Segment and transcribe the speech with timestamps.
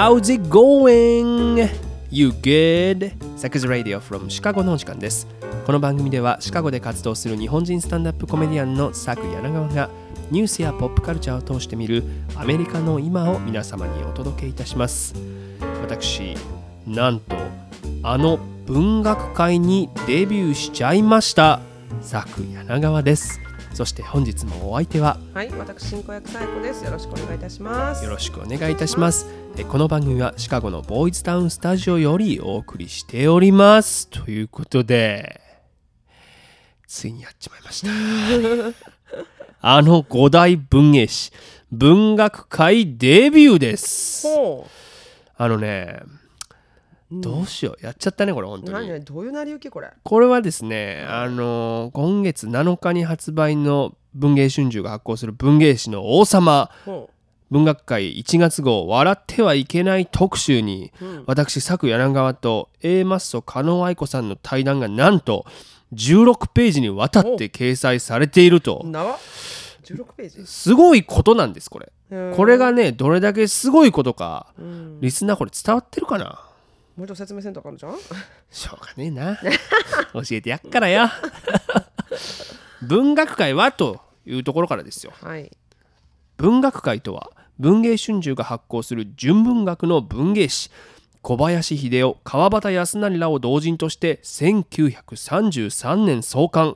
[0.00, 1.68] How's it going?
[2.08, 3.10] You good?
[3.36, 5.26] サクズ Radio from シカゴのお時間です。
[5.66, 9.90] この番組ではシカゴで活動する日本人スタンダップコメディアンのサク柳川が
[10.30, 12.04] ニュースやポップカルチャーを通して見る
[12.36, 15.16] アメリカの今を皆様にお届けいたします。
[15.82, 16.36] 私、
[16.86, 17.34] なんと
[18.04, 21.58] あの文学界にデビューしちゃいました。
[22.02, 23.47] サク柳川です。
[23.78, 26.84] そして本日もお相手ははい、私進行役サイコです。
[26.84, 28.02] よろしくお願いいたします。
[28.02, 29.28] よろしくお願いいたします。
[29.56, 34.08] えこの番組はシカゴのボーイズタウンスタジオよりお送りしております。
[34.08, 35.40] ということで、
[36.88, 37.92] ついにやっちまいました。
[39.62, 41.30] あの五大文芸誌、
[41.70, 44.26] 文学界デビューです。
[44.26, 44.66] ほ
[45.36, 46.00] あのね、
[47.10, 47.84] どうしよう。
[47.84, 48.62] やっちゃったね、これ、本う。
[48.62, 48.72] 当に。
[48.74, 49.90] 何何どういう成り行きこれ？
[50.02, 57.08] これはですね、あの今月7日に発売の文芸春秋が発行する文芸誌の王様、ほ
[57.50, 60.92] 文学界1月号「笑ってはいけない特集に」
[61.24, 65.46] 私佐久柳川と A マッソ加納愛子さんの対談がなんと
[65.94, 68.60] 16ページにわたって掲載されているう。
[68.60, 68.84] と。
[70.44, 71.90] すごいことなんですこれ
[72.36, 75.00] これがねどれだけすごいことかうん。
[75.00, 76.38] リスナーこれ伝わってるかな？
[76.98, 77.96] もう一度説明せんとあかんのじゃん。
[78.50, 79.38] しょうがねえな
[80.14, 81.12] 教えてやっからや
[82.82, 85.56] 文学界はというところからですよはい。
[86.38, 87.30] 文学界とは
[87.60, 90.70] 文芸春秋が発行する純文学の文芸誌
[91.22, 96.74] 小林秀夫川端康成らを同人として1933年創刊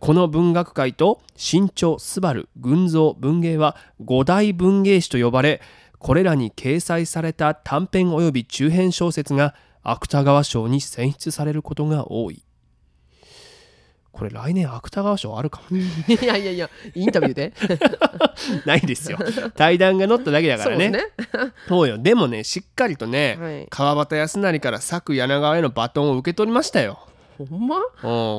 [0.00, 5.62] この文学界と新潮スバル群像文芸は五大文芸誌と呼ばれ
[5.98, 12.42] これらに掲載された短編及び中編小説が芥川賞に選出されることが多い。
[14.12, 15.76] これ来年芥川賞あるかも。
[15.76, 17.52] ね いやいやいや、インタビューで。
[18.64, 19.18] ないですよ。
[19.54, 20.84] 対談が載っただけだからね。
[20.86, 21.52] そうね。
[21.68, 21.98] そうよ。
[21.98, 23.66] でもねしっかりとね、はい。
[23.68, 26.98] 川端康成から佐久柳川へのバトンを受け取りましたよ。
[27.38, 27.76] ほんま？
[27.76, 27.80] う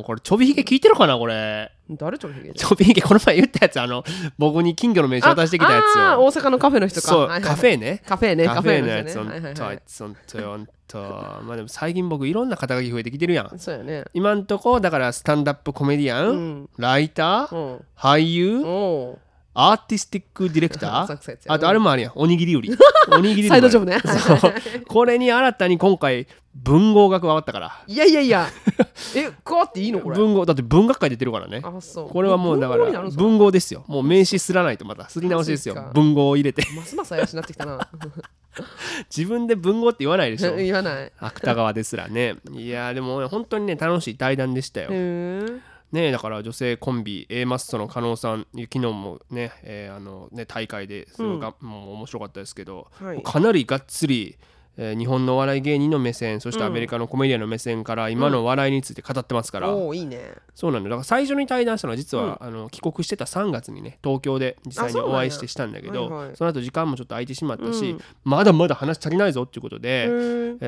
[0.02, 4.04] んこれちょびひげ聞いてるかなこれ誰ちょびひげちょびひげこの前言ったやつあの
[4.38, 7.08] 僕に金魚の名刺渡してきたやつよ大阪のカフェの人か。
[7.08, 9.36] そう、カフェねカフェね、カフェのカフェのやつほん人ね。
[9.36, 14.06] はいはいとあはいつほんとよほんとまあでも最近僕いろんな肩書き増えてきてるやんそうやね。
[14.14, 16.70] 今んとこだからスタンダップコメディアン、うん。
[16.78, 17.86] ライター、うん。
[17.98, 19.18] 俳優、
[19.60, 21.38] アーティスティックディレクター？
[21.50, 22.12] あとあれもあるやん。
[22.14, 22.78] おにぎり売り。
[23.12, 24.00] おにぎりサイドジョブね。
[24.06, 24.54] そう
[24.88, 27.84] これに新たに今回文豪が加わったから。
[27.88, 28.48] いやいやいや。
[29.16, 30.16] え、加わっていいのこれ？
[30.16, 31.62] 文豪だって文学界出てるからね。
[31.64, 32.10] あ、そう。
[32.10, 33.84] これはもうだから文豪ですよ。
[33.88, 35.10] もう名刺すらないとまた。
[35.10, 35.92] すり直しですよ。
[35.94, 36.64] 文豪を入れて。
[36.76, 37.88] ますます怪しくなってきたな。
[39.16, 40.56] 自分で文豪って言わないでしょ。
[40.56, 41.12] 言わない。
[41.20, 42.36] 芥川ですらね。
[42.54, 44.92] いやーでもね本当にね楽しい対談でしたよ
[45.92, 53.24] ねだから女性コンビ A マストの加納さん昨日もね,、えーあのね大会ですごいが、もう面白かったですけど、はい。
[53.24, 54.38] かなりがっつり、
[54.78, 60.34] えー日本のお笑い芸人の目線そしてアメリカのコメディアンの目線から今の笑いについて語ってますから、おおいいね。
[60.54, 60.92] そうなんだよ。
[60.92, 66.36] だから最初に対談したのは実は、あの帰国してた3月にね東京で実際にお会いしてしたんだけどそはいはい。
[66.40, 68.02] の後時間もちょっと空いてしまったし、うん。
[68.24, 70.08] まだまだ話足りないぞっていうことで、え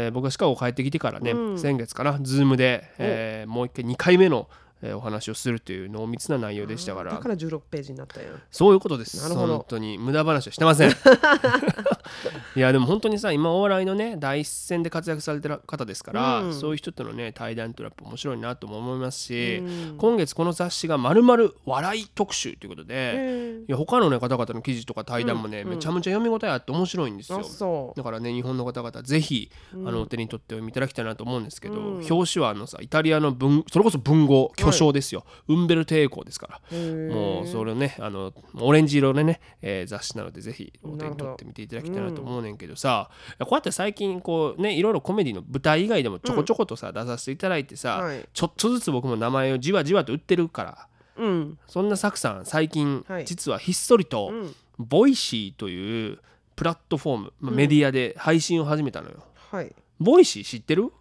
[0.07, 1.59] ー僕がシカゴ帰ってきてからね、うん。
[1.59, 4.47] 先月かな Zoom で、えーもう一回2回目の、
[4.81, 7.12] えーお話をするという濃密な内容でしたから。
[7.12, 8.29] だから16ページになったよ。
[8.51, 9.22] そういうことです。
[9.22, 9.57] なるほど。
[9.57, 10.91] 本当に無駄話はしてません。
[12.56, 16.53] いやでも本当にさ今お笑いのね第一線で活躍されてる方ですから、うん。
[16.53, 19.97] そういう人とのね対談っていうのはやっぱ面白いなとも思いますし、うん。
[19.97, 29.88] 今月この雑誌がまるまる笑い特集ということで、へいや他のね方々の記事とか対談もね、うんめちゃめちゃ読み応えあって面表いんですーよだからね日本の方々ぜひ、うん。
[29.88, 32.06] あのお手に取ってお読みいただきたいなと思うんですけど、うん。
[32.09, 50.88] 表紙はあのさイタリアの文それこそ文豪巨匠ですよ、ウンベルト・エーコーですからもうそれをねあのオレンジ色のね、えー雑誌なのでぜひお手に取ってみていただきたいなと思うねんけどさ、こうやって最近こうねいろいろコメディの舞台以外でもちょこちょことさ、出させていただいてさ、はいちょっとずつ僕も名前をじわじわと売ってるから
[51.18, 51.60] うん。
[51.68, 54.56] そんなサクさん最近、はい実はひっそりと、うん。
[54.77, 56.19] Voicy という
[56.56, 59.24] プラットフォーム、まあメディアで配信を始めたのよ。
[59.51, 59.75] はい。
[60.00, 60.92] Voicy 知ってる？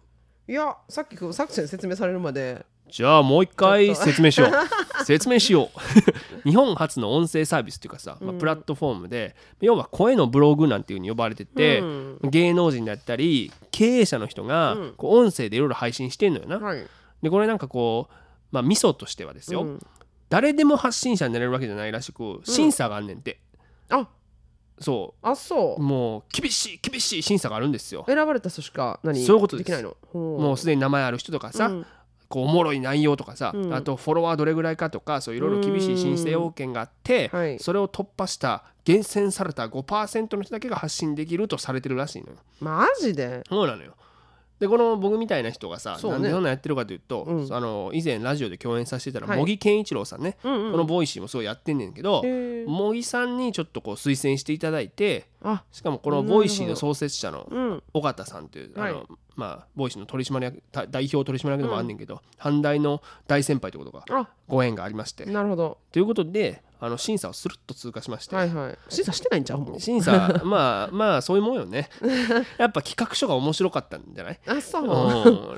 [0.47, 2.65] いや、さっき作戦説明されるまで。
[2.91, 5.05] じゃあもう一回説明しよう。
[5.05, 5.79] 説明しよう。
[6.43, 12.19] 日本初の音声サービスっていうかさ、まあ、プラットフォームで、要は声のブログなんていう風に呼ばれてて、うん。
[12.23, 14.93] 芸能人だったり経営者の人がうん。
[14.97, 16.57] こう音声でいろいろ配信してんのよな。
[16.59, 16.85] はい。
[17.21, 18.13] でこれなんかこう、
[18.51, 19.79] まあ、ミソとしてはですよ、うん。
[20.29, 23.39] 誰でも発信者になれるわけじゃないらしく審査があんねんて。
[23.89, 24.07] あ。
[24.79, 25.27] そう。
[25.27, 25.81] あそう。
[25.81, 28.05] もう厳しい厳しい審査があるんですよ。
[28.07, 29.95] 選ばれた人しか何そういうことできないの？
[30.13, 31.85] ももうすでに名前ある人とかさ、うん
[32.29, 33.73] こうおもろい内容とかさ、うん。
[33.73, 37.59] あとフォロワーどれぐらいかとかそういろいろ厳しい申請要件があって、はい。
[37.59, 42.37] それを突破した厳選された5%の人だけが発信できるとされてるらしいのよ。
[42.61, 43.43] マジで？
[43.49, 43.95] そうなのよ
[44.59, 46.09] でこの僕みたいな人がさ、ね。
[46.09, 47.53] なんでそんなんやってるかというと、うん。
[47.53, 49.39] あの以前ラジオで共演させてたら、はい。
[49.39, 50.71] 茂木健一郎さんね、うんうん。
[50.73, 52.21] この Voicy もそうやってんねんけど、
[52.67, 57.83] 茂木さんにちょっとこう推薦していただいてあしかもこの Voicy の創設者のうん。
[57.93, 58.91] 尾形さんという、はい。
[58.91, 64.29] あのまあ、 Voicy の取締役た代表取締役でもあんねんけど、阪大の大先輩ということがあ。
[64.49, 65.25] ご縁がありまして。
[65.25, 65.77] なるほど。
[65.93, 68.77] ということであの審査をスルッと通過しまして、はいはい。
[68.87, 69.79] 審査してないんちゃうもん。
[69.79, 71.89] 審査まあまあそういうもんよね。
[72.57, 74.39] やっぱ企画書が面白かったんじゃない？
[74.47, 74.83] あそう。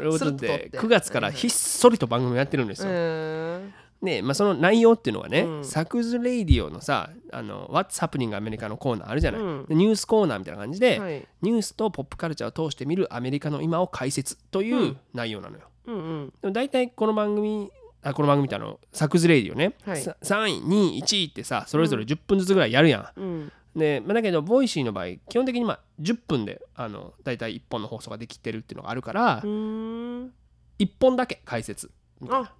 [0.04, 0.20] うん。
[0.20, 0.78] とでって。
[0.78, 2.90] 9月からひっそりと番組をやってるんですよ。
[2.92, 3.70] え
[4.02, 5.64] ねまあ、その内容っていうのはね、うん。
[5.64, 9.66] Saku's Radio のさ「あの What's Happening アメリカ」のコーナーあるじゃない、うん。
[9.68, 11.28] でニュースコーナーみたいな感じで、はい。
[11.44, 14.98] ニュースとポップカルチャーを通して見るアメリカの今を解説といううん。
[15.14, 15.66] 内容なのよ。
[15.86, 16.34] うんうん。
[16.42, 17.70] でも大体この番組
[18.04, 20.02] あこの番組ってあの Saku's Radio ね、はい。
[20.02, 23.20] さ3位2位1位ってさそれぞれ10分ずつぐらいやるやん。
[23.20, 23.52] うん。
[23.76, 30.34] でまあ、だけど Voicy の場合基本的にまあ10分であの大体1本の放送ができてるっていうのがあるから、うーん。
[30.80, 31.92] 1本だけ解説。
[32.30, 32.54] あ。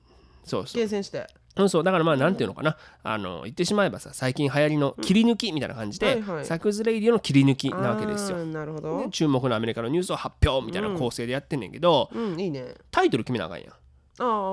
[0.44, 0.80] そうそう。
[0.80, 1.28] 厳選して。
[1.58, 1.84] そうそう。
[1.84, 2.78] だからまあなんていうのかな。
[3.04, 6.46] あの言ってしまえばさ最近流行りの切り抜きみたいな感じで、はいはい。
[6.46, 8.46] サクズ・レイディオの切り抜きなわけですよ。
[8.46, 9.00] なるほど。
[9.00, 12.76] で注目のアメリカのニュースを発表みたいな構成でやってんねんけど、うんいいね。
[12.90, 13.74] タイトル決めなあかんやん。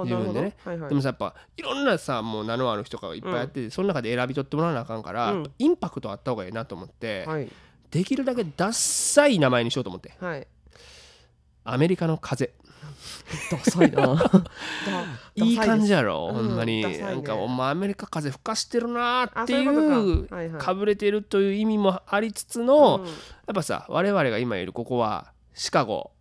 [0.04, 0.56] 自分でね。
[0.64, 0.88] はいはい。
[0.88, 5.52] でもさやっぱいろんなさもう名のある人がいっぱいやってて、その中で選び取ってもらわなあかんから、うん。
[5.58, 7.48] インパクトあった方がいいなと思って、はい。
[7.90, 10.14] できるだけダッサい名前にしようと思って。
[10.20, 10.46] はい。
[11.64, 12.52] アメリカの風。
[13.50, 14.14] ダサいな。
[14.16, 14.44] だ
[15.34, 16.98] いい感じややろ、うんほんまに、ね。
[16.98, 20.34] なんかお前アメリカ風吹かしてるなーっていうか。
[20.36, 20.60] はいはい。
[20.60, 23.04] かぶれてるという意味もありつつの、
[23.46, 26.12] やっぱさ我々が今いるここはシカゴ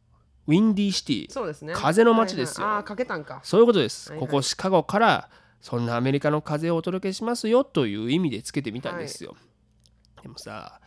[0.47, 1.31] ウィンディーシティ。
[1.31, 1.73] そうですね。
[1.75, 2.65] 風の街ですよ。
[2.65, 3.41] はいはいああかけたんか。
[3.43, 4.27] そういうことです、はいはい。
[4.27, 5.29] ここシカゴから
[5.61, 9.35] そんなアメリカの風をお届けしますよという意味でつけてみたんですよ、
[10.21, 10.79] でもさ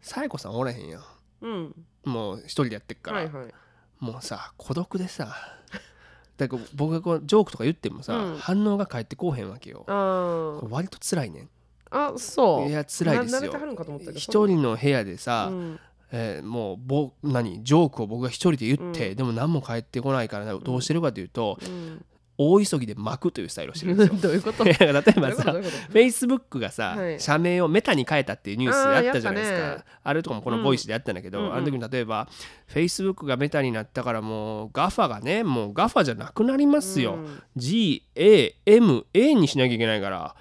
[0.00, 1.02] サエコさんおらへんやん。
[1.42, 1.74] うん。
[2.04, 3.54] もう一人でやってっから、はいはい。
[4.00, 5.34] もうさ孤独でさ。
[6.36, 8.38] だから僕がこうジョークとか言ってもさ、うん。
[8.38, 9.84] 反応が返ってこうへんわけよ。
[10.70, 11.48] 割と辛いね
[11.90, 12.66] ああそう。
[12.66, 13.52] んいや辛いですよ。
[14.14, 15.80] 一人の部屋でさ、うん
[16.12, 19.16] えーもうぼ何ジョークを僕が一人で言って、うん。
[19.16, 22.04] でも何も返ってこないからどうしてるかというと、うん。
[22.36, 24.18] 大急ぎで巻くというスタイルをしてるんですよ。
[24.22, 24.64] どういうこと？
[24.64, 27.20] 例えばさどういうこと？Facebook がさ、はい。
[27.20, 29.58] 社名をメタに変えたっていうニュースあったじゃないですか。
[29.58, 31.46] やあ,、れとかもこのボイスでやったんだけど、うん。
[31.46, 32.28] うんあの時に例えば
[32.68, 37.40] Facebook がメタになったからもう GAFA がねもう GAFA じゃなくなりますよ、うん。
[37.56, 40.34] GAMA にしなきゃいけないから。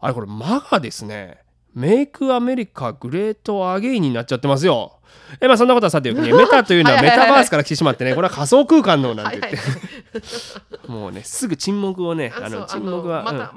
[0.00, 1.38] あれこれ MAGA ですね
[1.78, 4.98] Make America Great Again になっちゃってますよ。
[5.40, 13.52] えまあそんなことはさておきねメタというのはメタバースから来てしまってねこれは仮想空間のなんて言って、もうねすぐ沈黙をねあの沈黙は、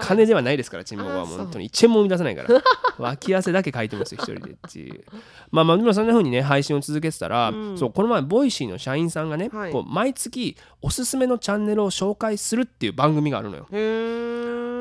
[0.00, 1.24] 金ではないですから沈黙は。
[1.24, 2.62] もう本当に一円も生み出さないから。
[2.98, 5.04] 脇汗だけ書いてますよ一人でっていう。
[5.50, 7.78] まあまあでもそんな風にね配信を続けてたら、うん。
[7.78, 9.72] そうこの前ボイシーの社員さんがね、はい。
[9.72, 13.66] こう毎月おすすめのチャンネルを紹介するっていう番組があるのよ、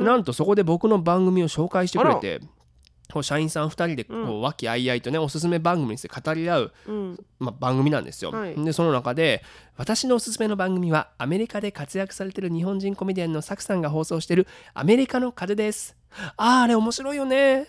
[0.04, 2.42] なんとそこで僕の番組を紹介してくれて
[3.22, 7.26] 社員さん2人で和気あいあいとねおすすめ番組について語り合う、うん。
[7.40, 8.56] まあ、番組なんですよ、はい。
[8.56, 9.44] でその中で
[9.78, 15.96] 私のおすすめの番組はアメリカで活躍されてる日本人コメディアンのサクさんが放送してるアメリカの風です。
[16.38, 17.68] あーあれ面白いよね。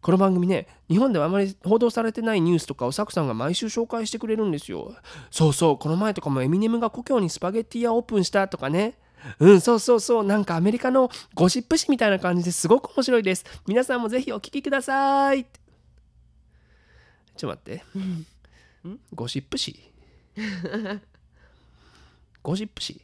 [0.00, 4.94] この番組ね日本ではあまり報道されてないニュースとかをサクさんが毎週紹介してくれるんですよ。
[5.30, 8.98] そうそうこの前とかもエミネムが故郷にスパゲッティ屋オープンしたとかね
[9.38, 10.24] うんそうそうそう。
[10.24, 13.44] なんかアメリカのゴシップ誌みたいな感じですごく面白いです。
[13.66, 15.44] 皆さんもぜひお聞きください。
[17.36, 17.84] ちょっと待って。
[19.14, 19.78] ゴシップ誌？
[22.42, 23.00] ゴシップ誌？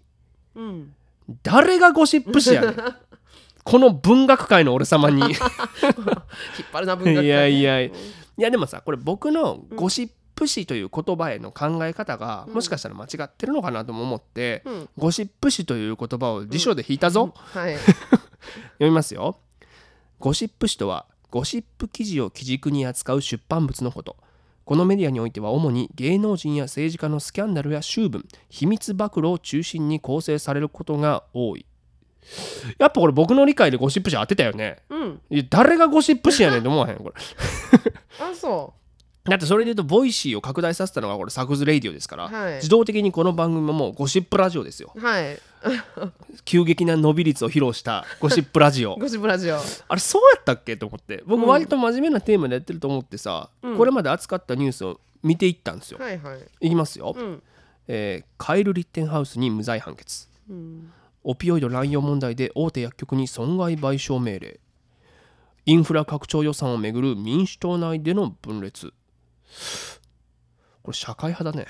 [0.55, 0.95] うん。
[1.43, 2.75] 誰がゴシップ誌やねん。
[3.63, 5.21] この文学界の俺様に。
[5.31, 5.37] 引っ
[6.73, 7.25] 張るな文学界。
[7.25, 7.93] いやいやい
[8.37, 8.51] や。
[8.51, 10.11] でもさこれ僕のゴシッ
[10.41, 14.89] プ誌という言葉への考え方がもしかしたら間違ってるのかなとも思って、うん。
[14.97, 17.77] ゴシップ誌という言葉を辞書で引いたぞ、はい。
[18.81, 19.37] 読みますよ。
[20.19, 24.17] ゴシップ誌とはゴシップ記事を基軸に扱う出版物のこと。
[24.65, 31.67] このメディアにおいては主に芸能人や政治家のスキャンダルや醜聞秘密暴露を中心に構成されることが多い。
[32.79, 34.79] やっぱこれ僕の理解でゴシップ誌当てたよね。
[34.89, 35.21] うん。
[35.51, 37.15] 誰がゴシップ誌やねんと思わへんこれ。
[38.21, 38.73] あそ
[39.31, 42.55] だってそれで言うとボイシーを拡大させたのがこれサクズレイディオですから、はい。
[42.57, 44.93] 自動的にこの番組ももうゴシップラジオですよ。
[44.95, 45.39] うはい。
[46.45, 48.97] 急激な伸び率を披露したゴシップラジオ。
[48.99, 49.57] ゴシップラジオ。
[49.89, 51.23] あれそうやったっけと思って。
[51.27, 53.77] 僕割と真面目なテーマでやってると思ってさ、うん。
[53.77, 56.39] これまで扱ったニュースを見ていったんですよ、はいはい。
[56.61, 57.43] いきますよ、うん。
[57.87, 60.29] えーカイル・リッテンハウスに無罪判決。
[60.49, 60.93] うん。
[61.23, 64.61] オピオイド乱用問題で大手薬局に損害賠償命令。
[65.67, 68.93] インフラ拡張予算をめぐる民主党内での分裂
[70.83, 71.67] これ社会派だね。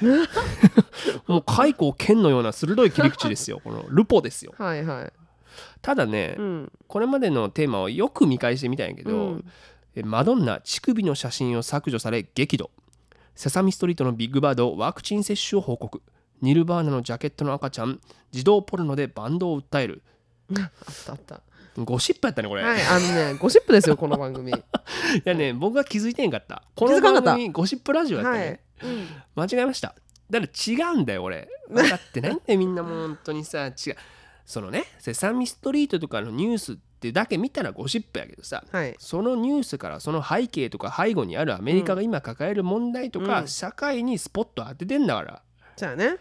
[1.27, 3.61] もう解雇剣のような鋭い切り口ですよ。
[3.63, 4.55] このルポですよ。
[4.57, 5.13] はいはい。
[5.83, 6.73] ただね、うん。
[6.87, 9.45] これまでのテーマをよく見返してみたんやけど、うん。
[9.95, 12.71] えマドンナ乳首の写真を削除され激怒。
[13.35, 16.03] セサミストリートのビッグバードワクチン接種を報告。
[16.41, 20.03] ニルバーナのジャケットの赤ちゃん児童ポルノでバンドを訴える。
[20.57, 20.69] あっ
[21.05, 21.43] たあった
[21.79, 24.53] ゴシップやったねこれ、はいあのねゴシップですよこの番組。
[24.53, 24.55] い
[25.25, 26.63] やね僕は気づいてんかった。
[26.75, 28.93] この番組ゴシップラジオやったね、はい。
[28.93, 29.09] うん。
[29.37, 29.95] 間違えました。
[30.31, 31.49] だから違うんだよ俺。
[31.69, 33.67] 分かってないんだよみんなもう本当にさ。
[33.67, 33.97] 違う。
[34.45, 38.65] そのねセサミストリートとかのニュースってだけ見たらゴシップやけどさ。
[38.71, 38.97] はい。
[38.99, 43.49] そのニュースからその背景とか背後にあるアメリカが今抱える問題とか、うん。
[43.49, 45.43] 社会にスポット当ててんだから。
[45.77, 46.07] じゃあね。
[46.07, 46.19] うん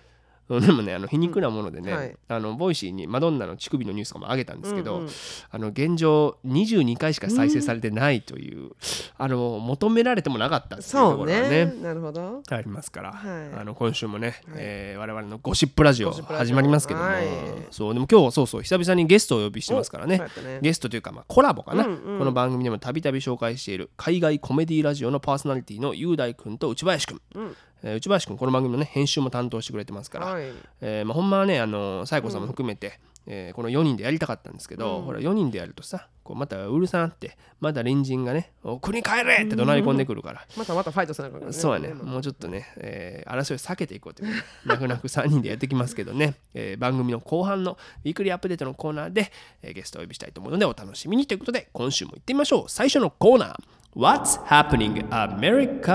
[0.49, 2.17] でもねあの皮肉なものでね、うんはい。
[2.27, 5.09] あのボイシーにマドンナの乳首のニュースとかも上げたんですけど、うんうん。
[5.51, 8.71] あの現状22回しか再生されてないという、
[9.17, 11.73] あの求められてもなかったっていうところがねね。
[11.81, 12.41] なるほど。
[12.49, 13.59] ありますから、はい。
[13.59, 14.35] あの今週もね、はい。
[14.57, 17.25] えー我々のゴシップラジオ始まりますけども、はい。
[17.71, 20.59] そうでも今日そうそう久々にゲストをお呼びしてますからねね。
[20.61, 22.19] ゲストというか、まあ、コラボかな、うんうん。
[22.19, 30.43] この番組でもたびたび紹介している海外コメディラジオのパーソナリティの雄大君と内林君、うんえー内林君この番組のね編集も担当してくれてますから、はい。
[30.81, 35.05] えーまあ、ほんまはねあのサイコさんも含めて、えーこの4人でやりたかったんですけど、うん。
[35.05, 41.51] ほら4人でやるとさこうまたうるさなってまた隣人がね「お国に帰れ!」って怒鳴り込んでくるから、またまたファイトせならね。
[41.53, 49.31] そうやね、もうちょっとね、えー争いを避けていこうということで、泣く泣く3人でやってきますけどね、えー番組の後半のウィークリーアップデートのコーナーで、
[49.61, 52.65] えーゲストをお呼びしたいと思うので、お楽しみにということで、今週も行ってみましょう。
[52.67, 53.55] 最初のコーナー、
[53.95, 55.89] What's Happening America?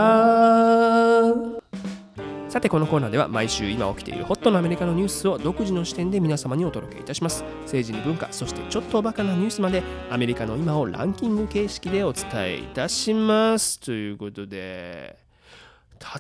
[2.49, 7.45] さてこのコーナーでは毎週今起きているホットなアメリカのニュースを独自の視点で皆様にお届けいたします。
[7.63, 13.79] 政治に文化そしてちょっとおバカなニュースまでアメリカの今をランキング形式でお伝えいたします。
[13.79, 15.17] ということで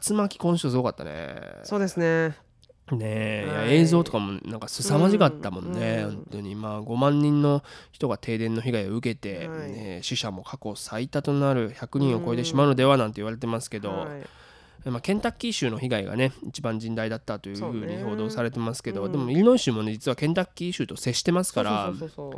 [0.08, 1.40] 竜巻今週すごかったね。
[1.64, 2.36] そうですね。
[2.92, 3.74] ねはい。
[3.76, 6.14] 映像とかもなんか凄まじかったもんね、うん。
[6.16, 6.54] 本当に。
[6.54, 7.62] まあ5万人の
[7.92, 9.72] 人が停電の被害を受けて、はい。
[9.72, 14.22] ね死者も過去最多となる100人を超えてしまうのではなんて言われてますけど、はい
[14.90, 17.94] まあ、ケンタッキー州の被害がね一番甚大だったというふそうね。
[17.94, 19.12] うに報道されてますけど、うん。
[19.12, 21.92] でもイリノイ州もね実はケンタッキー州と接してますから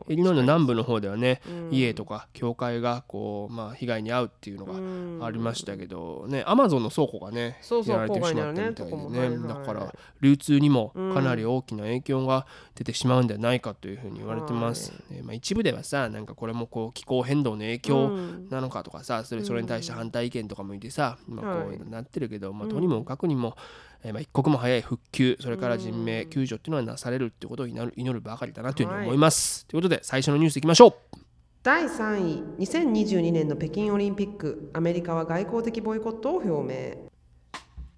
[0.09, 1.69] イリノイの南部の方ではね、うん。
[1.73, 5.19] 家とか教会がこう、まあ、被害に遭うっていうのうん。
[5.19, 18.49] がありましたけどねアマゾンの倉庫がねそうそうやられてしまったみたいでねねだから流通にもかなり大きな影響が出てしまうんではないかというふうに言われてます、ねまあ、一部ではさなんかこれもこう気候変動の影響うん。
[18.50, 21.76] なのかとかさそれそれに対して反対意見とかもいてさ、まあ、こはい。
[21.76, 23.57] うなってるけど、まあ、うんとにもかくにも、
[24.02, 29.66] えーまあ、一刻も早い復旧それから人命救助っていうのはなされるってことを祈る祈るばかりだなというふうに思います。
[29.66, 31.26] ということで最初のニュースいきましょう。
[31.62, 37.07] 第3位2022年の北京オリンピックアメリカは外交的ボイコットを表明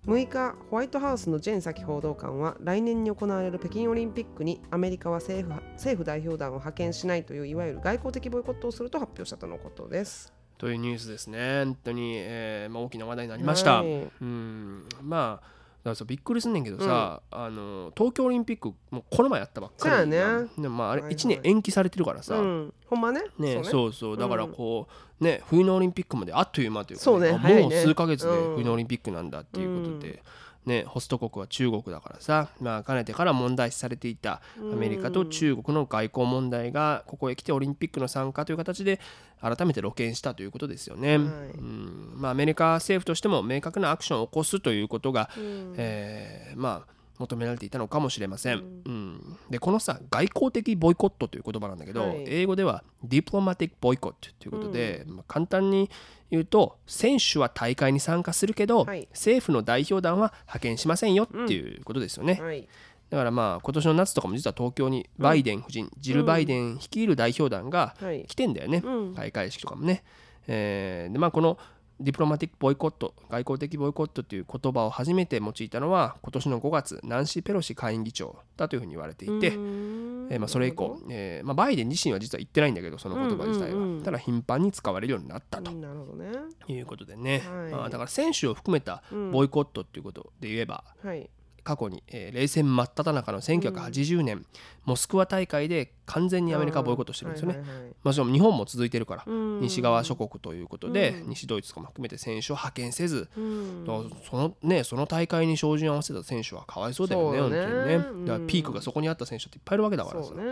[0.09, 10.38] 6日ホワイトハウスのジェンサキ報道官は来年に行われる北京オリンピックにアメリカは政府政府代表団を派遣しないといういわゆる外交的ボイコットをすると発表したとのことです。
[10.59, 11.65] というニュースですね。
[11.65, 13.83] 本当に、えーまあ、大きな話題になりました。
[13.83, 14.09] はい。
[14.21, 14.85] うん。
[15.03, 20.19] まあだからさびっくりすんねんけどさ、あの東京オリンピックもうこの前やったばっかりね。
[20.59, 21.15] でもまああれはいはい。
[21.15, 23.23] 1年延期されてるからさ、うん、ほんまね。
[23.39, 24.17] ねそうそうそう。
[24.19, 24.89] だからこ
[25.21, 27.31] う、ね冬のオリンピックまであっという間というか、そうね。
[27.33, 28.55] もう数ヶ月でうん。
[28.57, 30.23] 冬のオリンピックなんだっていうことで、
[30.67, 39.01] ね、ホスト国は中国だからさ、まあ、かねてから問題視されていたアメリカと中国の外交問題がここへ来てオリンピックの参加という形で
[39.41, 41.15] 改めて露見したということですよね。
[41.15, 42.13] うん。
[42.17, 45.31] まあ、アメリカ政府としても明確なアクションを起こすということが、
[45.77, 48.63] えーまあ求められていたのかもしれません。
[48.85, 49.37] うん。
[49.51, 52.25] でこのさ外交的ボイコットという言葉なんだけど、はい。
[52.27, 55.91] 英語ではディプロマティックボイコットということで、まあ、簡単に
[56.31, 59.09] 言うと選手は大会に参加するけど、はい。
[59.13, 62.41] 政府の代表団は派遣しませんよっていうことですよね。
[62.41, 62.69] はい。
[63.11, 68.25] だからまあ今年の夏とかも実は東京にバイデン夫人、ジル・バイデン率いる代表団がはい。
[68.27, 69.15] 来てんだよね、うん。
[69.15, 70.05] 開会式とかもね。
[70.47, 71.59] えーでまあこの
[72.01, 83.97] ディプロマティックボイコット外交的ボイコットという言葉を初めて用いたのは今年の5月ナンシー・ペロシ下院議長だというふうに言われていて、えーまあ、それ以降、えーまあ、バイデン自身は実は言ってないんだけどその言葉自体は、うんうん。
[83.97, 85.71] うんただ頻繁に使われるようになったと。
[85.73, 86.31] なるほどね。
[86.69, 87.73] いうことでね、はい。
[87.73, 89.03] まあ、だから選手を含めた
[89.33, 91.29] ボイコットっていうことで言えば、はい。
[91.69, 94.47] 過去に、えー冷戦真っ只中の1980年、
[94.87, 97.59] モスクワ大会で完全にアメリカをボイコットしてるんですよね。
[97.59, 97.89] はいはいはい。
[98.03, 99.61] まあ、しかも日本も続いてるから、うん。
[99.61, 101.31] 西側諸国ということで、うん。
[101.31, 107.95] 西ドイツとかも含めて選手を派遣せず、そのねその大会に照準を合わせた選手はかわいそうだよね本当にね。
[107.97, 108.25] うん。
[108.25, 110.33] だからピークがそこにあった選手っていっぱいいるわけだからさ。
[110.35, 110.45] ね。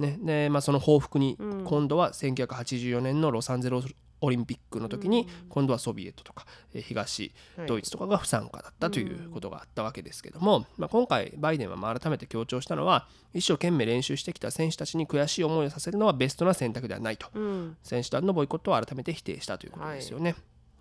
[0.00, 1.64] ねでまあ、その報復にうん。
[1.64, 3.86] 今度は1984年のロサンゼルス
[4.20, 7.66] オリンピックの時に今度はソビエトとかえー東はい。
[7.66, 17.28] ドイツとかが不参加だったということがあったわけですけども、まあ、今回バイデンはまあ改めて強調したのは一生懸命練習してきた選手たちに悔しい思いをさせるのはベストな選択ではないと。
[17.34, 17.76] うん。
[17.82, 20.34] 選手団のボイコットを改めて否定したということですよね。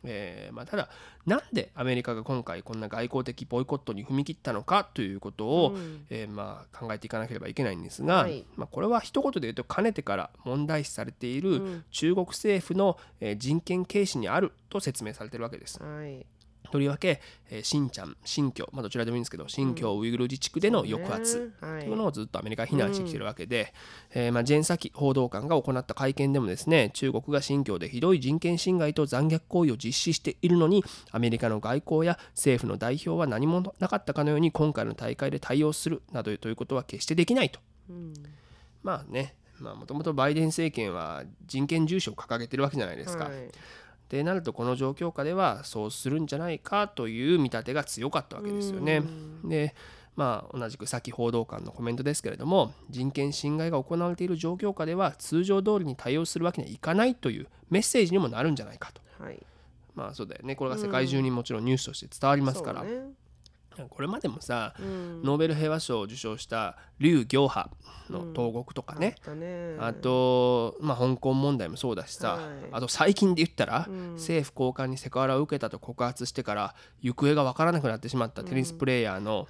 [0.08, 0.90] えーまあ、ただ、
[1.26, 6.06] なんでアメリカが今回こんな外交的ボイコットに踏み切ったのかということを、うん。
[6.10, 8.46] えーまあ、考えていかなければいけないんですが、はい。
[8.56, 11.84] まあ、これは一言で言うとかねてから問題視されているうん。
[11.92, 15.82] 中国政府の、えー人権軽視にあると説明されているわけです。
[15.82, 16.26] はい
[16.72, 23.74] とりわけ、えー、新疆新疆、まあ、どちらでもいいんですけど新疆ウイグル自治区での抑圧、というのをずっとアメリカは非難してきてるわけで、
[24.14, 37.60] えーまあ、ジェン・サキ報道官が行った会見でもですね中国が新疆でひどい人権侵害と残虐行為を実施しているのにアメリカの外交や政府の代表は何もなかったかのように今回の大会で対応するなどということは決してできないと。
[37.90, 38.14] うん。
[38.84, 43.26] まあねもともとバイデン政権は人権重視を掲げてるわけじゃないですか。
[43.26, 43.34] はい
[44.10, 49.04] でなるとこの状況下ではそうするんじゃないかという見立てが強かったわけですよね。
[49.44, 49.76] で
[50.16, 59.02] まあ同じくさっき報道官のコメントですけれども人権侵害が行われている状況下では通常通りに対応するわけにはいかないというメッセージにもなるんじゃないかと。
[59.24, 59.40] はい。
[59.94, 60.56] まあそうだよね。
[60.56, 63.02] これが世界中にもちろんニュースとして伝わりますから、そうね
[63.90, 65.24] これまでもさ、うん。
[65.24, 67.70] ノーベル平和賞を受賞した劉行波
[68.10, 69.76] の投獄とかね、あったね。
[69.80, 72.44] あと、まあ、香港問題もそうだしさ、はい。
[72.72, 74.14] あと最近で言ったら、うん。
[74.14, 79.48] 政府高官にセクハラを受けたと告発してから行方が分からなくなってしまったテニスプレーヤーの、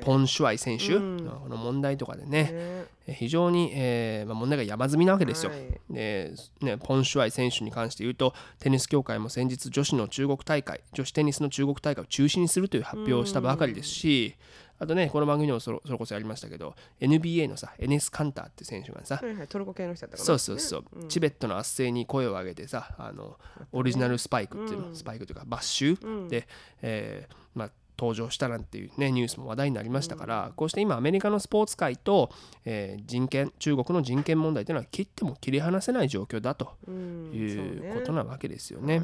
[0.00, 1.16] ポン・シュアイ選手うん。
[1.24, 2.48] の問題とかでね、ね。
[2.52, 5.50] えー非常に、えーまあ、問題が山積みなわけですよ。
[5.50, 5.60] はい。
[5.90, 14.36] でね、ポン・シュアイ選手に関して言うとテニス協会も先日女子の中国大会女子テニスの中国大会を中止にするという発表をしたばかりですし、
[14.78, 23.36] あとねこの番組でもそれこそやりましたけど NBA のさエネス・カンターって選手がさ、はいはいトルコ系の人だったかなそうそうそう、チベットの圧政に声を上げてさあの
[23.72, 24.96] オリジナルスパイクっていうの、うん。
[24.96, 26.48] スパイクというかバッシュ、で、
[26.82, 32.30] えーまあ、登場したなんていう、ね、ニュースも話題になりましたから、こうして今アメリカのスポーツ界と、
[32.64, 39.02] えー人権中国の人権問題というのは切っても切り離せない状況だとうんいうことなわけですよね。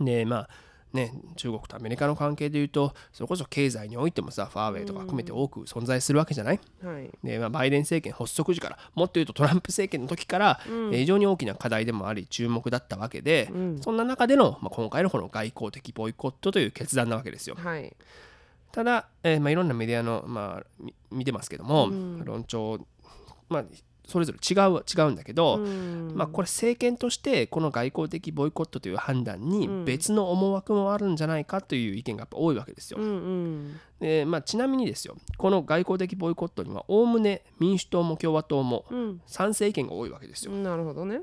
[0.00, 0.48] でまあ
[0.92, 6.94] ね、中国とアメリカの関係でいうとそれこそ経済においてもさファーウェイとか含めて多く存在するわけじゃない、はい。
[6.94, 13.80] はいで、まあ、バイデン政権発足時からもっと言うとトランプ政権の時から、えー非常に大きな課題でもあり注目だったわけで、うん。
[13.80, 17.56] そんな中での、まあ、今回のこの外交的ボイコットという決断なわけですよ。
[17.56, 17.94] はい。
[18.72, 22.24] ただ、えーまあ、いろんなメディアの、まあ、み見てますけども、うん。
[22.24, 22.86] 論調、
[23.48, 23.64] まあ、
[24.08, 26.12] それぞれ違うは違うんだけど、うん。
[26.14, 29.84] まあ、これ政権としてこの外交的ボイコットという判断にうん。
[29.84, 32.98] 別の思惑もあるんじゃないかという意見がやっぱ多いわけですよ。
[32.98, 33.04] う。
[33.04, 39.20] んでまあ、ちなみにですよこの外交的ボイコットにはおおむね民主党も共和党もうん。
[39.26, 40.52] 賛成意見が多いわけですよ。
[40.52, 41.20] うんなるほどね。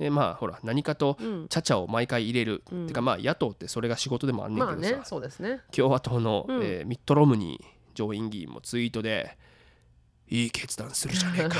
[0.00, 1.46] でまあほら何かとうん。
[1.48, 2.86] チャチャを毎回入れる、うん。
[2.88, 5.60] てかまあ野党ってそれが仕事でもあんねんまあけどさ、ねそうですね。
[5.70, 6.62] 共和党の、うん。
[6.64, 9.36] えーミット・ロムニー上院議員もツイートで
[10.28, 11.56] いい決断するじゃねえか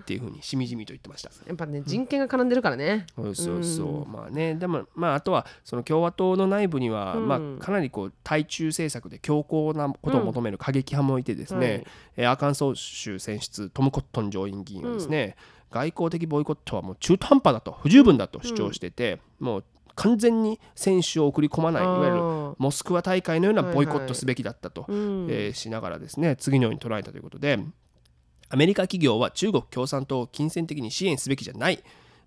[0.00, 1.30] っていうふうにしみじみと言ってました。
[1.46, 3.06] やっぱね人権が絡んでるからね。
[3.14, 7.28] そうそうそう、うまあねでもまああとはその共和党の内部には、うん。
[7.28, 11.86] まあかなりこう対中政策で強硬なことを求める過激派もいてですね、はい。
[12.18, 15.36] えーアーカンソー州選出トム・コットン上院議員はですね、
[15.70, 24.04] 外交的ボイコットはもう中途半端だと不十分だと主張してて、もう完全に選手を送り込まないいわゆるあモスクワ大会のようなボイコはいはい。
[24.06, 27.58] ットすべきだったと、えーしながらですね次のように捉えたということで
[28.48, 31.82] アメリカ企業は中国共産党を金銭的に支援すべきじゃない。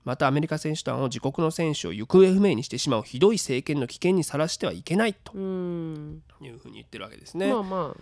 [0.06, 5.34] またアメリカ選手団を自国の選手を行方不明にしてしまうひどい政権の危険にさらしてはいけないと。
[5.34, 6.24] うん。
[6.42, 7.54] いうふうに言ってるわけですね。
[7.54, 7.96] まあま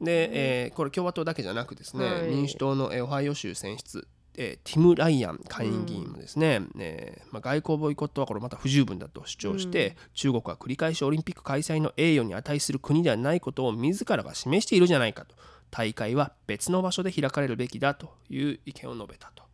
[0.00, 2.22] で、えーこれ共和党だけじゃなくですね、はい。
[2.28, 4.06] 民主党のえーオハイオ州選出、
[4.36, 15.34] えーティム・ライアン下院議員もですね、えーまあ、外交ボイコットはこれまた不十分だと主張して、中国は繰り返しオリンピック開催の栄誉に値する国ではないことを自らが示しているじゃないかと
[15.70, 19.44] 大会は別の場所で開かれるべきだという意見を述べたと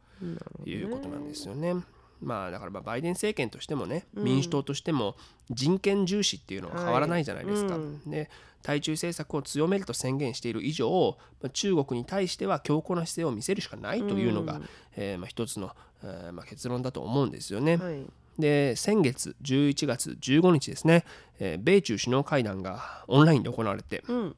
[0.68, 1.74] いうことなんですよね。
[2.20, 5.16] まあだからまあバイデン政権としてもね、民主党としても
[5.50, 7.78] 人権重視っていうのは変わらないじゃないですか。
[8.06, 8.30] で
[8.62, 14.60] 対中政策を強めると宣言している以上まあ中国に対しては強硬な姿勢を見せるしかないというのが、
[14.96, 15.72] えーまあ一つの、
[16.02, 17.78] えーまあ結論だと思うんですよね。
[17.80, 18.04] あはい
[18.38, 21.04] で先月11月15日ですね、
[21.38, 24.36] えー米中首脳会談がオンラインで行われて、うんで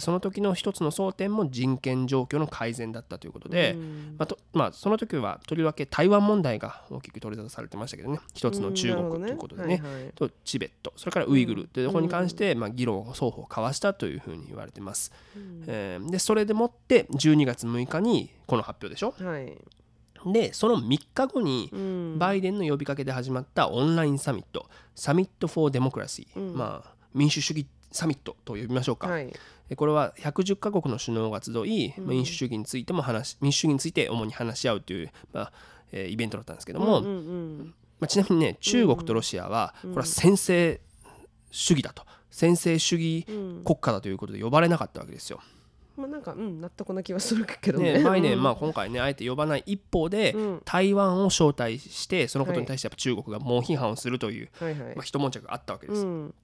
[0.00, 4.14] その時の一つの争点も人権状況の改善だったということで、うん。
[4.18, 8.18] まあとまあ、その時はとりわけ台湾問題が大きく取り沙汰されてましたけどね。
[8.34, 9.76] 一つの中国ということでね。
[9.82, 10.12] はいはい。
[10.14, 10.92] とチベット。
[10.96, 11.64] それからウイグル。
[11.66, 15.12] というところに関して、まあ、議論を双方交わしたというふうに言われてます。
[15.66, 19.14] えーでそれでもって12月6日にこの発表でしょ。
[19.18, 19.56] はい。
[20.32, 22.18] でその3日後にうん。
[22.18, 24.66] バイデンの呼びかけで始まったオンラインサミット。
[24.94, 26.56] サミット・フォー・デモクラシー、うん。
[26.56, 29.26] まあ、民主主義サミットと呼びましょうか、はい。
[29.26, 29.38] で
[29.76, 35.52] これは110カ国の首脳が集い、まあ民主主義についても話民主主義について主に話し合うという、まあ
[35.92, 40.80] えーイベントだったんですけども、うんうんまあ、ちなみにね中国とロシアはこれは専制
[41.50, 42.04] 主義だと。
[42.30, 43.62] 専制主義うん。
[43.64, 45.40] 国家だということで呼ばれなかったわけですよ。
[45.96, 47.98] まあなんかうん納得な気はするけどね。
[47.98, 48.42] ね、バイデン、うん。
[48.42, 50.62] まあ、今回ねあえて呼ばない一方で、うん。
[50.64, 54.80] 台湾を招待してそのことに対してやっぱ中国が猛批判をするという、はいはい。
[54.96, 56.04] まあ、一悶着があったわけです。
[56.04, 56.34] うん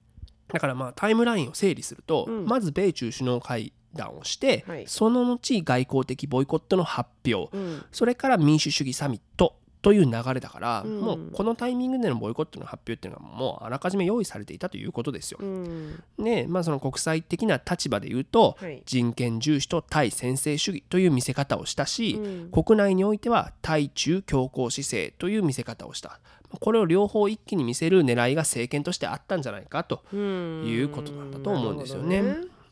[0.53, 2.45] だからまあタイムラインを整理すると、うん。
[2.45, 4.83] まず米中首脳会談をして、はい。
[4.87, 7.83] その後外交的ボイコットの発表、うん。
[7.91, 11.01] それから民主主義サミットという流れだから、うん。
[11.01, 15.39] もうこのタイミングでのボイコットの発表っていうのはもうあらかじめ用意されていたということですよ。
[15.41, 16.03] うん。
[16.17, 18.83] ねまあ、その国際的な立場で言うと、はい。
[18.85, 22.51] 人権重視と対専制主義という見せ方をしたし、うん。
[22.51, 26.19] 国内においては対中強硬姿勢という見せ方をした
[26.59, 30.65] これを両方一気に見せる狙いが政権としてあったんじゃないかとうん。
[30.65, 32.21] いうことなんだと思うんですよね。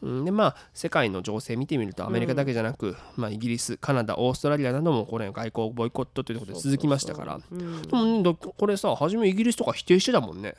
[0.01, 7.39] でまあ世界の情勢見てみるとアメリカだけじゃなく、まあ、イギリスカナダオーストラリアなどもこれ外交ボイコットということで続きましたから。
[7.51, 10.55] でもこれさ初めイギリスとか否定してたもんね。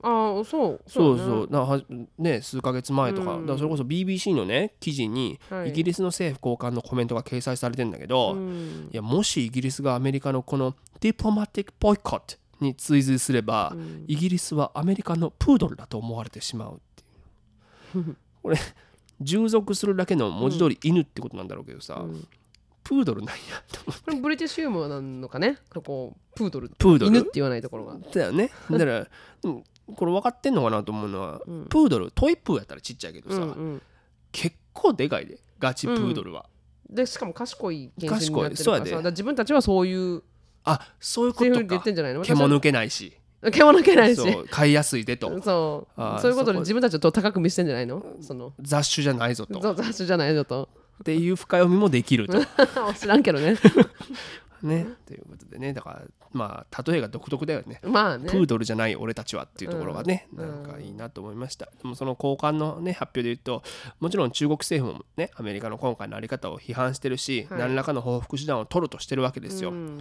[0.00, 0.80] ああそう。
[0.86, 1.28] そうだね。
[1.28, 3.46] そうね数ヶ月前とか,、うん。
[3.46, 5.70] だそれこそ BBC のね記事にはい。
[5.70, 8.88] イギリスの政府高官のコメントが掲載されてんだけど、うん。
[8.90, 14.04] いやもしイギリスがアメリカのこのディプロマティック・ボイコットに追随すれば、うん。
[14.06, 16.78] イギリスはアメリカのプードルだと思われてしまうっ
[17.92, 18.16] ていう。
[18.42, 18.58] これ
[19.20, 22.26] 従属するだけの文字通り犬ってことなんだろうけどさ、うん。
[22.84, 25.58] プードルなんやと思これブリティッシュユーモアなのかね？
[25.70, 26.68] ここプードル。
[26.68, 27.06] うプードル？
[27.08, 27.98] 犬って言わないところが。
[27.98, 28.50] だよね。
[28.70, 29.06] だから
[29.44, 29.64] うん
[29.96, 31.64] これ分かってんのかなと思うのは、うん。
[31.66, 33.82] プードルトイプーやったらちっちゃいけどさ、うんうん。
[34.32, 36.46] 結構でかいでガチプードルは、
[36.88, 38.56] でしかも賢い賢い。
[38.56, 39.10] そうやで。
[39.10, 40.22] 自分たちはそういう
[40.64, 41.78] あそういうことか。
[41.80, 42.22] てんじゃないの？
[42.22, 43.12] 毛も抜けないし。
[43.52, 44.16] 毛も抜けないし。
[44.16, 45.28] そう飼いやすいでと。
[45.42, 46.20] そう。
[46.20, 48.04] そういうことで自分たちをと高く見せてんじゃないの？
[48.20, 48.52] その。
[48.60, 49.60] 雑種じゃないぞと。
[49.74, 50.68] 雑種じゃないのと。
[51.00, 52.38] っていう深読みもできると。
[52.98, 53.56] 知らんけどね。
[54.62, 55.72] ねということでね。
[55.72, 57.80] だからまあ例えが独特だよね。
[57.82, 58.28] まあね。
[58.28, 60.64] プードルじゃない俺たちはっていうところがね、うん。
[60.64, 61.66] なんかいいなと思いました。
[61.66, 63.62] でもその交換のね発表で言うと
[64.00, 67.60] もちろん中国政府もねアメリカの今回のあり方を批判してるし、はい。
[67.60, 69.70] 何らかの報復手段を取るとしてるわけですよ。
[69.70, 69.98] うん。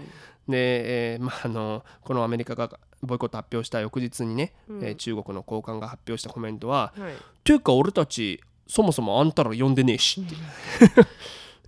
[0.47, 2.69] で、えーまあ、あのこのアメリカが
[3.01, 7.13] ボイコット発表した翌日にね、えー中国の高官が発表したコメントははい
[7.43, 10.35] 「ていうか俺たちそもそもあんたら呼んでねえし」って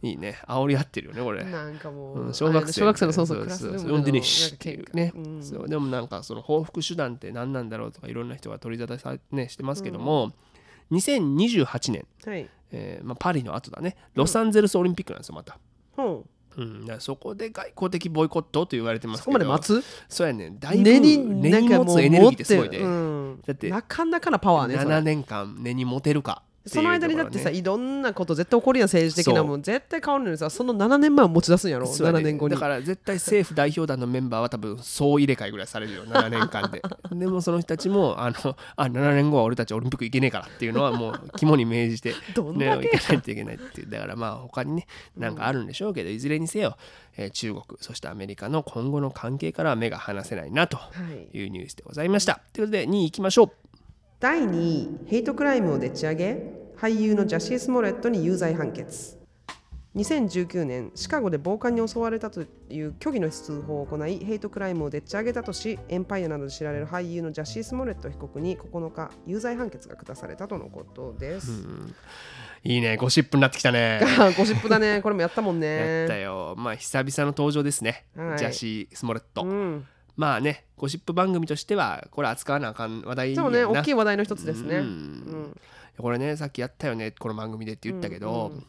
[0.03, 0.39] いういいね。
[0.47, 1.43] 煽り合ってるよねこれ。
[1.43, 5.43] なんかもう、うん小学生小学生のそうそうそうクラスルームでねえしっていうね、うん。
[5.43, 5.67] そう。
[5.67, 10.31] でもなんかその報復手段って何なんだろうとかいろんな人が取り沙汰さ、ね、してますけども、
[10.91, 12.49] 2028年、はい。
[12.71, 13.95] えーまあ、パリの後だね。
[14.13, 15.57] ロサンゼルスオリンピックなんですよまた、
[15.95, 16.23] ほ
[16.57, 19.49] うん、だからそこで外交的ボイコットと言われてまうそこすけど。
[19.49, 19.83] まで待つ？
[20.07, 20.49] そうやね。
[20.49, 23.41] んだいぶ根に根に持つエネルギーってすごいで、持ってうん。
[23.45, 24.95] だってなかなかなパワーねそれ。
[24.95, 29.61] 7年間根に持てるかその間にだってさいろんなこと絶対起こるやん政治的なもん。
[29.61, 31.87] 絶対変わるのにさその7年前を持ち出すんやろ。
[31.87, 32.19] そうやね。
[32.19, 32.53] 7年後に。
[32.55, 36.81] だから絶対政府代表団のメンバーは多分総入れ替えぐらいされるよ 7年間で。
[37.11, 43.89] でもその人たちもあのあ7年後は俺たちオリンピック行けねえからっていうのはもう肝に銘じて ね行かないといけないっていう。
[43.89, 46.77] だからまあ他にねなんかあるんでしょうけど、いずれにせよ、
[47.17, 50.91] えー中国そしてアメリカの今後の関係からは目が離せないなとは
[51.33, 51.37] い。
[51.37, 52.41] いうニュースでございました。
[52.53, 53.51] ということで2位行きましょう
[54.19, 59.17] 第2位ヘイトクライムをでっち上げ俳優のジャシー・スモレットに有罪判決。
[59.95, 71.63] 2019年シカゴで暴漢に襲われたという虚偽の通報を行いヘイトクライムをでっち上げたとしエンパイアなどで知られる俳優のジャシー・スモレット被告に9日有罪判決が下されたとのことです、
[72.63, 74.01] いいねゴシップになってきたね。
[74.37, 75.01] ゴシップだね。
[75.01, 76.01] これもやったもんね。
[76.01, 76.55] やったよ。
[76.57, 78.37] まあ久々の登場ですね、はい。
[78.37, 79.87] ジャシー・スモレット、うん、
[80.19, 84.87] まあねゴシップ番組としてはこれ扱わなあかん話題そうね大きい話題の一つですね、ううん。
[84.87, 85.59] ん
[85.97, 88.65] これねさっきやったよねこの番組でって言ったけど、うんうん。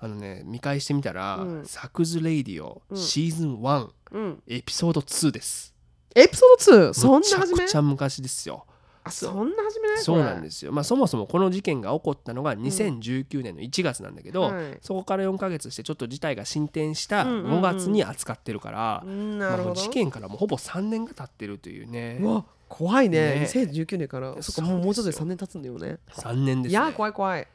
[0.00, 1.66] あのね見返してみたら、うん。
[1.66, 2.96] サクズ・レイディオ、うん。
[2.96, 5.72] シーズン1うん、エピソード2です。
[6.16, 8.66] エピソード2そんなむちゃくちゃ昔ですよ
[9.04, 10.72] あそんな初めねそうなんすですよ。
[10.72, 14.78] まあそもそもこの事件が起こったのが2019年の1月なんだけど、はい。
[14.80, 17.58] そこから4ヶ月してちょっと事態が進展したうんうんうん。
[17.58, 19.74] 5月に扱ってるから、うなるほど。
[19.74, 22.18] 事件からもうほぼ3年が経ってるというね。
[22.20, 23.40] うわ怖いね。
[23.40, 23.48] ね。
[23.50, 25.98] 2019年からそっかもうもうちょっとで3年経つんだよね。
[26.12, 26.78] 3年ですね。
[26.78, 27.46] いや怖い怖い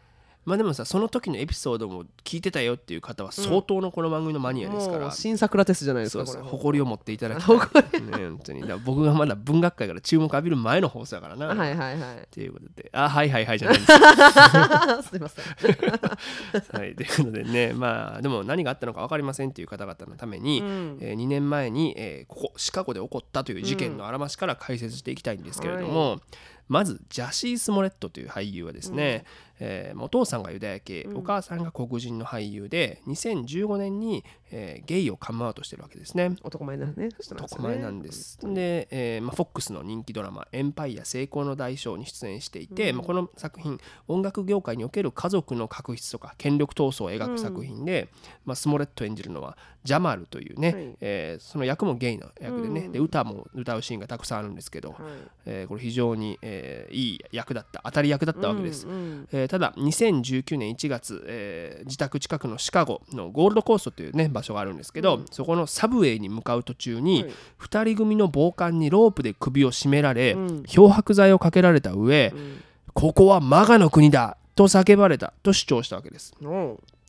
[0.47, 7.57] まあでもさその時のエピソードも聞いてたよっていう方は相当のこの番組のマニアですから、もう新桜テストじゃないですそうそう誇りを持っていただきたい、
[8.01, 8.65] ね、本当に。
[8.65, 12.47] だ僕がまだ文学界から注目浴びる前の放送だからな、はいはいはいとい。
[12.47, 12.89] うことで。
[12.93, 13.77] あはいはいはいじゃない。
[13.77, 13.83] で
[15.03, 15.43] すすいません。
[16.79, 17.73] はい、ということでね。
[17.73, 20.97] まあでも何があったのか分かりませんっていう方々のために、うん。
[21.01, 26.21] え2年前に、えーここシカゴで起こったという事件のあらましから解説していきたいんですけれども、
[26.67, 29.25] まずジャシー・スモレットという俳優はですね、
[29.59, 36.35] えーお父さんがユダヤ系、お母さんが黒人の俳優で2015年に、えーゲイをカムアウトしてるわけですね。
[36.43, 37.43] 男前なんですよね。
[37.45, 38.37] 男前なんです。
[38.53, 48.07] で、えーまあ、フォックスの人気ドラマ「エンパイア成功の代償」に出演していて、まあ、この作品音楽業界における家族の確執とか権力闘争を描く作品で、
[48.45, 50.95] まあ、スモレット演じるのはジャマルというね、はい。
[51.01, 52.91] えーその役もゲイの役でね、うん。
[52.91, 54.99] で歌も歌うシーンがたくさんあるんですけど、はい。
[55.45, 58.87] えーこれ非常に、えーいい役だった当たり役だったわけです。
[58.87, 59.27] うんうん。
[59.31, 67.31] えーただ2019年1月、えー自宅近くのシカゴのゴールドコーストという、ね、場所があるんですけど、そこのサブウェイに向かう途中に、はい。
[67.61, 70.63] 2人組の暴漢にロープで首を絞められ、うん。
[70.63, 72.63] 漂白剤をかけられた上、ん。
[72.93, 76.33] ここはマガの国だと叫ばれたと主張したわけです。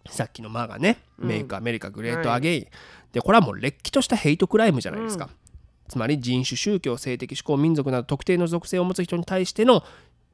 [0.08, 1.28] さっきのマガね、うん。
[1.28, 2.60] メイクアメリカグレートアゲイ。
[2.60, 2.66] ン、
[3.12, 5.28] でこれはもうれっきとしたヘイトクライムじゃないですか、
[5.88, 9.82] つまり人種宗教性的指向民族など特定の属性を持つ人に対しての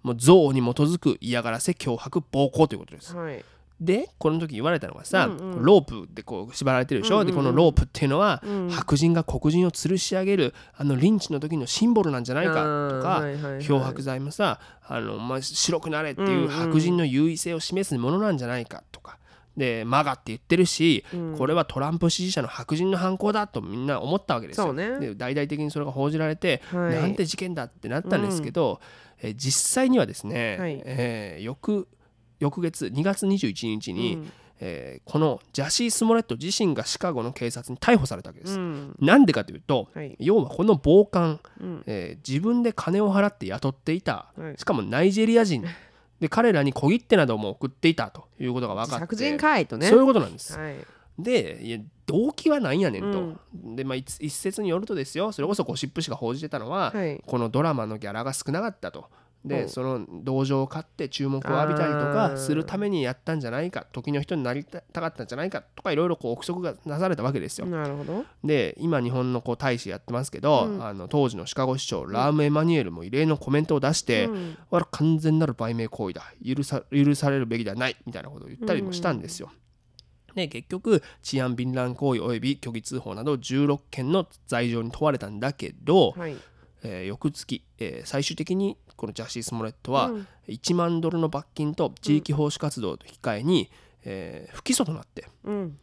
[0.05, 3.17] もう憎悪に基づく嫌がらせ脅迫暴行ということです。
[3.17, 3.45] はい。
[3.81, 5.65] でこの時言われたのがさ、うんうん。
[5.65, 13.65] ロープでこう縛られてるでしょ、うんうんうんでこのロープっていうのは、うん白人が黒人を吊るし上げるあのリンチの時のシンボルなんじゃないかとか、はいはいはい。
[13.65, 16.49] 漂白剤もさあの、まあ、白くなれっていううんうん。
[16.51, 19.19] 白人の優位性を示すものなんじゃないかとか。
[19.57, 21.39] でマガって言ってるし、うん。
[21.39, 24.73] これはトランプ支持者の白人の犯行だとみんな思ったわけですよ。
[24.73, 28.81] ねで大々的にそれが報じられて、はいなんて事件だってなったんですけど、
[29.25, 30.83] えー実際にはですね、はい。
[30.85, 31.89] えー翌
[32.41, 34.33] 翌月2月21日に、うん。
[34.61, 38.59] えーこのジャシー・スモレット自身がシカゴの警察に逮捕されたわけです。
[38.59, 38.97] うん。
[39.01, 40.17] なんでかというと、はい。
[40.19, 41.83] 要はこの暴漢、うん。
[41.87, 44.59] えー自分で金を払って雇っていた、はい。
[44.59, 45.65] しかもナイジェリア人。
[46.21, 49.01] で彼らに小切手なども送っていたということが分かって。
[49.01, 49.89] 白人かいとね。
[49.89, 50.59] そういうことなんです。
[50.59, 50.77] はい
[51.19, 53.35] でいや動機はないんやねんと。
[53.55, 55.33] で、まあ、一一説によるとですよ。
[55.33, 57.23] それこそゴシップ誌が報じてたのは、はい。
[57.27, 59.09] このドラマのギャラが少なかったと。
[59.45, 59.49] うん。
[59.49, 63.87] でその同情を買って注目を浴びたりとかするためにやったんじゃないか。
[63.93, 65.63] 時の人になりたかったんじゃないか。
[65.75, 67.67] とかいろいろこう憶測がなされたわけですよ。
[67.67, 68.25] なるほど。
[68.43, 70.85] で今日本のこう大使やってますけど、うん。
[70.85, 74.57] あの当時のシカゴ市長ラーム・エマニュエルも異例のコメントを出して、うん。
[74.91, 76.23] 完全なる売名行為だ。
[76.45, 77.97] 許さ許されるべきではない。
[78.05, 79.51] みたいなことを言ったりもしたんですよ。
[80.35, 86.37] で結局治安敏乱行為及び虚偽通報など16件の罪状に問われたんだけど、はい。
[86.83, 90.27] えー翌月、えー最終的にこのジャシー・スモレットはうん。
[90.49, 93.71] 1万ドルの罰金と地域奉仕活動と引き換えに、
[94.05, 95.79] えー不起訴となって、うん。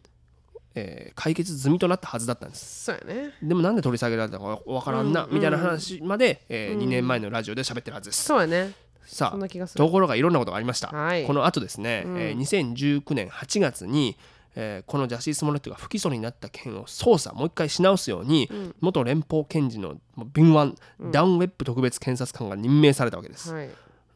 [0.76, 2.86] えー解決済みとなったはずだったんです。
[2.86, 3.32] そうやね。
[3.42, 6.80] でもなんで取り下げられたのかわからんな、うんみたいな話まで、えーうん。
[6.82, 8.24] 2年前のラジオで喋ってるはずです。
[8.24, 8.74] そうやね。
[9.04, 10.88] さあところがいろんなことがありました。
[10.88, 11.26] はい。
[11.26, 12.18] この後ですね、うん。
[12.20, 14.16] えー2019年8月に、
[14.56, 18.76] えーこのジャシー・スモレットが不起訴になった件を捜査もう一回し直すように、うん。
[18.82, 19.96] 元連邦検事の
[20.34, 20.76] 敏腕、
[21.12, 23.54] ダウンウェッブ特別検察官が任命されたわけです。
[23.54, 23.70] はい。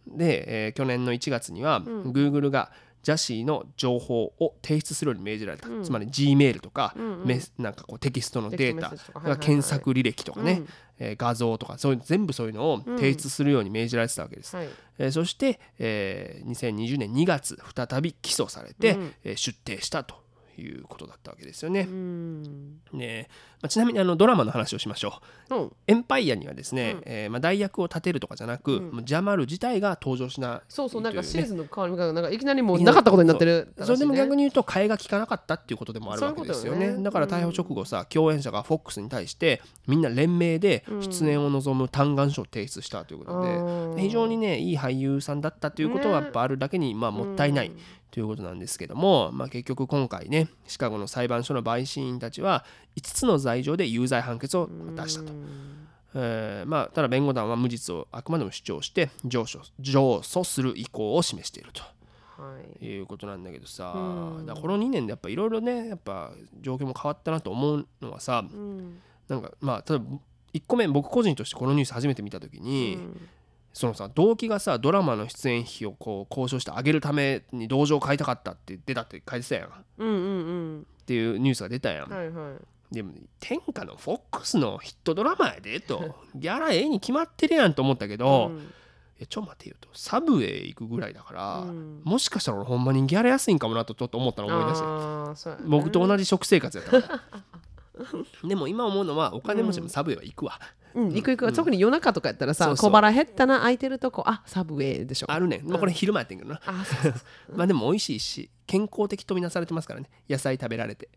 [0.08, 1.84] で、えー去年の1月には、ん。
[2.12, 2.72] Google が
[3.04, 5.84] ジャシーの情報を提出するように命じられた、うん。
[5.84, 7.42] つまり Gmail とか、うんうん。
[7.60, 10.68] なんかこうテキストのデータ検索履歴とかね、うん。
[11.00, 14.56] えー画像とかそういう全部そういうのを提出するように命じられてたわけです。
[14.56, 14.70] はい。
[14.98, 19.14] えーそして、えー2020年2月再び起訴されて、うん。
[19.24, 20.25] えー出廷したと
[20.62, 21.82] いうことだったわけですよね。
[21.82, 22.80] うん。
[22.94, 23.28] ね
[23.62, 25.56] まあ、ちなみにあのドラマの話をしましょう。
[25.56, 25.72] うん。
[25.88, 27.02] エンパイアにはですね、うん。
[27.06, 29.06] えーまあ、代役を立てるとかじゃなく、うん。
[29.06, 36.94] ジャマル自体が登場しないそうそうなんかシーズンの変わりがなんかいきなりもうなかったことになってるそれでも逆にに言うと替えが利かなかったっていうことでもあるわけですよね。
[36.94, 37.04] ね。
[37.04, 45.46] だから逮捕直後さ、共演者が FOX に対してみんな連名で出演を望む嘆願書を提出したということで、非常にねいい俳優さん。
[45.46, 47.72] だったということはやっぱあるだけに、まあ、もったいない
[48.16, 52.64] ということなんですけども、まあ、結局今回ねシカゴの裁判所の陪審員たちは
[52.96, 55.34] 5つの罪状で有罪判決を出したと。
[56.14, 61.82] えーまあ、ただ弁護団は無実をあくまでも主張して上訴上訴する意向を示していると。
[62.42, 62.86] はい。
[62.86, 64.46] いうことなんだけどさ、うん。
[64.46, 69.02] だこの2年でやっぱいろいろねやっぱ状況も変わったなと思うのはさうん。
[69.28, 70.06] なんかまあ例えば
[70.54, 72.98] 1個目僕個人としてこのニュース初めて見た時に、
[73.76, 79.68] そのさ動機がさドラマの出演費をこう交渉してあげるために同情を買いたかったって出たって書いてたやん。
[79.68, 80.12] っうんう
[80.78, 80.88] ん。
[81.06, 82.96] ていうニュースが出たやん、うんはいはい。
[82.96, 83.12] でも
[83.42, 86.16] 天下のフォックスのヒットドラマやでと。
[86.36, 88.72] ギャラええに決まってるやんと思ったけど、うん。
[89.20, 89.90] やちょ待てよと。
[89.92, 92.02] サブウェイ行くぐらいだから、うん。
[92.06, 95.58] もしかしたら俺ほんまにギャラ安いんかもなとちょっと思ったの思い出してね。
[95.68, 97.22] 僕と同じ食生活やったから。
[98.48, 100.62] でも今思うのはお金持ちでもサブウェイは行くわ、
[100.96, 102.90] うん、行く行く、特に夜中とかやったらさそうそう。
[102.90, 105.32] 小腹減ったな空いてるとこあサブウェイでしょ。
[105.32, 107.14] あるね、まあ、これ昼間やってんけどな、あそう
[107.56, 110.10] まあでも美味しいし健康的とみなされてますからね。
[110.30, 111.10] 野菜食べられて。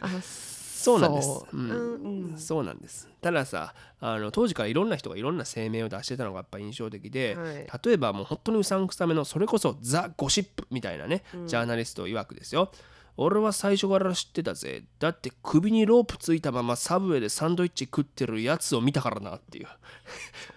[0.00, 1.00] あ そう。
[1.00, 1.28] なんです。
[1.28, 1.70] そううん。
[1.70, 2.38] うんうん。
[2.38, 3.06] そうなんです。
[3.20, 7.54] たださあの当時からいろんな人がいろんな声明を出してたのがやっぱ印象的で、はい。
[7.84, 12.72] 例えばもう本当にうさんくさめのそれこそザ・ゴシップみたいなね、ジャーナリスト曰くですよ
[13.22, 14.82] 俺は最初から知ってたぜ。
[14.98, 19.68] だって首にロープついたままサブウェイでサンドイッチ食ってるやつを見たからなっていう。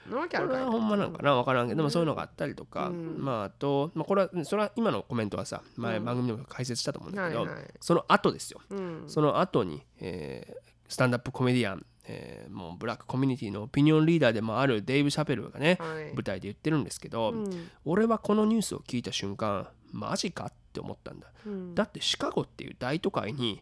[0.09, 1.35] なわけあこるほんまなんかな。
[1.35, 1.67] 分からん。
[1.67, 3.17] けど、でもそういうのがあったりとか、うん。
[3.19, 7.63] まああと、まあ、これはそれは今のコメントはさ前番組でも解説したと思うんだけど、はいはい。
[7.81, 8.61] その後ですよ。
[8.69, 9.03] うん。
[9.07, 16.13] その後に、えースタンダップコメディアン、えーもうブラックコミュニティのオピニオンリーダーでもあるデイブ・シャペルがね、はい。
[16.13, 17.69] 舞台で言ってるんですけど、うん。
[17.83, 23.61] 俺はこのニュースを聞いた瞬間マジかって思ったんだうんだってシカゴっていう大都会に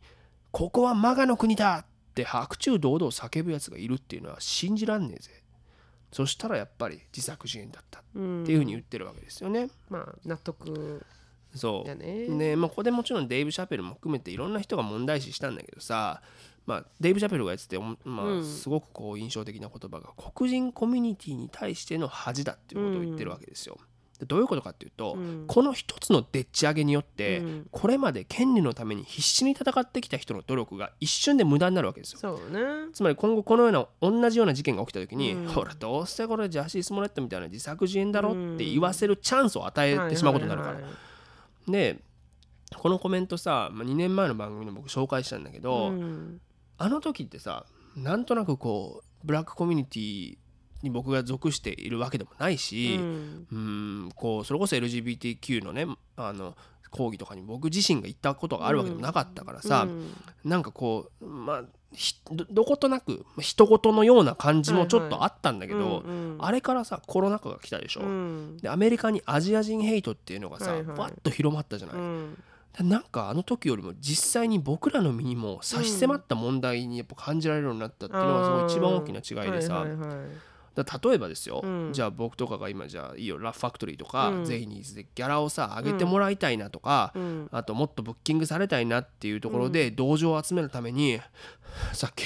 [0.51, 5.31] ここはマガの国だって白昼堂々叫ぶやつがいるっていうのは信じらんねえぜ
[6.11, 9.69] そしたらやっぱり自作自演だったうんっていうふうに言ってるわけですよね。
[9.89, 11.03] まあ納得
[11.55, 12.37] そう。
[12.37, 16.21] で、まあ、ここでもちろんデイブ・シャペルも含めていろんな人が問題視したんだけどさ、
[16.65, 23.77] まあ、デイブ・シャペルがやってて、まあうんすごくこう印象的な言葉が黒人コミュニティに対しての恥だっていうことを言ってるわけですよ。
[23.77, 23.81] で
[24.25, 25.45] どういうことかっていうと、うん。
[25.47, 27.67] この一つのでっち上げによって、うん。
[27.71, 32.37] これまで権利のために必死に戦ってきた人の努力が一瞬で無駄になるわけですよ。
[32.49, 32.59] ね。
[32.93, 35.47] つまり今後このような同じような事件が起きた時に、うん。
[35.47, 40.79] ほらどうせこれジャシー・スモレットみたいな自作自演だろって言わせるチャンスを与えてしまうことになるから。
[41.67, 41.99] で
[42.75, 46.41] このコメントさ、まあ、2年前の番組で僕紹介したんだけど、うん。
[46.77, 50.37] あの時ってさなんとなくこうブラックコミュニティ
[50.83, 53.47] に僕が属しているわけでもないし、うん。
[53.51, 53.55] う
[54.07, 56.55] んこうそれこそ LGBTQ のねあの
[56.89, 60.13] 講義とかに僕自身が行ったことがあるわけでもなかったからさ、うん。
[60.43, 61.63] なんかこうまあ
[61.93, 66.03] ひどどことなく人事のような感じもちょっとあったんだけど、
[66.39, 68.57] あれからさコロナ禍が来たでしょ、うん。
[68.57, 70.97] でアメリカにアジア人ヘイトっていうのがさ、はいはい。
[70.97, 72.43] わっと広まったじゃない、うん。
[72.77, 79.85] でなんかあの時よりも実際に僕らの身にも差し迫った問題にやっぱ感じられるようになったっていうのがすごい一番大きな違いでさ、
[80.73, 81.89] だ例えばですよ、うん。
[81.91, 84.45] じゃあ僕とかが今じゃあいいよラフファクトリーとか、うん。
[84.45, 87.49] ゼイニーズでギャラをさ上げてもらいたいなとか、うん。
[87.51, 91.19] あともっとブッキングされたいなっていうところで同情を集めるために、
[91.93, 92.23] さっき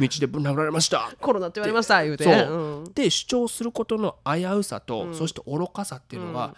[0.00, 1.12] 道でぶん殴られました。
[1.20, 2.84] コロナって言われました言うてそう。
[2.84, 2.92] うん。
[2.92, 5.14] で主張することの危うさと、うん。
[5.14, 6.50] そして愚かさっていうのが、うん。
[6.50, 6.54] や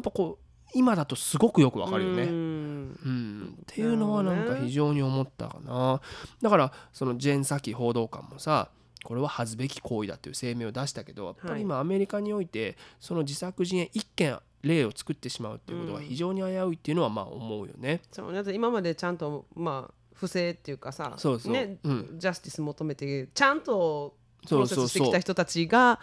[0.00, 2.24] っぱこう今だとすごくよくわかるよね。
[2.24, 2.30] うん。
[2.30, 6.00] うん、っていうのはなんか非常に思ったかな。
[6.42, 8.68] だからそのジェーン・サキ報道官もさ
[9.06, 18.00] これは恥ずべき行為だっていう声明を出したけどやっぱり今アメリカにおいてその自作自演一件例を作ってしまうっていうことが非常に危ういっていうのはまあ思うよね。
[18.10, 21.52] そうだって今までちゃんとまあ不正っていうかさそうそう。
[21.52, 22.18] ねうん。
[22.18, 24.16] ジャスティス求めてちゃんと
[24.48, 26.00] プロセスしてきた人たちが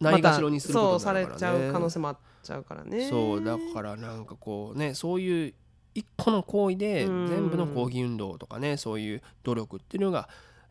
[0.00, 1.38] ないがしろにすることそうになるからね。
[1.38, 3.08] されちゃう可能性もあっちゃうからね。
[3.10, 5.54] そうだからなんかこうねそういう
[5.94, 7.28] 一個の行為でうん。
[7.28, 10.28] 全部の抗議運動とかねそういう努力っていうのが、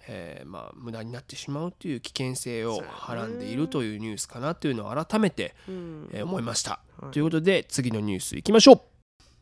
[0.07, 6.09] えーまあ無駄になってしまうという危険性をはらんでいるというニュースかなというのを改めて、うん。
[6.13, 6.79] えー思いました。
[6.99, 7.11] はい。
[7.11, 8.81] ということで次のニュースいきましょう。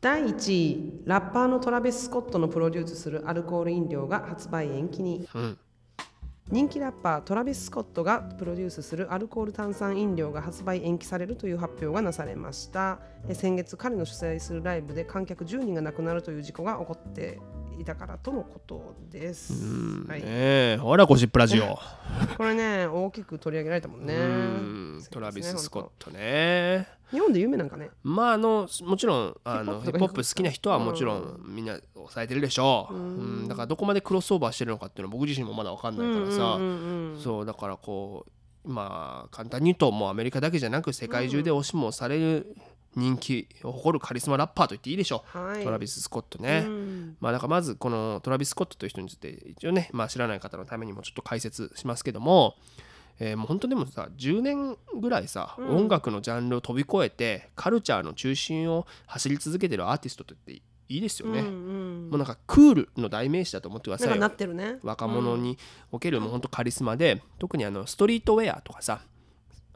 [0.01, 5.27] 第1位ラッパーのトラビス・スコットのプロデュースするアルコール飲料が発売延期に。
[5.33, 5.57] うん。
[6.51, 12.99] 人気ラッパートラビス・スコットがプロデュースするアルコール炭酸飲料が発売延期されるという発表がなされました。
[13.27, 17.39] え先月彼の主催するライブで観客10人が亡くなるという事故が起こって
[17.79, 20.05] いたからとのことです、うん。
[20.07, 20.19] はい。
[20.21, 20.77] ねえ。
[20.79, 21.77] ほらゴシップラジオ。
[22.37, 24.15] これね大きく取り上げられたもんね。
[24.15, 25.03] うん。
[25.09, 26.87] トラビス・スコットね。
[27.11, 27.89] 日本で有名なんかね。
[28.03, 32.97] まああのもちろんあのヒップホップ好きな人はもちろんみんな抑えてるでしょう、う
[33.43, 36.59] ん、だからどこまでクロスオーバーしてるのかっていうのは僕自身もまだ分かんないからさ、
[37.23, 38.25] そうだからこ
[38.65, 42.55] うまあ簡単に言うともうアメリカだけじゃなく世界中で推しもされる
[42.95, 45.63] 人気を誇るカリスマラッパーと言っていいでしょう、はい。
[45.63, 46.63] トラビス・スコットね。
[46.65, 47.17] うん。
[47.19, 52.55] まあだからまずこのトラビス・スコットという人について一応ね、まあ、知らない方のためにもちょっと解説しますけども、
[53.19, 55.69] えーもう本当でもさ10年ぐらいさ、うん。
[55.77, 62.09] 音楽のジャンルを飛び越えてカルチャーの中心を走り続けてるアーティストって言っていいですよね、うんうん。
[62.11, 64.77] もうなんかクールの代名詞だと思ってくださいよってるね。
[64.83, 65.57] 若者に
[65.91, 69.01] おけるもう本当カリスマで特にあのストリートウェアとかさ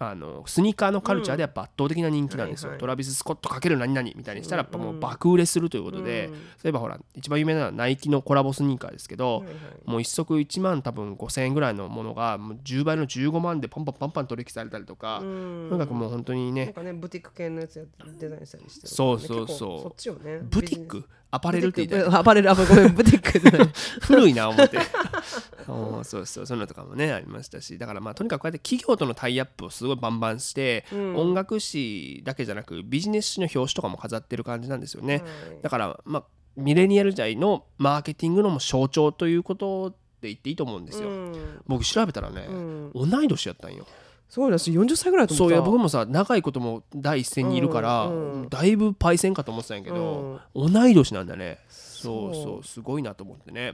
[0.02, 6.34] あのスニーカーのカルチャーでやっぱ圧倒的な人気なんですよ、トラビス・スコットかける何々みたいにしたらやっぱもう爆売れするということで、うん。
[6.64, 9.44] 例えばほら一番有名なのはナイキのコラボスニーカーですけど、
[9.86, 15.68] もう一足1万多分5000円ぐらいのものがもう10倍の15万でパンパンパンパン取引されたりとか、うん。
[15.70, 17.86] とにかくもう本当にねなんかねブティック系のやつや
[18.20, 19.48] デザインしたりしてるそうそう。
[19.48, 20.40] そうそっちよね。
[20.44, 21.04] ブティック？
[21.32, 23.70] アパレルって言ったアパレルあごめん ブティックじゃない。
[24.02, 24.80] 古いな思って。
[25.68, 27.78] おーそうそうそういうのとかもねありましたし。
[27.78, 35.24] だからまあとにかくこうやって企業とのタイアップをすごごいバンバンして、音楽誌だけじゃなくビジネス誌の表紙とかも飾ってる感じなんですよね、はい
[35.62, 36.24] だからまあ
[36.56, 43.86] ミレニアル時代のマーケティングのも象徴ということで言っていいと思うんですよ、うん僕調べたらね、ん同い年やったんよ
[44.30, 53.74] すごいな私40歳ぐらいだとそういや僕もさ長いことも第一線にいるから、うんうんだいぶパイセンかと思ってたんやけど、同い年なんだねそうそうすごいなと思ってね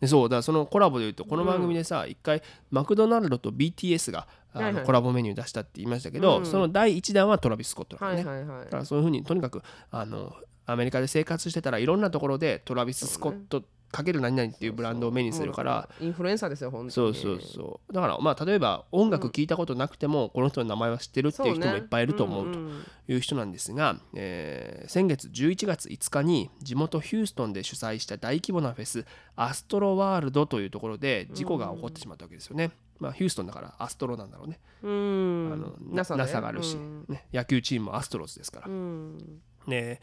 [0.00, 6.46] でそうだからそのコラボでいうとこの番組でさ一、回マクドナルドと BTS があの、コラボメニュー出したって言いましたけど、うん。
[6.46, 10.34] その第1弾はトラビス・スコットだね、はいはいだからそういうふうにとにかくあの
[10.66, 13.62] アメリカで生活してたらいろんなところでトラビス・スコット
[13.94, 15.88] かける何々っていうブランドを目にするから。
[16.00, 16.90] インフルエンサーですよ本当に。
[16.90, 17.92] そうそうそう。
[17.92, 22.58] だからまあ例えば音楽聴いたことなくてもこの人の名前は知ってるっていう人もいっぱいいると思うと
[23.06, 32.70] いう人なんですが、えー先月11月5日に地元ヒューストンで主催した大規模なフェスアストロワールドというところで事故が起こってしまったわけですよね。
[32.98, 34.60] まあ、ヒューストンだからアストロなんだろうね。
[34.82, 35.50] うん。
[35.52, 37.04] あの NASA があるし、うん。
[37.08, 38.66] ね、野球チームもアストロズですから。
[38.68, 39.40] うん。
[39.66, 40.00] で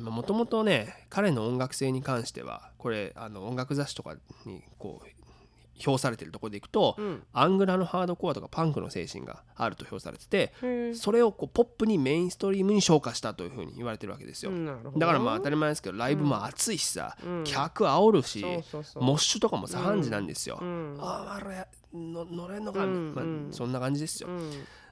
[0.00, 4.14] もともとね彼の音楽性に関してはこれあの音楽雑誌とか
[4.46, 5.08] にこう
[5.78, 7.22] 評されてるところでいくと、ん。
[7.32, 10.52] アングラのハードコアとかパンクの精神があると評されてて
[10.94, 14.52] それをこうポップにメインストリームに昇華したというふうに言われてるわけですよ、
[14.96, 17.44] だからまあ当たり前ですけどライブも熱いしさ、うん。
[17.44, 18.44] 客煽るし、
[18.96, 20.96] モッシュとかも盛んじなんですよ、ん。
[21.00, 24.50] あああれの乗れんのか、うんまあうんそんな感じですよ、うん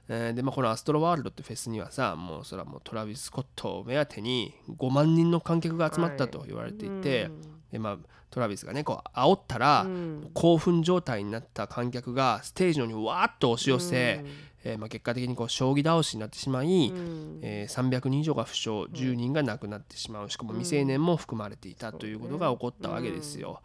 [0.09, 7.41] えーでまあ、このアストロワールドってフェスにはさもうそれはもうトラビス・スコットを目当てに5万人の観客が集まったと言われていて、うん。
[7.71, 7.97] でまあ、
[8.29, 10.31] トラビスがねこう煽ったら、うん。
[10.33, 14.31] 興奮状態になった観客がステージの方にわーっと押し寄せ、うん。
[14.63, 17.39] えーまあ、結果的にこう将棋倒しになってしまい、うん。
[17.41, 20.29] えー300人以上が負傷10人が亡くなってしまう。
[20.29, 23.61] しかも未成年も含まれていたということが起こったわけですよ。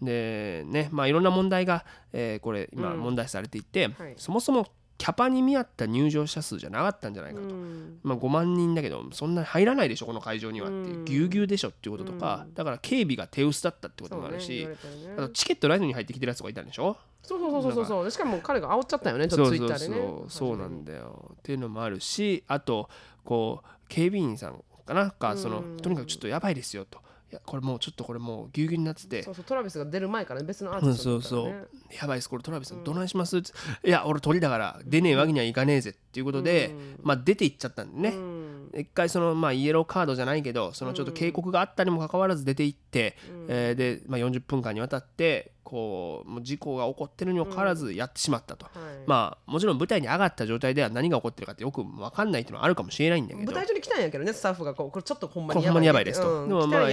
[0.00, 3.00] でねまあいろんな問題が、えーこれ今うん。
[3.00, 4.14] 問題視されていて、はい。
[4.16, 4.66] そもそも
[4.98, 7.48] キャパに見合った入場者数じゃなかったんじゃないかと。
[7.48, 7.98] うん。
[8.04, 14.76] まあ、5万人だけどそんなに入らないでしょこの会場にはってぎゅうぎゅうでしょっていうこととか、だから警備が手薄だったってこともあるし、ねね。
[15.16, 16.96] あとチケットないのに入ってきてるやつとかいたんでしょ？
[17.22, 18.10] そうそうそうそうそう。
[18.10, 19.96] しかも彼が煽っちゃったよねちょっとツイッターでね。
[19.96, 21.32] そうそうなんだよ。
[21.34, 22.88] っていうのもあるしあと
[23.24, 25.12] こう警備員さんかな？
[25.18, 27.00] がそのうんとにかくちょっとやばいですよと
[27.32, 29.22] いやこれもうちょっとこれもうぎゅうぎゅうになってて。
[29.22, 33.52] そうそうトラビスが出る前からね別のアーうんティストそうそうだったからねやばいですこれトラビスどないしますって。
[33.84, 38.10] いや俺鳥だから出ねえわけにはいかねえぜっていうことでまあ出ていっちゃったんでね。
[38.10, 38.70] うん。
[38.74, 43.16] 一回そのまあイエローカードじゃないけどそのちょっと警告があったにもかかわらず出て行って、
[43.48, 48.74] えーで、まあ、40分間にわたってこうもう事故が起こってるにもかかわらずやってしまったと、はい。
[49.06, 53.52] まあもちろん舞台に上がった状態では何が起こってるかってよく分かんないっていうのはあるかもしれないんだけど。
[53.52, 56.88] 舞台上に来たんやけどねスタッフがこうこれちょっとほんまにこれほんまにやばいですとうんでもまあ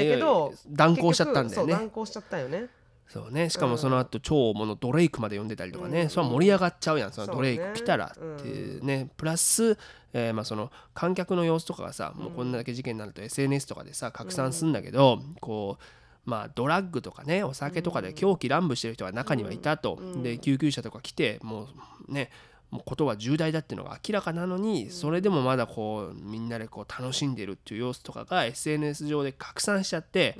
[0.67, 1.73] 断行しちゃったんだよね。
[1.73, 2.67] 断行しちゃったよね。
[3.09, 3.49] そうね。
[3.49, 9.77] しかもその後超大物ドレイクまで呼んでたりとかね、それは盛り上がっちゃうやんそのドレイク来たらっていうねプラス、
[10.13, 15.83] えーまあその観客の様子とかがさもうこんだけ事件になると SNS とかでさ拡散するんだけど、こう
[16.29, 21.67] まあドラッグとかねお酒とかで狂気乱舞してる人が中にはいたと、で救急車とか来ても
[22.07, 22.29] うね
[22.71, 30.35] もうことは重大だっていうのが明らかなのにそれでもまだこうみんなでこう楽しんでるっていう様子とかが SNS 上で拡散しちゃって、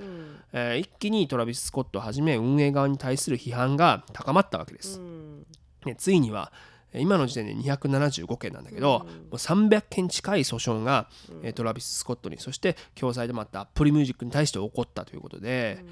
[0.54, 5.00] えー一気にトラビス・スコットをはじめ運営側に対する批判が高まったわけです。
[5.00, 5.46] うん。
[5.86, 11.08] ね、ついにはえー今の時点で275件なんだけど、もう300件近い訴訟が、
[11.44, 15.84] えートラビス・スコットにそして共催でもあったアップルミュージックに対して起こったということで、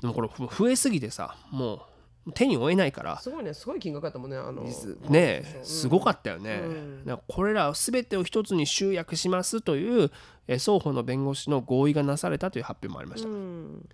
[0.00, 1.86] でもこれふ増えすぎてさも
[2.26, 3.18] う手に負えないから。
[3.18, 3.54] すごいね。
[3.54, 4.36] すごい金額だったもんね。
[4.36, 4.62] あの
[5.08, 7.04] ねすごかったよね、うん。
[7.04, 10.10] だからこれら全てを一つに集約しますという
[10.46, 13.88] えー双方の弁護士の合意がなされたという発表もありました、うん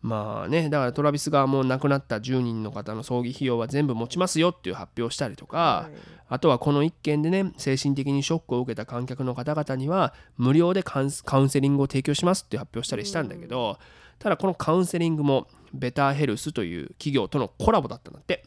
[0.00, 13.78] まあねだからトラビス側も亡くなった10人の方の葬儀費用は全部持ちますよっていう発表をしたりとか、はいあとはこの一件でね精神的にショックを受けた観客の方々には無料でカウンセリングを提供しますって発表をしたりしたんだけど、
[14.18, 18.44] ただこのカウンセリングもベターヘルスという企業とのコラボだったんだって。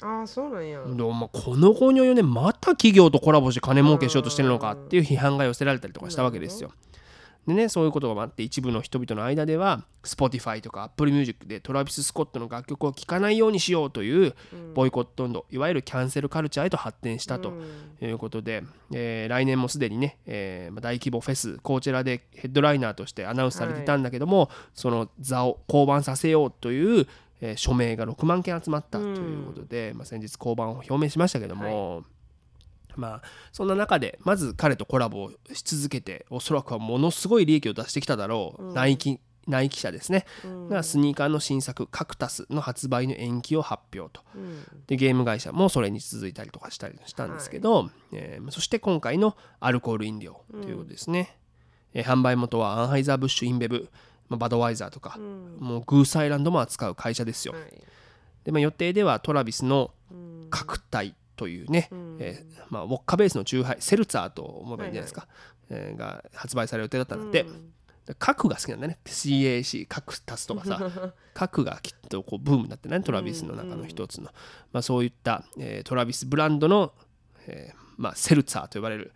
[0.00, 6.72] ああそうなんやでもまあこの後に及んでまた企業とコラボして金儲けしようとしてるのかっていう批判が寄せられたりとかしたわけですよ。
[7.46, 14.34] でね、そういうことがあって、一部の人々の間では、Spotify とか Apple Music でトラビス・スコットの楽曲を聴かないようにしようという
[14.74, 17.52] ボイコット運動、いわゆるキャンセルカルチャーへと発展したと
[18.00, 27.06] いうことで、えー来年もすでにね、えーまあ大規模フェス、コーチェラでヘッドライナーとしてアナウンスされていたんだけども、その座を降板させようという、
[27.40, 32.04] えー署名が6万件集まったということで、まあ、先日降板を表明しましたけども、
[32.96, 33.22] まあ
[33.52, 40.24] そんな中でまず彼とコラボをし続けておそらくはものすごい利益を出してきただろう、ナイキナイキ社ですね、
[40.70, 44.22] がスニーカーの新作カクタスの発売の延期を発表と。
[44.86, 51.36] でゲーム会社もそれに続いたりとかしたりしたんですけど、えーそして今回のアルコール飲料ということですね、
[51.92, 53.90] えー販売元はアンハイザー・ブッシュ・インベブ、
[54.28, 55.18] まあ、バドワイザーとか、
[55.58, 57.62] もうグースアイランドも扱う会社ですよ、はい。
[58.44, 59.90] で、まあ、予定ではトラビスの
[60.50, 65.28] 角体というね、えーまあ、ウォッカベースのチューハイセルツァーと思えばいいんじゃないですか、
[65.70, 67.46] えーが発売される予定だったんだって、
[68.06, 68.98] で角が好きなんだね。
[69.04, 74.30] CAC 角足すとかさ 角がきっとこうブームになってねトラビスの中の一つの、
[74.72, 76.92] まあ、そういった、えートラビスブランドの、
[77.46, 79.12] えーまあ、セルツァーと呼ばれる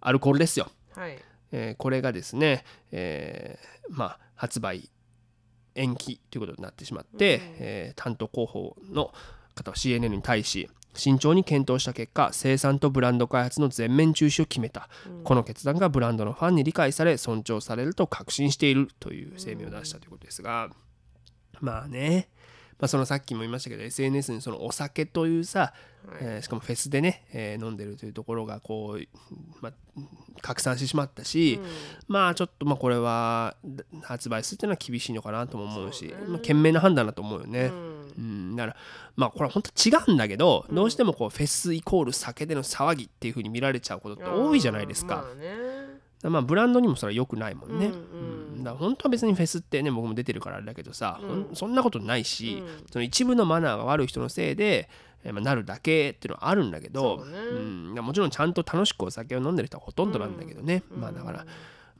[0.00, 1.18] アルコールですよ、はい。
[1.52, 4.90] えーこれがですね、えーまあ、発売
[5.74, 9.12] 延期ということになってしまって、えー担当広報の
[9.54, 14.88] 方は CNN に対し慎重に検討した結果生産とブランド開発の全面中止を決めた、
[15.24, 20.70] この決断がブランドのファンに理解され尊重されると確信しているという声明を出したということですが、
[21.60, 22.28] まあね。
[22.78, 25.72] まあ、そのさっきも言いましたけど SNS にそのお酒というさ、
[26.20, 29.06] えーしかもフェスでね、えー飲んでるというところがこう、
[29.60, 29.72] まあ、
[30.40, 31.58] 拡散してしまったし、
[32.06, 37.72] まあちょっとまあこれはだ発売するっていうのは厳しいのかなとも思うしまあ、賢明な判断だと思うよね。
[38.18, 38.76] うんだから
[39.16, 45.16] まあこれは本当違うんだけど、どうしてもこうフェスイコール酒での騒ぎっていう風に見られちゃうことって多いじゃないですか。
[45.16, 45.78] まあね。
[46.24, 47.86] まあブランドにもそれは良くないもんね。
[47.86, 47.96] うんう
[48.56, 52.62] んだから本当は別にフェスってね僕も出てるからあれだけどさ、ほんそんなことないし、
[52.92, 54.88] その一部のマナーが悪い人のせいで、
[55.22, 57.38] えーまあ、なるだけっていうのはあるんだけどそうね。
[57.38, 61.46] うん、もちろんちゃんと楽しくお酒を飲んでる人はほとんどなんだけどね、まあだから。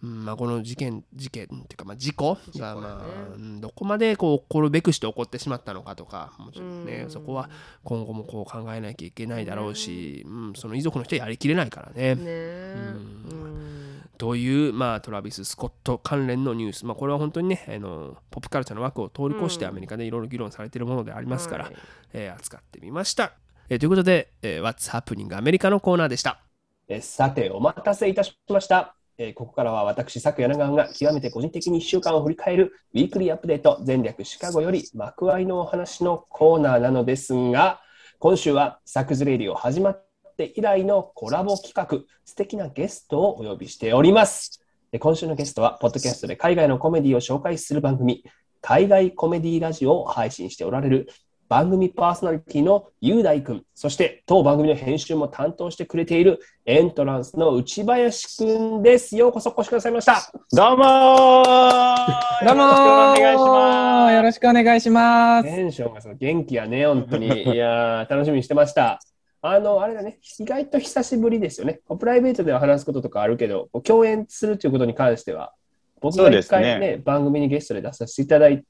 [0.02, 7.50] うんまあ、この事件事件っていうか、まあ、事故が、まあうんどこまでこう起こるべくして起こってしまったのかとかもちろんね、そこは
[7.84, 12.14] 今後もこう考えなきゃいけないだろうし、うん、その遺族の人はやりきれないからね。
[12.14, 12.22] ね。
[12.22, 14.02] うん。
[14.18, 21.76] という、まあ、トラビス・スコット関連のニュース、まあ、これは本当にねあのポップカルチャーの枠を通り越してアメリカでいろいろ議論されているものでありますから、はい。
[22.12, 23.32] えー扱ってみました。
[23.68, 26.40] えーということで、えー What's Happening アメリカのコーナーでした。
[26.88, 28.97] えーさて、お待たせいたしました。
[29.20, 37.80] えーここからは私、佐久柳川が極めて個人的に1週間を振り返るウィークリーアップデート全略シカゴより幕開のお話のコーナーなのですが、
[38.20, 40.06] 今週はサクズレディオ始まっ
[40.36, 44.64] て以来のコラボ企画、素敵なゲストをお呼びしております。
[45.00, 48.22] 今週のゲストは、ポッドキャストで海外のコメディを紹介する番組、
[48.60, 51.08] 海外コメディラジオを配信しておられる
[51.48, 59.16] 番組パーソナリティの雄大くん、そして当番組の編集も担当してくれているエントランスの内林くんです。
[59.16, 60.30] ようこそお越しくださいました。
[60.52, 64.14] どうもーどうもーよろしくお願いします。
[64.14, 65.48] よろしくお願いします。
[65.48, 67.26] テンションがその元気やね、本当に。
[67.54, 69.00] いやー、楽しみにしてました。
[69.40, 71.80] あの、あれだね、意外と久しぶりですよね。
[71.98, 75.54] プライベートでは話すこととかあるけど、共演するということに関しては、
[76.02, 78.62] 僕が一回ね、そうです番組にゲストで出させていただい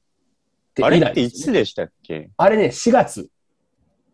[0.73, 2.29] てあれ以来っていつでしたっけ？
[2.37, 3.29] あれね、4月。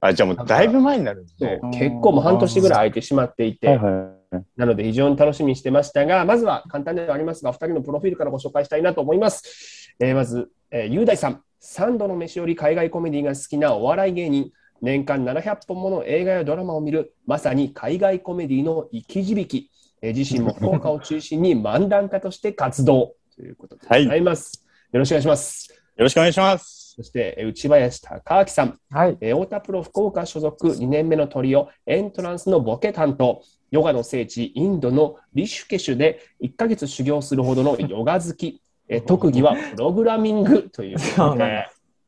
[0.01, 1.79] あ、じゃあもうだいぶ前になるんですそうね。
[1.79, 4.43] 結構もう半年ぐらい空いてしまっていて、はいはい。
[4.57, 9.93] なので非常に楽しみにしてましたが、まずは簡単ではありますが、お二人のプロフィールからご紹介したいなと思います。
[9.99, 14.51] えーまず、えー、雄大さん、三度の飯より海外コメディが好きなお笑い芸人、
[14.81, 19.67] 年間700本もの映画やドラマを見る、まさに海外コメディの生き字引、
[20.01, 24.65] えー自身も福岡を中心に漫談家として活動ということでございます。
[24.91, 25.84] よろしくお願いします。
[25.97, 26.93] よろしくお願いします。
[26.97, 29.17] そして、えー内林隆明さん、はい。
[29.21, 33.41] えー太田プロ福岡所属2年目のトリオ、エントランスのボケ担当、
[33.71, 41.67] ヨガの聖地、インドのリシュケシュで1ヶ月修行するほどの ヨガ好き、えー特技はプログラミングということそうなんで、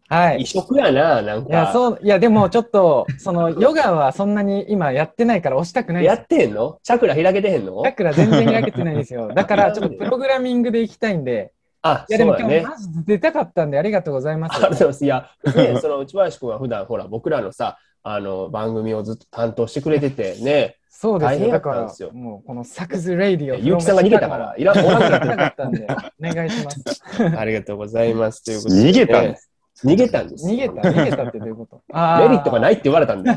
[0.09, 0.41] はい。
[0.41, 1.71] 異色やな、なんいや、か。
[1.71, 6.15] そう、いや、でもちょっと、その、ヨガはそんなに今やってないから押したくないです。
[6.15, 6.79] やってへんの？
[6.83, 7.81] チャクラ開けてへんの？
[7.83, 9.29] だから全然開けてないんですよ。
[9.33, 11.53] だから、ちょっとプログラミングで行きたいんで。
[11.91, 12.61] あ、いや、でも今日。
[12.61, 14.53] マジで出たかったんで、ありがとうございます。
[14.53, 15.05] ありがとうございます。
[15.05, 15.29] いや、
[15.73, 21.35] ね、 その内林君は普段ほら、僕らのさ、あの番組をずっと担当してくれててね、そうですよ。
[21.35, 23.55] 大変やだからったんですよ、もう、このサクズ・レイディオ。
[23.57, 25.87] 結城さんが逃げたから、いらん、おらんくなってなかったんで、
[26.31, 27.37] お願いします。
[27.37, 28.43] ありがとうございます。
[28.43, 29.51] ということで、逃げたんです。
[29.85, 30.55] 逃げたんですよ。
[30.55, 31.81] 逃げた逃げたってどういうこと？
[31.93, 32.75] あメリットがないい。
[32.75, 33.29] って言われたんで、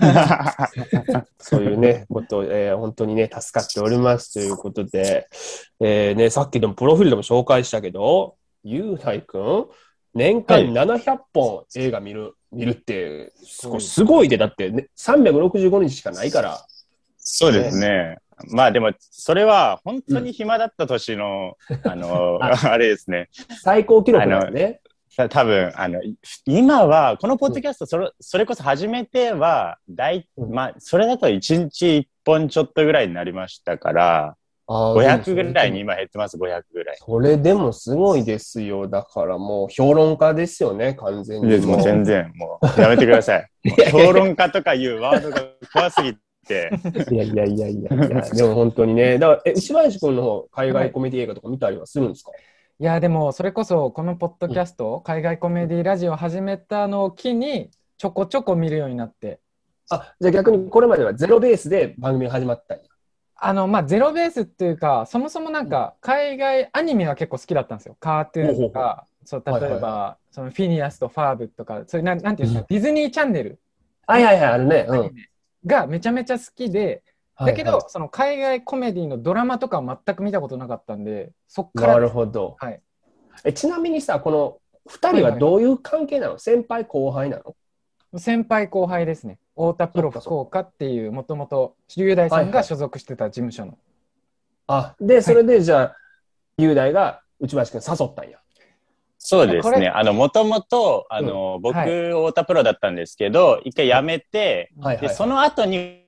[1.39, 5.27] そういうね、こと、えー本当にね、助かっておりますということで、
[5.81, 9.67] えーね、さっきでもプロフィールでも紹介したけど、ゆうたいくん、
[10.15, 16.65] 年間700本映画見る、見るって、すごいすごいで、だって、ね、365日しかないから、
[17.17, 18.19] そうですね。
[18.49, 23.29] まあでも、それは本当に暇だった年の、あの、 あれですね。
[23.63, 24.81] 最高記録だよね。
[25.17, 34.37] た多分あの、い今は、このポッドキャスト、それ、それこそ始めては、大、うんまあ、それだと1日1本ちょっとぐらいになりましたから、
[34.71, 35.81] 500ぐらいに。
[35.81, 36.97] 今減ってます、500ぐらい。
[36.99, 38.87] それでもすごいですよ。
[38.89, 41.49] だからもう評論家ですよね、完全に。
[41.49, 43.51] でもう全然、もう、やめてください。
[43.91, 45.43] 評論家とかいうワードが
[45.73, 46.15] 怖すぎ
[46.47, 46.71] て、
[47.11, 49.19] いやいやいやいやいや、でも本当にね。
[49.19, 52.31] だから、え、石林君の方、海外コメディ映画とか見たりはするんですか、
[52.79, 59.41] いや、でも、それこそ、このポッドキャスト、海外コメディラジオを始めたのを機に、ちょこちょこ見るようになって、
[59.91, 62.85] あ、じゃあ逆にこれまではゼロベースで番組が始まったんや。
[63.43, 67.97] あの、まあ、ゼロベースっていうか、そもそもなんか、海外アニメは結構好きだったんですよ。
[67.99, 73.59] カートゥーンとか、そう、例えば、はいはそのフィニアスとファーブとか、そういう、なんなんていうんですか、ディズニーチャンネル。
[74.07, 74.87] はいはいはい、あるね。
[74.89, 75.13] うん。
[75.67, 77.03] がめちゃめちゃ好きで、
[77.39, 82.57] だけど、はいその海外コメディのドラマとかは全く見たことなかったんで、そっかはい、ならるほど。
[82.59, 82.81] はい。
[83.45, 87.57] えちなみにさ、この二人はどういう関係なの、先輩後輩なの？
[88.19, 89.39] 先輩後輩ですね。
[89.61, 93.77] 太田プロ福岡っていう、もともと、龍大さんが所属してた事務所の。
[94.67, 95.97] あ、で、それでじゃあ、
[96.57, 98.39] 雄大が内林君誘ったんや。
[99.19, 99.89] そうですね。
[99.89, 105.09] あの、もともと、あの、僕、はい太田プロだったんですけど、一回辞めて、で、はいはい。
[105.11, 106.07] その後に、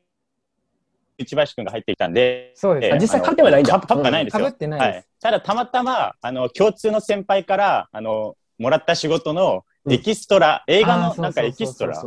[1.18, 2.94] 内林くんが入ってきたんで、そうです。
[2.94, 4.44] あ実際勝ってはないんだかかぶないんですよ。
[4.44, 5.04] かぶってないですはい。
[5.20, 12.00] ただ、たまたま、あの、共通の先輩から、あの、もらった仕事のエキストラ、映画のなんかエキストラ？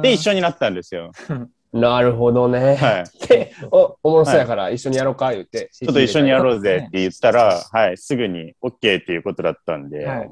[0.00, 1.10] で一緒になったんですよ。
[1.72, 2.76] なるほどね。
[2.76, 3.28] はい。
[3.28, 5.70] で、お、おもろそうやから一緒にやろうか言って。
[5.72, 10.30] ちちょっと一緒にやろうぜって言ったら、はい、すぐに OK っていうことだったんで、はい。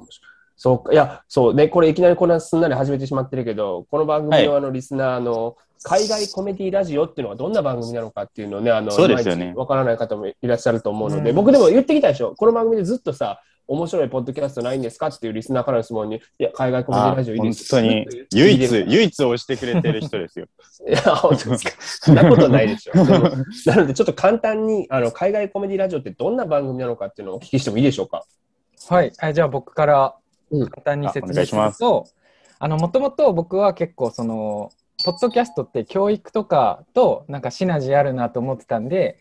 [0.57, 9.53] そうか、いや、そうね、これいきなりこんなすんなり始めてしまってるけど、この番組のあのリスナーの、海外コメディラジオっていうのはどんな番組なのかっていうのをね、あの、そうですよね。
[9.57, 11.37] わからない方もいらっしゃると思うので、うん。
[11.37, 12.35] 僕でも言ってきたでしょ。
[12.37, 15.07] この番組でずっとさ、面白いポッドキャストないんですか？
[15.07, 20.47] っていうリスナーからの質問に、いや、海外コメディラジオいいですあ本当に唯一、唯一押してくれてる人ですよ。
[20.89, 21.71] いや、本当ですか？
[21.81, 22.97] そんなことないでしょ。
[22.97, 28.25] なので、ちょっと簡単に、あの、海外コメディラジオってどんな番組なのかっていうのをお聞きしてもいいでしょうか？
[28.89, 29.13] はい。
[29.19, 30.17] あじゃあ僕から
[30.51, 32.07] うん簡単に説明しますると、
[32.59, 34.71] あの、もともと僕は結構その、
[35.05, 39.19] ポッドキャストって教育とかとなんかシナジーあるなと思ってたんで、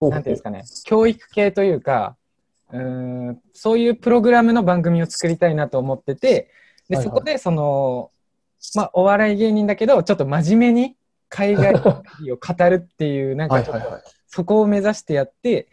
[0.00, 2.16] なんていうんですかね、教育系というか、
[2.72, 6.50] うーん、そういうプログラムの番組を作りたいなと思ってて、
[6.88, 8.10] で、そこでその、
[8.74, 10.96] まあ、お笑い芸人だけど、ちょっと真面目に
[11.28, 14.02] 海外を語るっていう、なんかちょっとはい。
[14.26, 15.68] そこを目指してやって、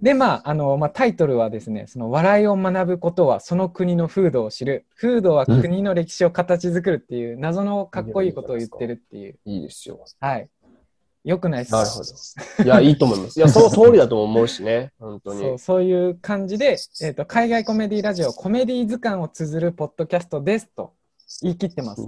[0.00, 4.86] で、まあ、あの、まあ、タイトルはですね、その笑いを学ぶことはその国の風土を知る。
[4.96, 9.38] 風土は国の歴史を形作るっていう、謎のかっこいいことを言ってるっていう。
[9.44, 10.04] いいですよ。
[10.20, 10.48] はい。
[11.28, 12.64] よくないですなるほど。
[12.64, 13.38] いや、いいと思います。
[13.38, 14.92] いや、その通りだと思うしね。
[14.98, 15.40] 本当に。
[15.40, 20.94] そうそういう感じで、えーと、海外コメディラジオ、コメディ図鑑を綴るポッドキャストですと
[21.42, 22.06] 言い切ってます。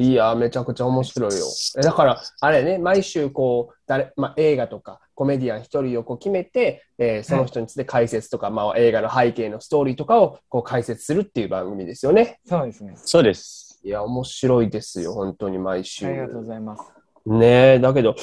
[0.00, 1.46] いや、めちゃくちゃ面白いよ。
[1.78, 12.40] えだから、あれね、毎週こう、誰、まあ、映画とかコメディアン一人をこう決めて、えーその人について解説とか、まあ、映画の背景のストーリーとかをこう解説するっていう番組ですよね。
[12.44, 12.94] そうですね。
[12.96, 13.78] そうです。
[13.84, 16.04] いや、面白いですよ、本当に毎週。
[16.06, 16.95] ありがとうございます。
[17.26, 18.14] ねえ、だけど、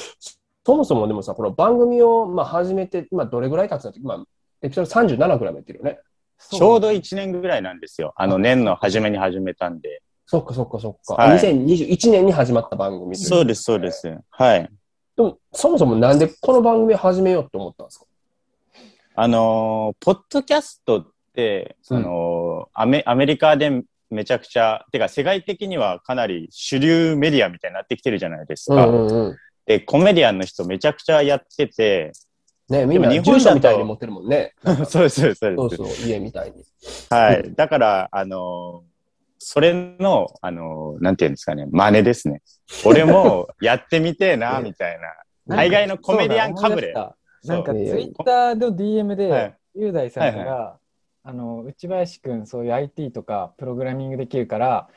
[0.66, 4.24] そもそもでもさ、この番組を、まあ、始めて、今どれぐらい経つのまあ、
[4.62, 5.98] エピソード37ぐらいもやってるよね。
[6.38, 8.12] ちょうど1年ぐらいなんですよ。
[8.16, 10.02] あの、年の初めに始めたんで。
[10.26, 11.14] そっかそっかそっか。
[11.22, 14.18] はい2021年に始まった番組といそうです、そうです。
[14.30, 14.70] はい。
[15.16, 18.06] でも、そもそもなんでこの番組を始めようと思ったんですか？
[19.16, 23.82] あのーポッドキャストって、その、アメ、アメリカで
[24.14, 28.86] めちゃくちゃ、てか世界的にはかなり主流メディアみたいになってきてるじゃないですか。
[28.86, 29.36] うんうん。
[29.66, 32.12] で、コメディアンの人めちゃくちゃやってて、
[32.68, 34.54] ねみんな住所みたいに持ってるもんね。
[34.88, 35.76] そうです、 そうです、そうです。
[35.76, 36.64] そうそう、家みたいに。
[37.10, 37.54] はい。
[37.54, 38.94] だから、あのー
[39.46, 42.40] それの、あのーなんていうんですかね、真似ですね。
[42.86, 45.54] 俺も やってみてえな、みたいな。
[45.54, 46.94] 海外のコメディアンかぶれ。
[47.44, 50.78] なんかツイッターの DM はでい、雄大さんから、は
[51.26, 54.88] あの、内林くん、そういう IT とかプログラミングできるから、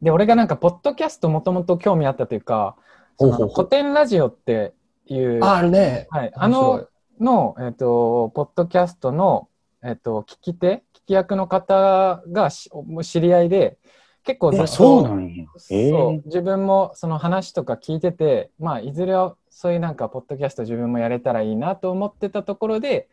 [0.00, 2.76] で、俺がなんか、ポッドキャストもともと興味あったというか、
[3.18, 4.72] 古典ラジオって
[5.06, 6.06] いう、あ、あるね。
[6.10, 6.86] はい、あの、
[7.18, 9.48] の、えっ、と、ポッドキャストの、
[9.82, 12.70] えっ、と、聞き手、聞き役の方がし
[13.02, 13.78] 知り合いで、
[14.22, 15.44] 結構ずそうなと、んや。
[15.70, 23.08] えそうー、自分もその話とか聞いてて、まあ、いずれはそういうなんか、ポッドキャスト自分もやれたらいいなと思ってたところで、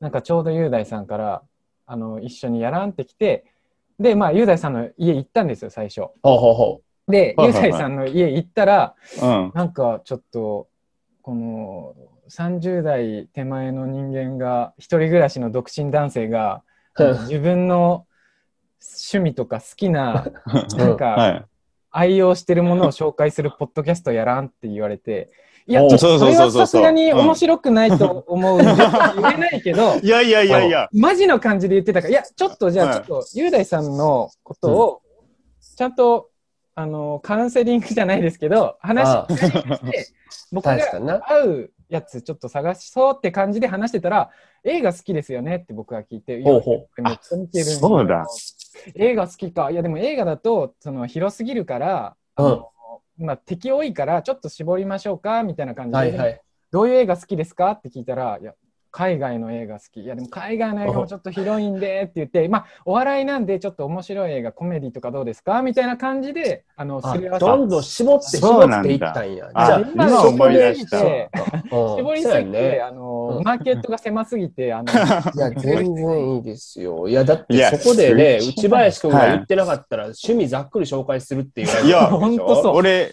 [0.00, 1.42] なんかちょうど雄大さんから、
[1.86, 3.44] あの、一緒にやらんってきて、
[3.98, 6.00] で、まあ、雄大さんの家行ったんですよ、最初。
[6.22, 9.52] ほうほうほで、雄大さんの家行ったら、うん。
[9.54, 10.68] なんかちょっと、
[11.22, 11.94] この
[12.28, 16.62] 30代手前の人間が、一人暮らしの独身男性が、
[16.96, 18.06] 自分の
[18.80, 20.32] 趣味とか好きな、
[20.76, 21.44] なんうかはい。
[21.96, 25.30] 愛用してるものを紹介するポッドキャストやらんって言われて、
[25.66, 28.58] いや、おちょっとそれはそうそうそうそうさすがに面白くないと思う。
[28.58, 30.88] 言えないけど、いやいやいやいや。
[30.92, 35.02] マジの感じで言ってたから、いや、ちょっとじゃあ、はいちょっと、雄大さんのことを、
[35.76, 36.28] ちゃんと、
[36.74, 40.08] あの、カウンセリングじゃないですけど、話ああして、
[40.52, 40.74] 僕が。
[41.26, 44.30] 合うやつちょっと探しそうって感じで話してたら、
[44.64, 48.26] 映画好きですよねって僕は聞いて、ほうほうめっちゃ見てるんよそうだ。
[48.96, 49.70] 映画好きか。
[49.70, 52.70] いやでも映画だと、その広すぎるから、あの
[53.18, 56.40] まあ敵多いからちょっと絞りましょうかみたいな感じで、はいはい。
[56.70, 57.70] どういう映画好きですか？
[57.72, 58.52] って聞いたら、いや、
[58.94, 60.02] 海外の映画好き。
[60.02, 69.50] いや、でも海外の映画もちょっと広いんでって言って、まあ、お笑いなんでちょっと面白い映画、コメディとかどうですかみたいな感じで、あの、あすり合わせどんどん絞ってそ絞っていったんや。
[69.52, 72.82] あじゃあ、今今思い出した絞りすぎて。
[72.86, 77.08] あの、うんマーケットが狭すぎて、あの、 いや、全然いいですよ。
[77.08, 81.86] いや、だってそこでね、す内林くんが言ってなかったら、趣味ざっくり紹介するっていう。
[81.86, 83.12] いやほんとそう俺、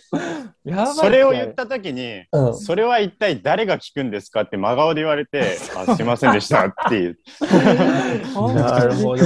[0.63, 2.55] やばいそれを言ったときに、うん。
[2.55, 7.17] それは一体誰が聞くんですかって真顔で言われて、 あ、すいませんでしたっていう。
[8.55, 9.23] なるほど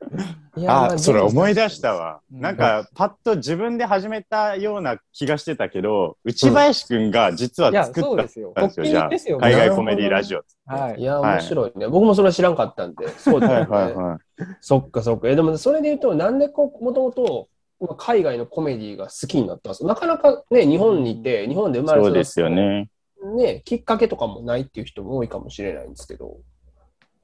[0.66, 1.82] あ、それ思い出しわ。
[1.82, 2.20] たわ。
[2.32, 8.86] うんなんか、パッと自分で始めたような気がしてたけど、内林くんが実はいや、作ったんですそうですよ。
[8.86, 8.90] よ。
[8.90, 9.38] じゃあですよ。
[9.38, 10.42] 海外コメディラジオ。
[10.66, 11.04] はいい。
[11.04, 11.86] や、面白いね。
[11.86, 13.08] 僕もそれは知らんかったんで。
[13.10, 13.76] そうだはいよね。
[13.76, 14.18] はいはい。
[14.60, 15.28] そっかそっか。
[15.28, 17.48] え、でもそれで言うと、なんでこう、もともと、
[17.96, 22.50] 海外のコメディが好きになったんですかなかなかね、日本にいて、日本で生まれそうですよ。
[22.50, 22.88] ね。
[23.36, 26.38] ね、きっかけとかもないっていう人も多いかもしれないんですけど。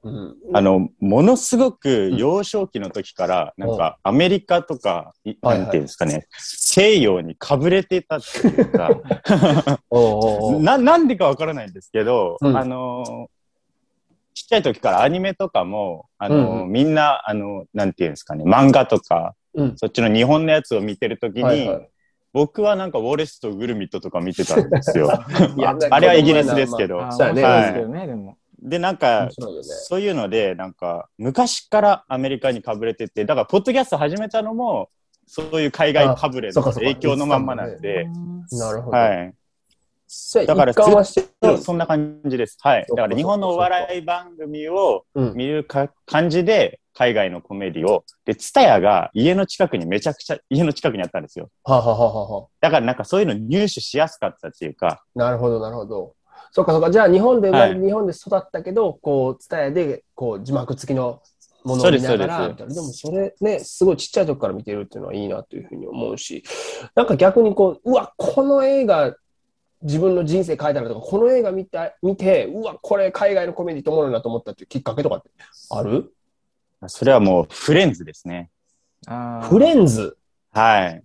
[0.03, 0.35] うん。
[0.53, 8.89] あの、ものすごく幼少期の時から、なんかアメリカとか、いはいはいなんていうんですかね、西洋にかぶれてたっていうか、
[10.59, 13.27] な、なんでかわからないんですけど、うんあのー
[14.33, 21.89] ちっちゃい時からアニメとかも、あのーうんうみんな、あのなんていうんですかね、漫画とか、うんそっちの日本のやつを見てる時に、はいはい
[22.33, 25.09] 僕はなんかウォレスとグルミットとか見てたんですよ。
[25.57, 27.03] いやあれはイギリスですけど。
[27.03, 28.37] あそうですけどね、でも。
[28.59, 29.29] で、なんか。
[29.31, 34.89] そういうので、なんか、昔からアメリカにかぶれてて、だから、ポッドキャスト始めたのも、
[35.25, 38.07] そういう海外かぶれの影響のまんまなんで、
[38.51, 38.97] なるほど。
[38.97, 39.33] はい。
[40.09, 42.57] そうだから一貫はしてるんですそんな感じです。
[42.61, 42.85] はい。
[42.87, 51.49] だから、日本のお笑い番組をうん見るか感じで、海外のコメディを、で、ツタヤが家の近くにめちゃくちゃ、家の近くにあったんですよ。
[51.63, 56.15] はははははだから、なんかそういうの入手しやすかったっていうか、なるほど、なるほど。
[56.51, 56.89] そうか、そうか。
[56.89, 57.81] じゃあ、日本で生まれ、はい。
[57.85, 61.21] 日本で育ったけど、こう、ツタヤで、こう、字幕付きの
[61.63, 66.43] ものを見ながら、でも、それね、すごいちっちゃい時から見てるっていうのはいいなというふうに思うし、
[66.95, 69.15] なんか逆にこう、うわ、この映画、
[69.83, 75.29] 自分の人生変えたなとか、この映画見た見て、うわ、これ海外のコメディと思うなと思ったっていうきっかけとかって
[75.69, 76.11] ある？
[76.87, 78.49] それはもうフレンズですね。
[79.49, 80.17] フレンズ？
[80.51, 81.03] はい。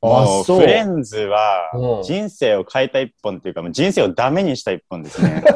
[0.00, 5.42] あもうフレンズはうん人生を変えた一本っていうか、もう人生をダメにした一本ですね。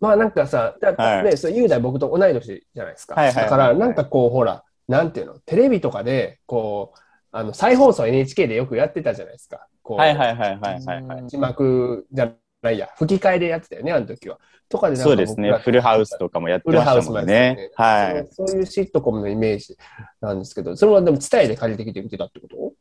[0.00, 3.14] まあなんかさ、だはいね、そう雄大僕と同い年じゃないですか。
[3.14, 6.98] はいはいはいだからなんかこうほら、なんていうの、テレビとかで、こう、
[7.32, 9.68] あの、再放送 NHK でよくやってたじゃないですか。
[9.82, 11.26] こうはいはいはいはいはいはい。
[11.28, 12.32] 字幕じゃ
[12.62, 14.38] ないや、吹き替えでやってたよね、あの時は。
[14.68, 15.52] とかでなんかそうですね。
[15.58, 17.70] フルハウスとかもやってましたもんね。
[17.74, 18.28] はい。
[18.30, 19.76] そういうシットコムのイメージ
[20.20, 22.72] なんですけど、それはでも伝えで借りてきて見てたってこと？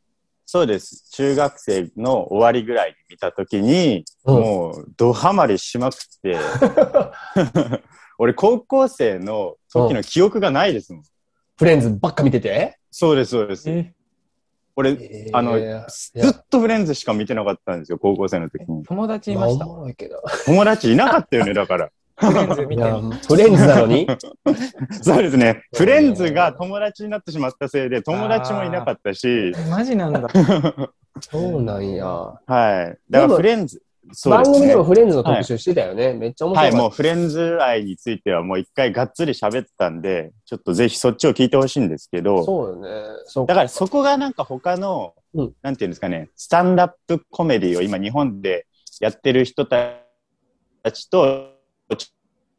[0.45, 1.09] そうです。
[1.11, 6.37] 中学生の終わりぐらいに見たときに、うんもう、ドハマりしまくって、
[8.17, 11.03] 俺、高校生の時の記憶がないですもん。
[11.57, 12.79] フレンズばっか見てて？
[12.91, 13.69] そうです、そうです。
[14.87, 18.83] え俺、あのずっとフレンズしか見てなかったんですよ、高校生の時に。
[18.83, 19.65] 友達いました？
[19.65, 20.21] もろいけど。
[20.45, 21.89] 友達いなかったよね、 だから。
[22.19, 22.83] フレンズ見て
[23.27, 24.07] フレンズなのに？
[25.01, 25.63] そうですね。
[25.75, 30.27] フレンズが友達になってしまったせいで、友達もいなかったし、マジなんだ。
[31.21, 32.05] そうなんや。
[32.05, 32.97] はい。
[33.09, 34.83] だからフレンズ、ね番組でも。
[34.83, 36.13] フレンズの特集してたよね。
[36.13, 42.23] めっちゃ面白はいい、かっもうフレンズ愛についてはもう一回がっつり喋ったんで、ちょっとぜひそっちを聞いてほしいんですけた。
[42.23, 42.89] ど、そうよね。
[43.47, 48.65] だからそこがなんか他の、うんなんていうんですかね、スタンダップコメディを今日本で
[48.99, 49.93] やってる人た
[50.91, 51.53] ちと、
[51.97, 52.11] ち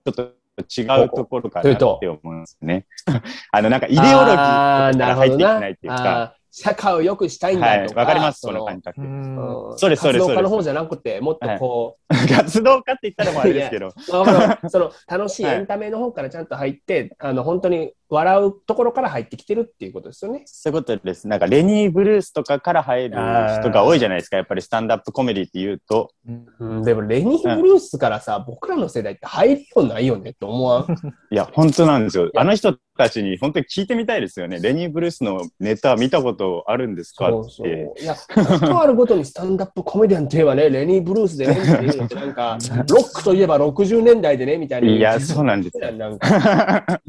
[0.06, 2.86] ょっと違うところかなって思いますね。
[3.50, 8.00] あの、なんかイデオロギーから入っていけないっていうか、社会を良くしたいんはい、だとか。
[8.00, 9.00] わかります、そその感覚。
[9.76, 11.98] そうですそうです活動家の方じゃなくて、もっとこ
[12.28, 13.92] 活動家って言ったらもうあれですけど、
[14.68, 20.42] その 楽しいエンタメの方からちゃんと入って、あの本当に笑うところから入ってきてるっていうことですよね。
[20.46, 21.28] そういうことです。
[21.28, 23.16] なんかレニー・ブルースとかから入る
[23.60, 26.10] 人が多いじゃないですか、やっぱりスタンダップコメディって言うと。
[26.60, 30.84] うん、でもレニー・ブルースからさ、僕らの世代って入りようないよねって思わん？
[31.30, 32.30] いや、本当なんですよ。
[32.36, 34.58] あの人たちに本当に聞いてみたいですよね。
[34.60, 37.34] レニー・ブルースのネタ見たことあるんですかって。
[37.34, 37.68] そうそう。
[37.98, 42.58] いや、ことあるごとにスタンダップコメディアンといえばね、レニー・ブルースでねっていうのってなんか、
[42.88, 44.88] ロックといえば60年代でねみたいな。
[44.88, 45.92] いや、そうなんですよ。
[45.92, 46.28] なんか、
[46.88, 47.00] あ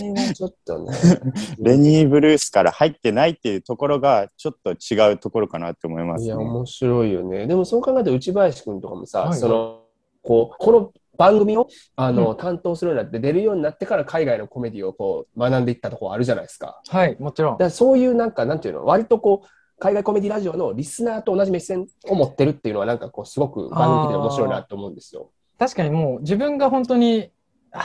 [0.00, 0.92] れはちょっとね。
[1.58, 6.38] レニー・ブルースから入ってないっていうところがちょっと違うところかなって思いますねいや、。
[6.38, 7.46] 面白いよね。
[7.46, 9.80] でもそう考えると内林くんとかもさ、はいその、
[10.22, 16.80] こう、この番組を、あの、担当するようになって、出るようになってから海外のコメディをこう、学んでいったところあるじゃないですか。
[16.88, 19.48] はい、もちろんだそういうなんか、なんていうの、割とこう、
[19.78, 25.30] 海外コメディラジオのリスナーと同じ目線を持ってるっていうのは、なんかこう、すごく番組で面白いなと思うんですよ。
[25.60, 27.26] 確かにもう自分が本当には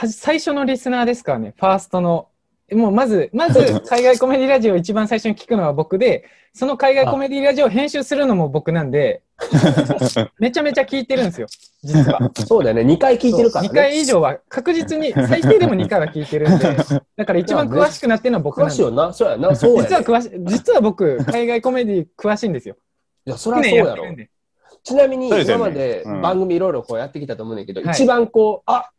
[0.08, 2.28] 最初のリスナーですからね、ファーストの。
[2.72, 9.22] もうまず、まず 海外コメディラジオを一番最初に聞くのは僕で、その海外コメディラジオを編集するのも僕なんで、
[10.40, 11.46] めちゃめちゃ聞いてるんですよ、
[11.84, 12.30] 実は。
[12.46, 12.82] そうだよね。
[12.82, 13.80] 2回聞いてるから2ね。
[13.80, 16.76] 回以上は確実に、最低でも2回は聞いてるんで、
[17.16, 19.12] だから一番詳しくなってるのは僕なんで詳しいよな。
[19.12, 19.54] そうやな。
[19.54, 19.88] そうや、ね。
[19.88, 22.76] 実は詳しい、実は僕、海外コメディ詳しいんですよ。
[23.26, 24.04] いや、そりゃ去そうやろ。
[24.82, 28.90] ちなみに今までうん番組いろいろこうやってきたと思うんだけど、はい一番こう、あ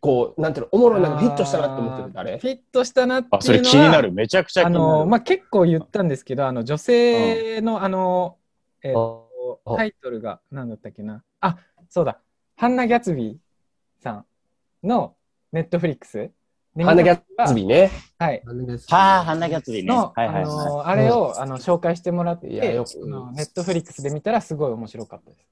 [0.00, 4.12] こう、なんていうの、おもろいなんかヒットしたなって思ってる誰フィットしたなっていうのは、あ、それ気になる。
[4.12, 4.86] めちゃくちゃ気あになる。
[4.86, 8.36] の、まあ、結構言ったんですけど、あの、女性の、あの、
[8.82, 9.28] えっと
[9.66, 11.22] あタイトルが何だったっけな。
[11.40, 11.56] あ、
[11.88, 12.18] そうだ。
[12.56, 15.16] ハンナ・ギャツビーさんの
[15.52, 16.30] ネットフリックス。
[16.78, 17.90] ハンナ・ギャッツビーね。
[18.18, 18.42] はい。
[18.46, 19.88] ハンナギャッツビーはあ、ハンナ・ギャッツビーね。
[19.88, 20.66] の、はいはいあはい。
[20.70, 22.94] の、あれを、あの、紹介してもらって、いやよく
[23.34, 25.46] ネットフリックスで見たらすごい面白かったです。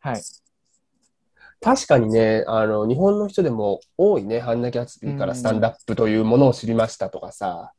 [0.00, 0.22] はい。
[1.62, 7.72] 確かにね、あの、日本の人でも多いね、ハンナ・ギャッツビーからスタンダップというものを知りましたとかさ。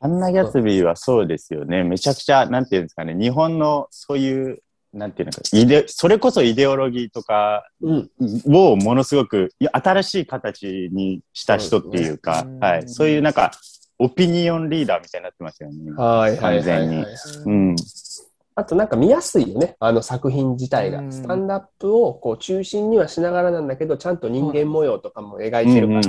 [0.00, 1.84] ハンナ・ギャッツビーはそうですよね。
[1.84, 4.58] めちゃくちゃ、なんていうんですかね、日本のそういう、
[4.92, 8.10] なんていうのか、イデそれこそイデオロギーとかうん。
[8.46, 13.52] をものすごく新しい形にした人っていうか、そうですねはい、そういうなんか、
[13.98, 15.92] オピニオンリーダーみたいになってますよね。
[15.92, 16.36] はい。
[16.36, 17.04] 完全に
[17.46, 17.76] うん。
[18.56, 21.00] あとなんか見やすいよね、あの作品自体が。
[21.00, 26.02] うんスタンダップをこう中心にはしながらなんだけど、ちゃんと人間模様とかも描いてるから。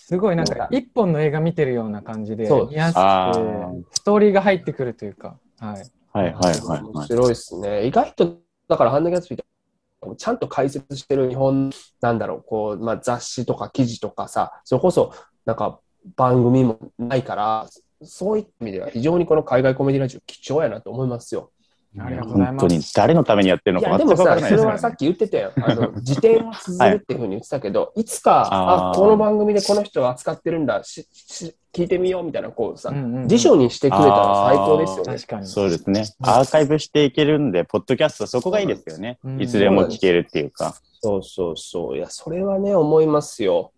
[0.00, 5.90] すごいなんか、一本の映画見てるような感じで、見やすあくストーリーが入ってくるというか、はい。
[6.12, 6.82] はいはいはいはい。
[6.82, 7.86] 面白いですね。
[7.86, 8.38] 意外と、
[8.68, 11.70] だからハンナ・ギャッツビーちゃんと解説してる日本、
[12.00, 15.12] なんだろう、こう、まあ、雑誌とか記事とかさ、それこそ、
[15.44, 15.80] なんか
[16.16, 17.66] 番組もないから、
[18.02, 21.50] そういった意味では非常にこの海外コメディラジオ貴重やなと思いますよ。
[21.96, 22.66] 本当。
[22.68, 24.96] に誰のためにやってるのいや、でもか全くわかさ、らないですねそれはさっ。
[24.96, 25.52] き言ってたよ。
[25.56, 28.48] あの、 辞典を綴るっていうふうに言ってたけど、いつか、
[28.90, 35.14] あこの番組でこの人を扱ってるんだ、し、し、聞いてみようみたいな、こうさ、うんうんうん辞書にしてくれたら最高ですよね。
[35.14, 35.46] 確かに。
[35.46, 36.04] そうですね。
[36.22, 39.42] アーカイブしていけるんで、ポッドキャストそこがいいですよねうん。
[39.42, 40.74] いつでも聞けるっていうか。
[41.00, 41.96] そうそうそう。
[41.96, 43.72] いや、それはね、思いますよ。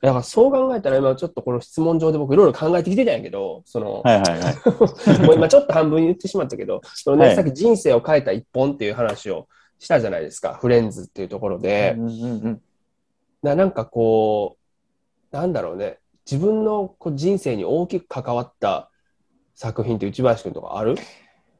[0.00, 5.22] だからそう考えたら今ちょっとこの質問上で僕いろいろ考えてきてたんやけど、その、はいはいはい。
[5.26, 7.36] もう今ちょっと半分言ってしまったけど、そのね、はい。
[7.36, 11.94] さっき人生を変えた一本っていう話をしたじゃないですか、フレンズっていうところで。
[11.98, 12.62] うんうんうん
[13.40, 14.56] ななんかこ
[15.32, 18.90] う、なんだろうね、自分のこう人生に大きく関わった
[19.54, 20.96] 作品って内林くんとかある？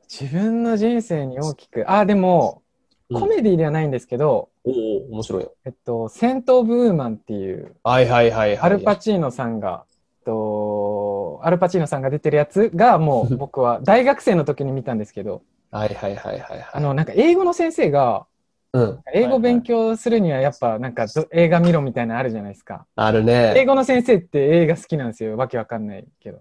[0.08, 2.67] 自分の人生に大きく、あ、でも、うん
[3.12, 5.54] コメディではないんですけど、おお、面白いよ。
[5.64, 8.58] えっと、セント・オブ・ウーマンっていう、はいはいはいはい。
[8.58, 16.70] アルパチーノさんが、えっと、アルパチーノさんが出てるやつが、もう僕は大学生の時に見たんですけど、 はいはいはいはいはい。
[16.72, 18.26] あの、なんか英語の先生が、
[18.74, 19.00] うん。
[19.14, 22.86] 英語勉強するにはやっぱなんかど映画見ろみたいなのあるじゃないですか。
[22.96, 23.64] ある英ね。
[23.66, 25.36] 語の先生って映画好きなんですよ。
[25.36, 26.38] わけわかんないけど。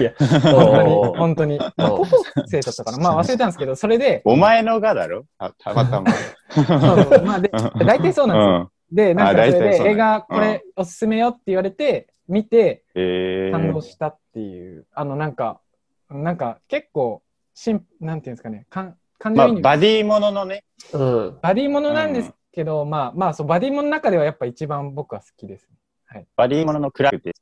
[0.00, 0.12] いや
[0.42, 1.58] 本当に、本当に。
[1.58, 2.06] まあ高校
[2.46, 2.98] 生だったかな。
[2.98, 5.26] まあ 忘れたんですけど、それで、お前のがだろ？
[5.38, 6.10] あたまたま。
[6.50, 7.50] そうそうまあで、
[7.84, 8.72] 大体そうなんですよ。
[8.90, 8.96] うん。
[8.96, 15.60] で、なんかそれで映画これおすすめよって言われて、見てえ感動ー、したっていう、あのなんか、
[16.10, 17.22] なんか結構、
[17.54, 20.64] しん、なんていうんですかね、かん感まあ、情移入バディもののね。
[20.92, 21.38] うん。
[21.42, 25.68] バディものなんですけど、まあまあそう、バディものの中ではやっぱ一番僕は好きです。
[26.36, 27.32] バディもののクラブって。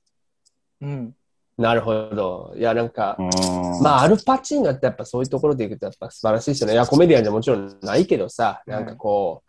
[0.81, 1.15] うん。
[1.57, 2.53] なるほど。
[2.57, 6.75] いや、なんか、うんまあ、アルパチーノってやっぱそういうところでいくとやっぱ素晴らしいですよね。
[6.75, 9.45] いや、コメディアンじゃもちろんないけどさ、なんかこ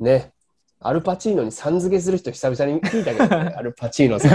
[0.00, 0.33] う、ね、
[0.86, 4.32] アルパチーノにさん付けする人久々に聞いたけどね、 アルパチーノさん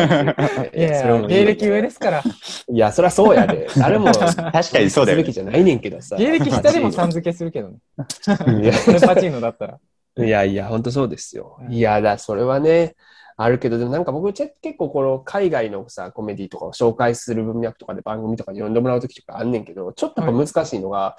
[0.75, 2.23] いやいや、芸歴上ですから。
[2.67, 3.67] いや、そりゃそうやで。
[3.77, 6.15] 誰も確かにそうだよねすべきじゃないねんけどさ。
[6.15, 7.77] 芸歴下でもさん付けするけどね。
[8.63, 9.77] いやこれパチーノだったら。
[10.17, 11.59] いやいや、本当そうですよ。
[11.61, 12.95] うんいやだ、それはね、
[13.41, 21.15] あるけど、でもなんか僕、結構この海外のさ、コメディとかを紹介する文脈とかで番組とかに呼んでもらうときとかあんねんけど、ちょっとやっぱ難しいのが、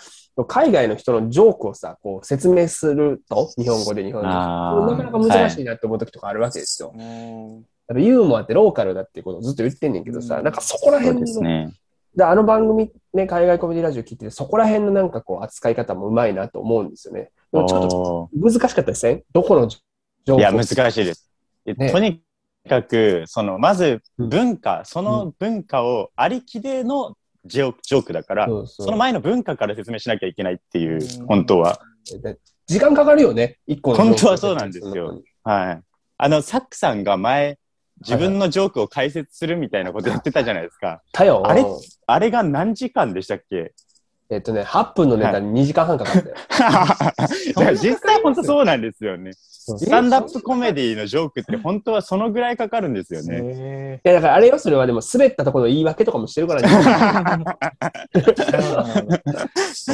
[0.47, 4.35] 海外の人のジョークをさ、こう説明すると、日本語で日本語で。
[4.35, 6.93] なかなか難しいなって思うときとかあるわけですよ。
[6.95, 11.73] うんやっぱユーモアってローカルだっていうことをずっと言ってんねんけどさ、うんなんかそこら辺の、ですね。
[12.15, 17.31] であの番組ね、海外コメディラジオ聞いてて、そこら辺のなんかこう扱い方もうまいなと思うんですよね。
[17.51, 19.25] でもちょっとお難しかったですね。
[19.33, 21.30] どこのジョークいや、難しいです。
[21.67, 22.23] えねとに
[22.69, 31.81] かく、その、まずうん文化、その文化をありきでのジョークだから、そうそうその前の文化から説明しなきゃいけないっていううん、本当は。
[32.23, 35.23] で時間かかるよね、一個の本当はそうなんですよ。
[35.43, 35.83] はい。
[36.19, 37.59] あの、サックさんが前、
[38.01, 41.03] 自分のジョークを解説するみたいなことやってたじゃないですか。
[41.13, 41.43] たよ。
[41.47, 41.65] あれ
[42.07, 43.75] あれが何時間でしたっけ？
[44.33, 46.35] えっとね、8分のネタに2時間半かかったよ。
[46.57, 47.13] だか
[47.57, 49.33] ら実際本当そうなんですよね。
[49.33, 53.41] スタンダップコメディのジョークって本当はそのぐらいかかるんですよね。
[53.43, 56.69] へいや、だからあれよ、それはでも滑ったところの言い訳とかもしてるからね。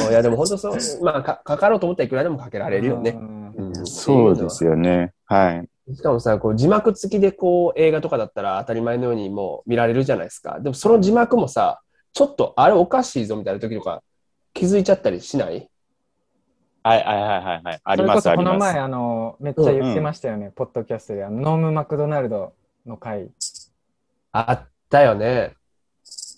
[0.09, 3.17] いや、でも本当そう、まあか、かかろうと思ったらいくらでもかけられるよね。
[3.19, 3.37] うん
[3.85, 5.13] そうですよね。
[5.25, 5.67] はい。
[5.95, 10.59] しかもさ、こう字幕付きでこう映画とかだったら当たり前のようにもう見られるじゃないですか。
[10.59, 11.79] でもその字幕もさ、
[12.13, 14.01] ちょっとあれおかしいぞみたいな時とか
[14.53, 15.69] 気づいちゃったりしない？
[16.83, 17.79] はいはいはいはいはい。
[17.83, 18.77] ありますありそこの前。
[18.79, 21.25] あの、めっちゃ言ってましたよね、ポッドキャストで。
[21.25, 22.53] あのノーム・マクドナルド
[22.85, 23.29] の回。
[24.31, 25.53] あったよね。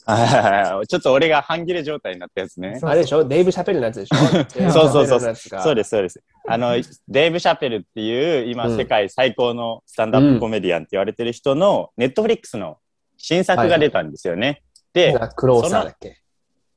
[0.06, 0.40] はいは
[0.72, 2.80] いはいちょっと俺が半切れ状態になったやつね。
[2.80, 3.24] そうあれでしょ？
[3.26, 4.16] デイブ・シャペルのやつでしょ？
[4.72, 6.24] そうそうそうそうです、そうです。
[6.48, 6.74] あの、
[7.08, 12.78] デイブ・シャペルっていう、今、うん世界最高のスタンダップコメディアンって言われてる人の、ネットフリックスの
[13.18, 14.64] 新作が出たんですよね。
[14.94, 16.20] で、 The Closer だっけ？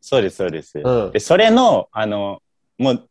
[0.03, 0.81] そうです、そうです。
[0.85, 2.43] うんで、それの、あの、
[2.77, 3.09] もう、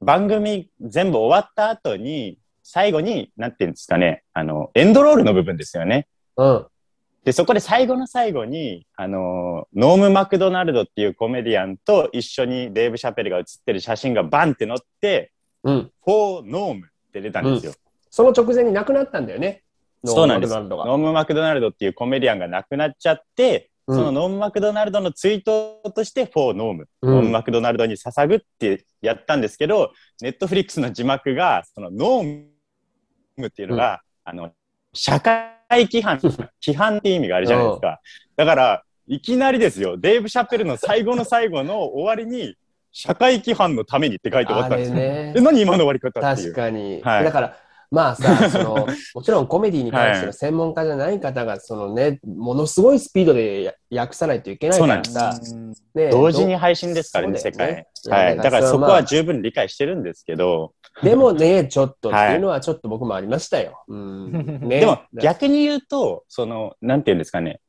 [0.00, 6.06] 番組全部終わった後に、最後に、なんていうんですかね、あの、エンドロールの部分ですよね。
[6.36, 6.66] うん。
[7.24, 15.32] で、そこで最後の最後に、あの、ノーム・マクドナルドっていうコメディアンと一緒にデーブ・シャペルが写ってる写真がバンって載って、
[15.64, 15.90] うん。
[16.04, 17.72] For Norm って出たんですよ。
[18.10, 19.64] その直前に亡くなったんだよね。
[20.04, 32.44] そうなんですノーム・マクドナルドっていうコメディアンが亡くなっちゃって、うんそのノーム・マクドナルドのツイートとして、 For Norm、うんノーム・マクドナルドに捧ぐってやったんですけど、ネットフリックスの字幕が、そのノー
[33.38, 34.52] ムっていうのが、あの、
[34.92, 36.20] 社会規範、
[36.60, 38.00] 規範っていう意味があるじゃないですか。
[38.36, 42.56] だから、いきなりですよ、デーブ・シャペルの最後の最後の終わりに、
[42.92, 44.96] 社会規範のためにって書いて終わあったんですよ。
[44.96, 45.40] れねえ、。
[45.40, 46.52] 何今の終わり方っていう。
[46.52, 47.00] 確かに。
[47.02, 47.56] はいだから、
[47.90, 55.38] まあさ、その、 もちろんコメディに関してはいの専門家じゃない方が、そのね、ものすごいスピードでや訳さないといけないからさ、
[55.94, 57.86] ね同時に配信ですからね、世界。
[58.10, 58.36] はい。
[58.36, 60.72] だからそこは十分理解してるんですけど、
[61.02, 63.82] でもね、ちょっとってはいいうのはちょっと僕もありましたよ。
[63.88, 64.60] うん。
[64.62, 67.60] ね でも逆に言うと、その、なんていうんですかね、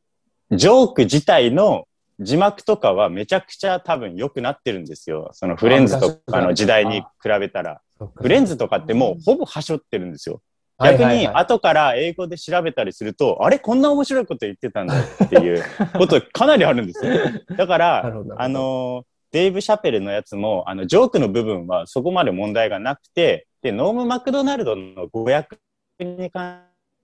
[0.52, 1.86] ジョーク自体の
[2.20, 5.30] 字幕とかはめちゃくちゃ多分良くなってるんですよ。
[5.34, 7.82] そのフレンズとかの時代に比べたら。
[8.16, 10.42] フレンズとかってもうほぼはしょってるんですよ。
[10.82, 15.64] 逆に後から英語で調べたりすると、あれこんな面白いこと言ってたんだっていう
[15.98, 17.14] ことかなりあるんですよ。
[17.58, 25.58] だか なら、あの、デイブ・シャペルのやつも、あの、ジョークの部分はそこまで問題がなくて、で、ノーム・マクドナルドの語訳
[26.00, 26.64] に関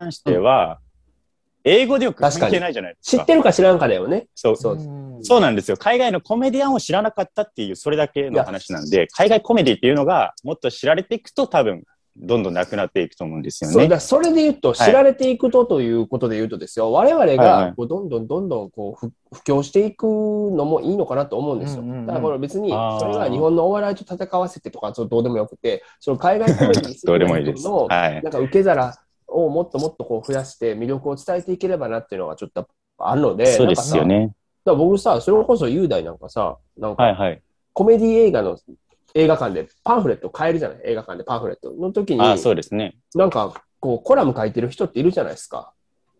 [0.09, 0.80] しては、
[1.68, 3.24] 英語でよく関係ないじゃないですか。
[3.24, 4.28] 知ってるか知らんかだよね。
[4.36, 4.80] そうそう
[5.24, 5.78] そうなんですよ。
[5.78, 11.84] 海外のコメディアンを知らなかったっていう、それだけの話なんで、海外コメディっていうのがもっと知られていくと多分、
[12.18, 21.82] どんどんなくなっていくと思うんですよそうだそれで言うと、はい知られていくとということで言うとですよ、我々はいはがいこうどんどんどんどんこうふ布教していくのもいいのかなと思うんですよ。
[21.82, 27.66] うんうんうんだからこれ別に、それが日本のお笑いと戦わせてとか、そうどうでもよくて、その海外コメディに どうでもいいです。
[27.66, 28.22] のはい。
[28.22, 28.93] なんか受け皿
[29.36, 32.67] をもっともっとこう増やして魅力を伝えていければなっていうのがちょっと
[32.97, 34.05] あるので、そうですよ。
[34.05, 34.33] ね。
[34.63, 37.41] だ僕さ、それこそ雄大なんかさ、なんかはいはい。
[37.73, 38.57] コメディ映画の
[39.13, 40.81] 映画館でパンフレット買えるじゃない？
[40.86, 42.95] 映画館でパンフレットの時に、あそうですね。
[43.13, 45.73] なんかこうコラム書いてる人っているじゃないですか。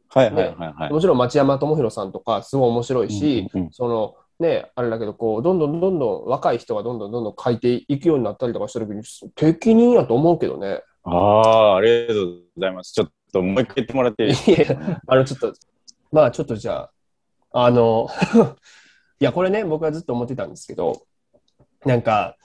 [0.10, 0.92] はいはいはいはい。
[0.92, 9.02] もちろん町山智博さんとかすごい面白いし、うんうんうんそのね、あれだけど、こう、どんどんどんどん若い人がどんどんどんどん書いていくようになったりとかした時に、
[9.34, 10.82] 適任やと思うけどね。
[11.06, 12.92] ああ、ありがとうございます。
[12.94, 14.30] ちょっともう一回言ってもらっていい？
[14.30, 15.54] ですいや、あの、ちょっと、
[16.12, 16.90] まあ、ちょっとじゃ
[17.52, 18.10] あ、あの、
[19.20, 21.04] いや、これね、僕はずっと思ってたんですけど、
[21.86, 22.36] なんか、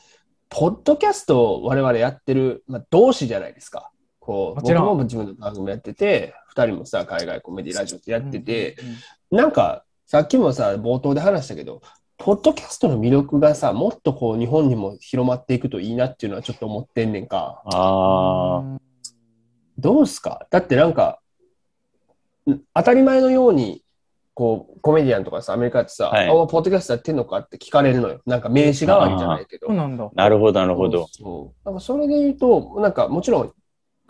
[0.48, 3.90] ポッドキャストを我々やってる、まあ、同志じゃないですか。
[4.18, 8.98] こう、僕もちろんも自分の番組やってて、二人もさ、海外コメディラジオってやってて、うんうんうん
[9.32, 11.82] なんか、さっきもさ、冒頭で話したけど、
[12.22, 17.62] ポッドキャストの魅力がさ、もっとこう、日本にも広まっていくといいなっていうのはちょっと思ってんねんか。
[17.64, 18.62] あ
[19.78, 20.46] どうすか？
[20.50, 21.18] だってなんか、
[22.46, 23.82] ん当たり前のように、
[24.34, 28.20] こう、コメディアンとかさ、アメリカってさ、はいあ、ポッドキャストやってんのかって聞かれるのよ。
[28.26, 29.76] なんか名刺代わりじゃないけどそう。
[29.76, 30.04] なんだ。
[30.04, 31.08] あ、なるほど、なるほど。
[31.10, 31.64] そう。
[31.64, 33.52] なんかそれで言うと、なんかもちろん、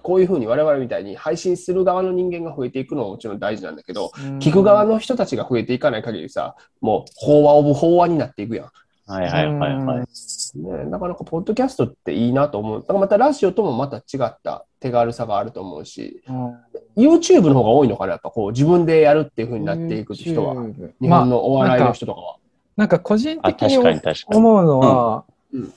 [0.00, 8.70] こういうふうに我々みたいに配信する側の人間が増えていくのはもちろん大事なんだけど、聞く側の人たちが増えていかない限りさ、もう飽和オブ飽和になっていくやん。
[9.06, 10.06] はいはいはいはい。
[10.54, 12.80] ね、なかなかポッドキャストっていいなと思う。
[12.80, 16.54] だからまたラジオともまた違った手軽さがあると思うし、うん。
[16.96, 20.54] YouTube の方が多いのかな、やっぱこう自分でやるっていうふうになっていく人は。
[21.00, 22.36] 日まあ本のお笑いの人とかは。
[22.76, 23.78] なんか個人あ、的に。
[24.26, 25.72] 思うのは、うんうん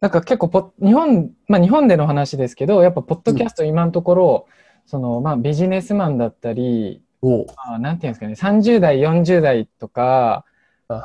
[0.00, 4.46] なんか結構ポ日本、まあ日本での話ですけど、やっぱポッドキャスト今のところ、
[4.86, 10.44] そのまあビジネスマンだったり、まあ、なんていうんですかね、30代、40代とか、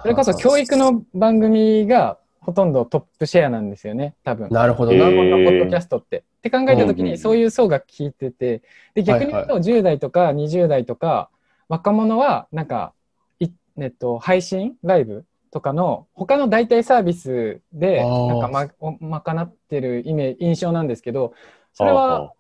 [0.01, 4.49] それこそ教育の番組がほとんどトップシェアなんですよね、多分。
[4.49, 4.91] なるほど。
[4.91, 6.19] 日本のポッドキャストって。
[6.19, 7.11] って考えたときうんうんうん。
[7.13, 8.61] にそういう層が聞いてて、
[8.93, 11.29] で、逆に言うと10代とか20代とか
[11.69, 12.93] 若者はなんか、
[13.39, 21.33] いえっと、配信ライブとかの他の代替サービスでなんかま、お賄ってるイメ印象なんですけど、
[21.73, 22.33] それは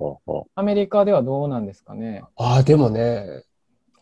[0.55, 2.23] アメリカではどうなんですかね？
[2.35, 3.43] ああ、でもね、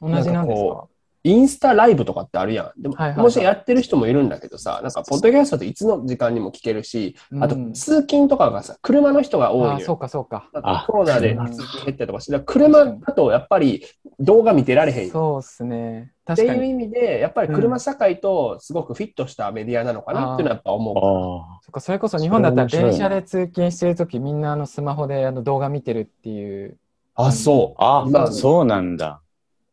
[0.01, 0.87] 同じなんですか？
[1.23, 2.81] インスタライブとかってあるやん。
[2.81, 9.97] でも、はいはいはいもちろんやってる人もいるんだけどさ、なんか、ポッドキャストっていつの時間にも聞けるし、あとうん、通勤とかがさ、車の人が多いあーそう。
[9.97, 10.49] かそうか。
[10.51, 13.83] かコロナであ通勤減ったりとかして、車だとやっぱり
[14.19, 15.13] 動画見てられへんよ。
[15.13, 16.11] そうっすね。
[16.31, 16.69] っていう確かに。
[16.71, 20.95] 意味で、やっぱり車社会とすごくフィットしたメディアなのかなっていうのはやっぱ思う。
[20.97, 26.77] あそっかそれこそ日本だったら電車で通勤してるときみんなあのスマホであの動画見てるっていう。
[27.15, 27.81] あ、そう。
[27.83, 28.27] あ。
[28.31, 29.21] そうなんだ。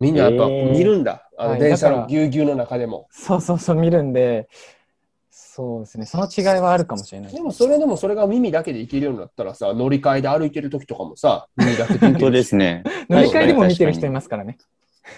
[0.00, 1.27] みんなやっぱ見るんだ。
[1.38, 3.06] あはいの電車のぎゅうぎゅうの中でも。
[3.10, 4.48] そうそうそう見るんで、
[5.30, 6.06] そうですね。
[6.06, 7.40] その違いはあるかもしれないで。
[7.40, 12.32] もそれでもそれが耳だけでいけるようになったらさ、乗り換えで歩いてる時とかもさ、耳だけでい本当けるし。
[12.38, 12.82] ですね。
[13.08, 14.58] 乗り換えでも見てる人いますからね。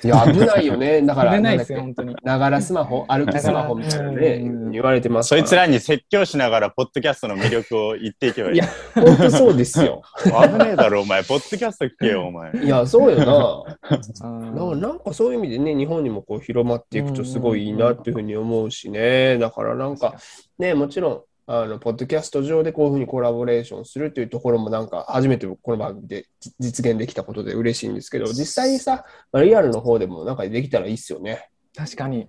[0.03, 1.03] いや、危ないよね。
[1.07, 2.15] だから、危ないですよ、んだっ本当に。
[2.17, 5.43] けながらスマホ、歩きスマホみたいなねうん、言われてますから。
[5.43, 8.55] そいつらに説教しながら、ポッドキャストの魅力を言っていけばいい。
[8.57, 10.03] いや本当そうですよ。
[10.25, 11.23] 危ねえだろ、お前。
[11.25, 12.53] ポッドキャスト聞けよ、お前。
[12.53, 13.77] いや、そうよな。
[14.25, 19.39] うんななんかそういう意味でね、日本にもこう広まっていくとすごいいいなっていうふうに思うしね。
[19.39, 20.17] だからなんか、
[20.59, 21.23] ね、もちろん、
[21.53, 31.51] あの、ポッドキャスト上でこういうふうにコラボレーションするっていうところもなんか、初めてこの番組でじ実現できたことで嬉しいんですけど、実際にさ、まあリアルの方でもなんかできたらいいっすよね。
[31.77, 32.21] 確かに。
[32.21, 32.29] い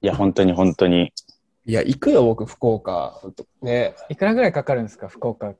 [0.00, 1.12] や、本当に本当に。
[1.64, 3.12] いや、行くよ、僕、福岡。
[3.22, 3.94] ほんとね。
[4.08, 5.54] いくらぐらいかかるんですか、福岡。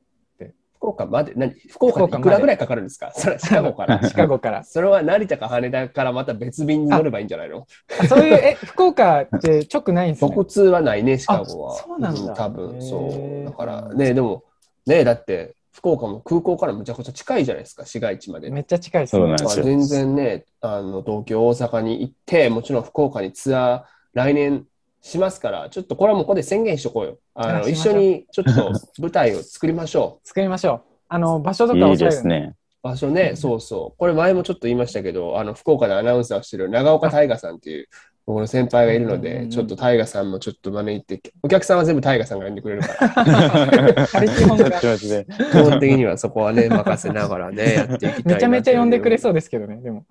[0.86, 3.10] 福岡まで、何福岡っていくらぐらいかかるんですか？
[3.12, 4.08] それはシカゴから。
[4.08, 4.62] シカゴから。
[4.62, 7.66] それは成田か羽田からまた別便に乗ればいいんじゃないの？
[8.00, 10.30] あそういう、え、福岡って直ないんですね。
[10.30, 11.72] 直通はないね、シカゴは。
[11.74, 13.10] あそうなんだ多分、へそう。
[13.10, 14.44] ーだからね、でも、
[14.86, 18.48] ね、だって、福岡も空港からむちゃくちゃ近いじゃないですか、市街地まで。
[18.50, 19.42] めっちゃ近いですねそうなんで。
[19.42, 23.82] よますあ、全然ね、あの、東京、大阪に行って、もちろん福岡にツアー
[24.14, 24.66] 来年
[25.00, 27.18] しますから、ちょっとこれはもうここで宣言しとこうよ。
[27.34, 30.28] あの、一緒にちょっと舞台を作りましょう。
[30.28, 30.82] 作りましょう。
[31.08, 32.54] あの、場所とかいいですね。
[32.82, 33.98] 場所ね、そうそう。
[33.98, 37.88] これ前もちょっと言いましたけど、あの、福岡でアナウンサーをしてる長岡大河さんっていう、
[38.26, 44.16] 僕の先輩がいるので、うんうんうんちょっと大河さんもちょっと招いて、お客さんは全部大河さんが呼んでくれるから。
[44.18, 49.18] 基本的にはそこはね、任せながらね、やっていきたいなめちゃめちゃ呼んでくれう。
[49.18, 50.04] そうですけどね、でも。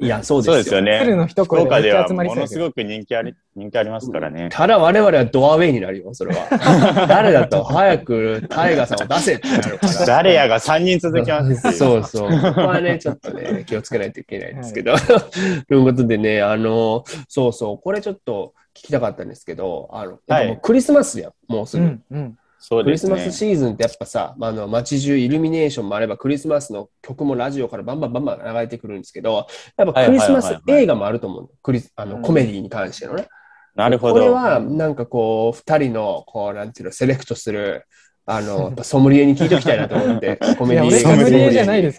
[0.00, 1.00] いや、そうですそうですよね。
[1.02, 2.36] 鶴の一福声で集まりそう。
[2.36, 4.48] ものすごく人気あり、人気ありますからね。
[4.50, 6.48] ただ我々はドアウェイになるよ、それは。
[7.08, 10.06] 誰だと早く大河さんを出せってなるから。
[10.06, 11.72] 誰やが3人続きます。
[11.78, 12.30] そうそう。
[12.30, 14.96] ここはね、ちょっとね、気をつけないといけないんですけど。
[15.68, 21.84] ということでね、あの、そうそう、これちょっと聞きたかったんですけど、あの、やっぱもうクリスマスやん、もうすぐ。
[21.84, 22.38] うん、うん。
[22.58, 23.36] そうですねクリスマス。
[23.36, 29.46] シーズンってやっぱさ、あの街中イルミネーションもあればクリスマスの曲もラジオからバンバンバンバン流れてくるんですけど、
[29.76, 31.48] やっぱクリスマス映画もあると思うの。
[31.62, 33.28] クリスあのうんコメディに関してのね。
[33.74, 34.14] なるほど。
[34.14, 37.86] これはなんかこう、二人のこう、なんていうの、セレクトする、
[38.26, 41.92] あの、 やっぱソムリエに聞いておきたいなと思って、コいや、俺メディ映画ソムリエじゃないでで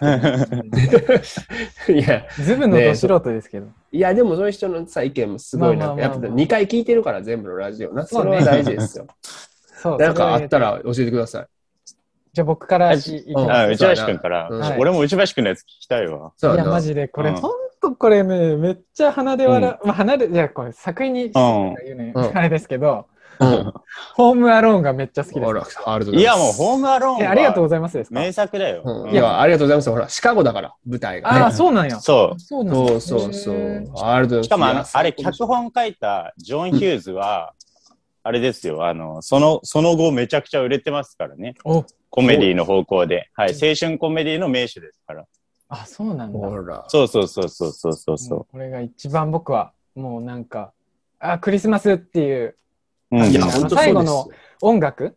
[1.24, 1.40] す
[1.88, 1.98] けど。
[2.00, 3.66] いや、ズブのど素人ですけど。
[3.92, 8.06] いや、でもそういう人のさ、意見もすごいなやっぱまあまあまあまあ2回聞いてるから全部のラジオな。
[8.06, 9.06] そねそうれは大事ですよ。
[9.82, 9.98] そう。
[9.98, 11.46] なんかあったら教えてください。
[12.32, 14.78] じゃあ僕からいいきうんあ、ます内橋くんからうんはい。
[14.78, 16.16] 俺も内橋くんのやつ聞きたいわ。
[16.16, 17.52] いや、そうやなマジで、これ、うんほん
[17.82, 19.86] とこれね、めっちゃ鼻で笑う。
[19.86, 21.30] まあ、鼻で、いや、これ作品にうん
[21.84, 23.11] 言うね、うんあれですけど、うん。
[24.14, 25.52] ホームアローンがめっちゃ好きですほ。
[25.52, 26.20] ら、ありがとうございます。
[26.20, 28.20] いや、もうホームアローンえありがとうごはざいますですか？
[28.20, 29.08] 名作だよ。
[29.10, 29.90] いや、ありがとうございます。
[29.90, 31.40] ほら、シカゴだから、舞台がね。
[31.40, 31.98] ああ、そうなんや。
[32.00, 32.40] そう。
[32.40, 34.44] そうなんだそうそうありがとうございます。
[34.44, 37.52] しかもあの、あれ、脚本書いたジョン・ヒューズは、
[38.24, 41.54] あれですよ、あの、その、その後めちゃくちゃ売れてますからね。
[41.64, 43.28] お、コメディの方向で。
[43.34, 43.50] はい。
[43.50, 45.24] 青春コメディの名手ですから。
[45.68, 46.38] あ、そうなんだ。
[46.38, 46.84] ほら。
[46.88, 50.72] そうそうそうそうそうそうそもうこれが一番僕は、もうなんか、
[51.18, 52.56] あ、クリスマスっていう
[53.12, 53.16] う。
[53.16, 54.42] うん本当最後のそうです。
[54.62, 55.16] 音楽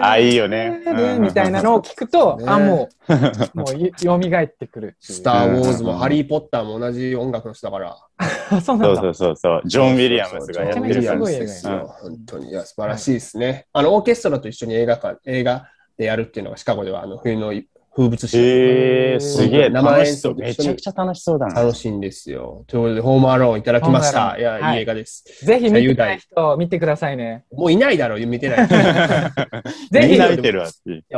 [0.00, 3.12] あいいよねうんみたいなのを聞くと、ねあ、もう、
[3.56, 5.18] もうい、蘇ってくるっていう。
[5.18, 7.96] スター・ウォーズもハリー・ポッターも同じ音楽の人だから。
[8.16, 8.26] あ、
[8.60, 8.78] そう。
[8.78, 9.62] そうそうそうそう。
[9.64, 11.32] ジョン・ウィリアムスがやってるすごい。
[11.32, 11.94] ですよ。
[12.00, 12.50] 本当に。
[12.50, 13.66] いや、素晴らしいですね。
[13.72, 17.52] あの、オーケストラと一緒に映画館、映画でやるっていうのがシカゴでは、あの、冬の
[17.96, 18.36] 風物詩。
[18.36, 20.34] へえー、すげえ生楽しそう。
[20.34, 21.62] めちゃくちゃ楽しそうだな。
[21.62, 22.64] 楽しいんですよ。
[22.66, 24.36] ということで、ホームアローンいただきました。
[24.36, 25.24] いや、はいいい映画です。
[25.44, 27.44] ぜひ見てない人、見てくださいね。
[27.52, 28.64] もういないだろう、見てない。
[28.64, 28.68] い
[29.92, 30.70] ぜひみんな見てるわ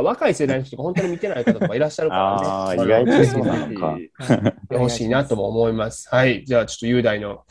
[0.02, 2.42] 若い世代の人が本当に見てない方とかいらっしゃるからね。
[2.44, 6.08] あー意外とそうなのかぜひぜひ見てほしいなとも思います。
[6.10, 6.44] はい。
[6.44, 7.44] じゃあ、ちょっと雄大の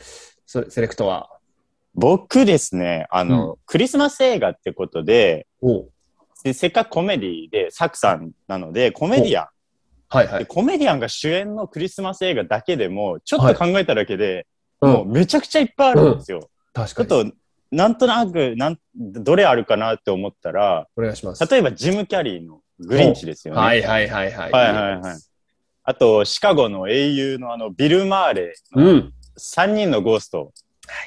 [0.46, 1.28] そセレクトは。
[1.94, 5.46] 僕ですね、あの、クリスマス映画ってことで、
[6.46, 9.46] でせっかくコメディで、サクさんなので、コメディアン。
[9.46, 9.48] で
[10.08, 10.46] はいはい。
[10.46, 14.46] コメディアンが主演のクリスマス映画だけでも、ちょっと考えただけで、
[14.80, 16.50] うんもうめちゃくちゃいっぱいあるんですよ。
[16.74, 17.08] 確かに。
[17.08, 17.36] ちょっと、
[17.72, 21.44] なんとなく、なん、どれあるかなって思ったら、お願いします。
[21.50, 23.60] 例えばジム・キャリーのグリンチですよね。
[23.60, 24.52] はいはいはいはい。
[24.52, 25.16] はいはいはい
[25.88, 29.12] あと、シカゴの英雄のあの、ビル・マーレーのうん。
[29.38, 30.46] 3人のゴーストはい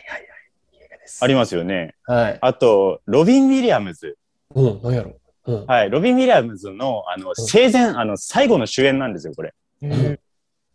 [0.10, 0.30] はいはい。
[1.22, 1.96] ありますよね。
[2.04, 2.40] はい。
[2.42, 4.18] あと、ロビン・ウィリアムズ。
[4.56, 5.66] うん、何やろうん。
[5.66, 9.54] はい、ロビン・ウィリアムズの、あの、生前、あの、最後の主演なんですよ、これ。
[9.82, 10.20] うん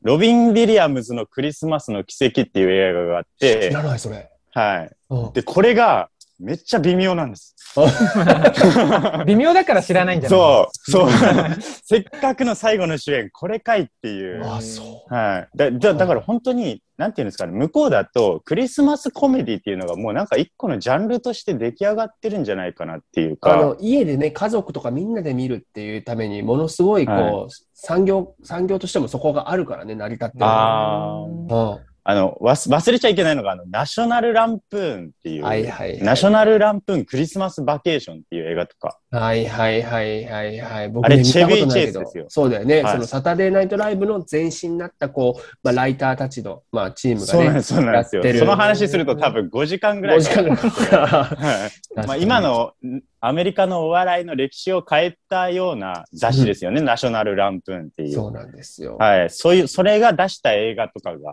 [0.04, 4.30] ロビン・ウィリアムズのクリスマスの奇跡っていう映画があって知、らない、それ。
[4.52, 4.90] はい。
[5.08, 5.32] うん。
[5.32, 7.54] で、これが、めっちゃ微妙なんです。
[9.26, 10.38] 微妙だから知らないんじゃない？
[10.38, 11.08] そう、そう。
[11.84, 14.44] せっかくの最後の主演、これかいっていう。
[14.46, 15.14] あ、そう。
[15.14, 15.56] はい。
[15.56, 23.52] だ、だだから本当に、なんていうんですかね、向こうだと、クリスマスコメディっていうのがもうなんか一個のジャンルとして出来上がってるんじゃないかなっていうか。
[23.54, 30.44] あの、家でね、家族とかみんなで見るっていうために、ものすごい、こう、は産業、産業としてもそこがあるからね、成り立ってる。
[30.46, 31.93] あーうん。
[32.06, 38.98] あの、忘忘れちゃいけないのが、あの、ナショナルランプーンっていう、はいはいはいナショナルランプーンクリスマスバケーションっていう映画とか。
[39.10, 40.88] はいはいはいはいはい。
[40.90, 42.82] 僕あれね見たことないけどチェビーチェイスですよそうだよね。
[42.82, 50.18] はいそのサタデーナイトライブの前身になった、こう、まあ、ライターたちの、まあ、チームがねそうなんで、す、そうなんですよその話すると多分5時間ぐらい。
[50.18, 51.06] 5時間ぐらいかかる。
[51.06, 51.70] は
[52.04, 52.06] い。
[52.06, 58.12] まあ、今のんアメリカのお笑いの歴史を変えたような雑誌ですよね、ナショナルランプーンっていう。
[58.12, 58.98] そうなんですよ。
[58.98, 59.30] はい。
[59.30, 61.32] そういう、それが出した映画とかが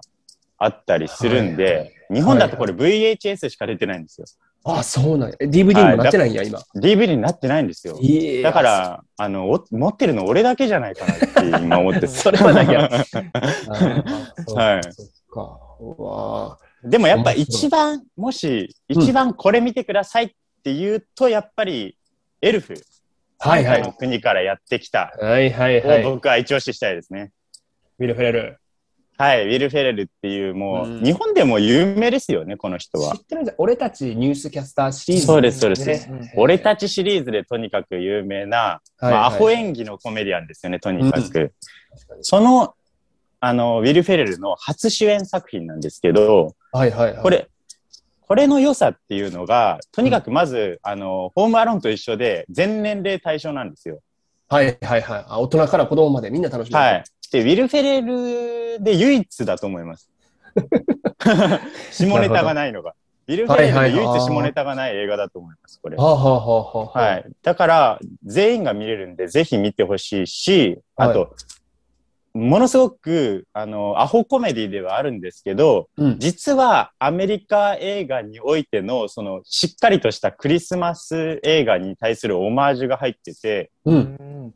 [0.63, 4.27] あったりするんで、日本だとこれ VHS しか出てないんですよ。
[4.63, 5.35] あ、そうなんや。
[5.39, 6.59] え DVD にもなってないんや、今。
[6.75, 7.97] DVD になってないんですよ。
[8.43, 12.81] だか、ら、あの、お持ってるの俺だけじゃないかなって今思って それはなきゃ。
[12.85, 12.89] は
[14.53, 15.59] はいそっか。
[15.79, 16.89] うわい。
[16.91, 20.27] でもやっぱ一番、もし、一番これ見てくださいっ
[20.63, 21.97] て言うと、やっぱり、
[22.39, 22.75] エルフ。
[23.39, 25.11] はいはい国からやってきた。
[25.19, 26.05] はいはいはい。
[26.05, 27.31] を僕は一押ししたいですね。
[27.97, 28.60] ウィル・フェレル。
[29.21, 29.45] はい。
[29.45, 33.21] ウィル・フェレルっていう、もう、うん日本でも有名ですよね、この人は知。
[33.21, 35.27] ってるんじゃん俺たちニュースキャスターシリーズ。
[35.27, 36.09] そうです、そうです。
[36.09, 41.53] ね俺たちシリーズでとにかく有名な、まあ、アホ演技のコメディアンですよね、とにかく。
[42.21, 42.73] その、
[43.39, 47.21] あの、ウィル・フェレルの初主演作品なんですけど、はいはいはい。
[47.21, 47.47] これ、
[48.21, 53.99] これの良さっていうのが、とにかくまず、あの、ホームアローンと一緒で、全年齢対象なんですよ。
[54.47, 55.25] はいはいはい。
[55.27, 56.85] あ大人から子供までみんな楽しめる。
[56.85, 57.03] はい。
[57.31, 60.09] で、ウィル・フェレルで唯一だと思います。
[61.91, 62.93] 下ネタがないのが。
[63.27, 65.95] ウィル・フェレルで唯一下ネタがない映画だと思います、これ。
[66.93, 67.25] はい。
[67.41, 71.29] だから、全員が見れるんで、ぜひ見てほしいし、あと、は
[72.33, 76.19] ものすごく、あの、アホコメディではあるんですけど、うん。
[76.19, 83.93] 実はアメリカ映画においての、その、しっかりとしたクリスマス映画に対するオマージュが入ってて、う。
[83.93, 84.53] うん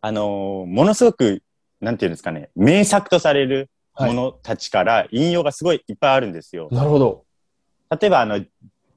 [0.00, 1.42] あの、ものすごく、
[1.80, 6.68] なんていうんですかね、名作とされるものたちから引用がすごいいっぱいあるんですよ。
[6.70, 7.24] なるほど。
[8.00, 8.44] 例えば、あの、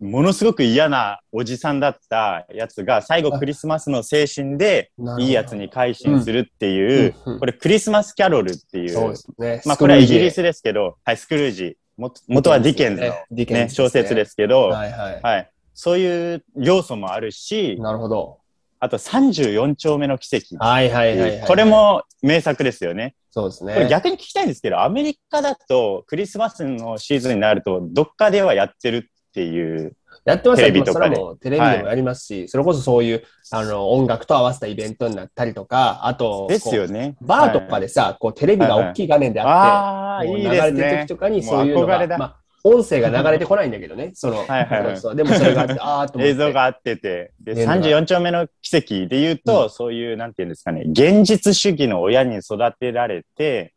[0.02, 9.62] ものすごく嫌なおじさんだったやつが、最後はいクリスマスの精神で、いいやつに改心するっていう、これクリスマスキャロルっていう、そうですね。
[9.66, 15.22] まあこれはイギリススですけど、はい、スクルージ、も元はディケンズの、ね小説ですけど、はいはい。
[15.22, 18.41] はい、そういう要素もあるし、なるほど。
[18.82, 20.58] あと34丁目の奇跡。
[20.58, 21.48] はいはいはいはい。
[21.48, 23.16] これ、も名作ですよね。
[23.30, 23.76] そうですね。
[23.76, 29.96] これ逆に聞きたいんですけど、アメリカだとクリスマスのシーズンになると、どっかではやってるっていう
[30.26, 37.16] やってますテよレビとかでテレビでもやりますし、それこそそういうあの音楽と合わせたイベントになったりとか、あと、ですよこね。
[37.22, 41.08] うバーとかでさ、こうテレビが大きい画面であって、もういいです流れてるね時。
[41.08, 44.98] とかにそういうのがもう憧れ、だまあ、音声が流れてこないんだけどね、 その、はいはいはい。
[44.98, 46.30] そでもそれがあって、あと思って。
[46.30, 53.74] 映像が合ってて、で、ね34丁目の奇跡で言うと、そういう、なんていうんですかね、現実主義の親に育てられて、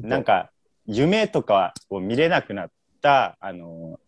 [0.00, 0.50] なんか、
[0.86, 2.70] 夢とかを見れなくなっ
[3.02, 3.98] た、あの、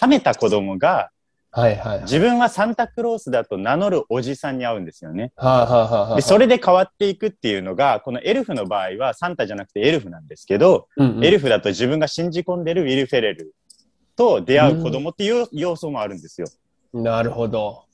[0.00, 1.10] 冷めた子供が、
[1.50, 2.02] はいはいはい。
[2.02, 5.32] 自分はサンタクロースだと名乗るおじさんに会うんですよね。
[5.36, 6.16] はいはいはいはい。
[6.16, 13.54] で、それで変わっていくっていうのが、このエルフの場合はサンタじゃなくてエルフなんですけど、うんうんエルフだと自分が信じ込んでるウィル・フェレル
[14.14, 16.46] と出会う子供っていう要素もあるんですよ。
[16.92, 17.84] なるほど。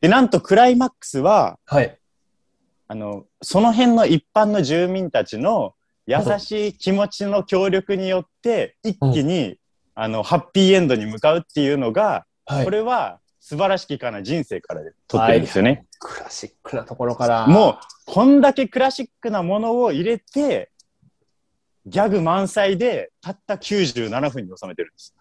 [0.00, 1.96] で、なんとクライマックスは、はい。
[2.88, 5.74] あの、その辺の一般の住民たちの
[6.06, 9.58] 優しい気持ちの協力によって、一気に、
[9.94, 12.64] あの、ハッピーエンドに向かうっていうのが、はい。
[12.64, 15.86] これは素晴らしきかな人生から撮ってるんですよね。
[15.98, 17.46] クラシックなところから。
[17.46, 20.70] もう、こんだけクラシックなものを入れて、
[21.86, 25.14] ギャグ満載で、たった97分に収めてるんです。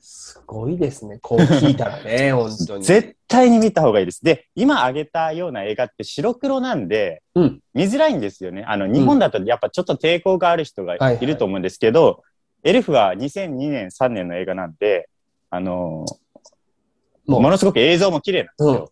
[0.00, 1.18] すごいですね。
[1.22, 2.84] こう聞いたらね、 本当に。
[2.84, 4.22] 絶対に見た方がいいです。
[4.22, 8.64] で、今挙げたような映画って白黒なんで、うん見づらいんですよね。
[8.66, 12.22] あの、日本だとやっぱちょっと抵抗がある人がはいはいいると思うんですけど、
[12.62, 15.08] エルフは2002年、3年の映画なんで、
[15.50, 16.23] あのもう
[17.26, 18.90] ものすごく映像も綺麗なんですうんよ。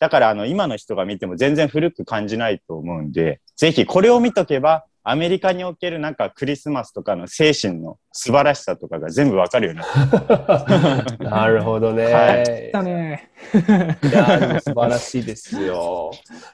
[0.00, 12.04] だから、あの、今の人が見ても全然古く感じないと思うんで、ぜひこれを見とけば、アメリカにおけるなんかクリスマスとかの精神の素晴らしさとかが全部わかるようになって なるほどね。
[12.12, 13.30] はいだね。
[14.02, 16.10] いや素晴らしいですよ。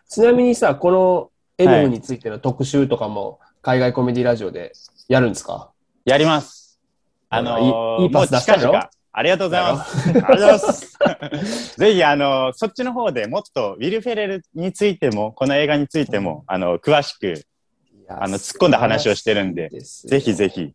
[0.09, 4.73] ちなみにさ、このエルフについての特集とかも海外コメディラジオで
[5.09, 5.71] やるんですか？
[6.05, 6.79] やります。
[7.31, 10.09] あのー、いいいいパス出したよありがとうございます。
[10.09, 11.79] ありがとうございます。
[11.79, 17.47] ぜひ、あのー、そっちの方でもっとウィル・フェレルについても、この映画についても、あの、詳しく、
[18.09, 20.75] あの突っ込んだ話をしてるんでぜひぜひ。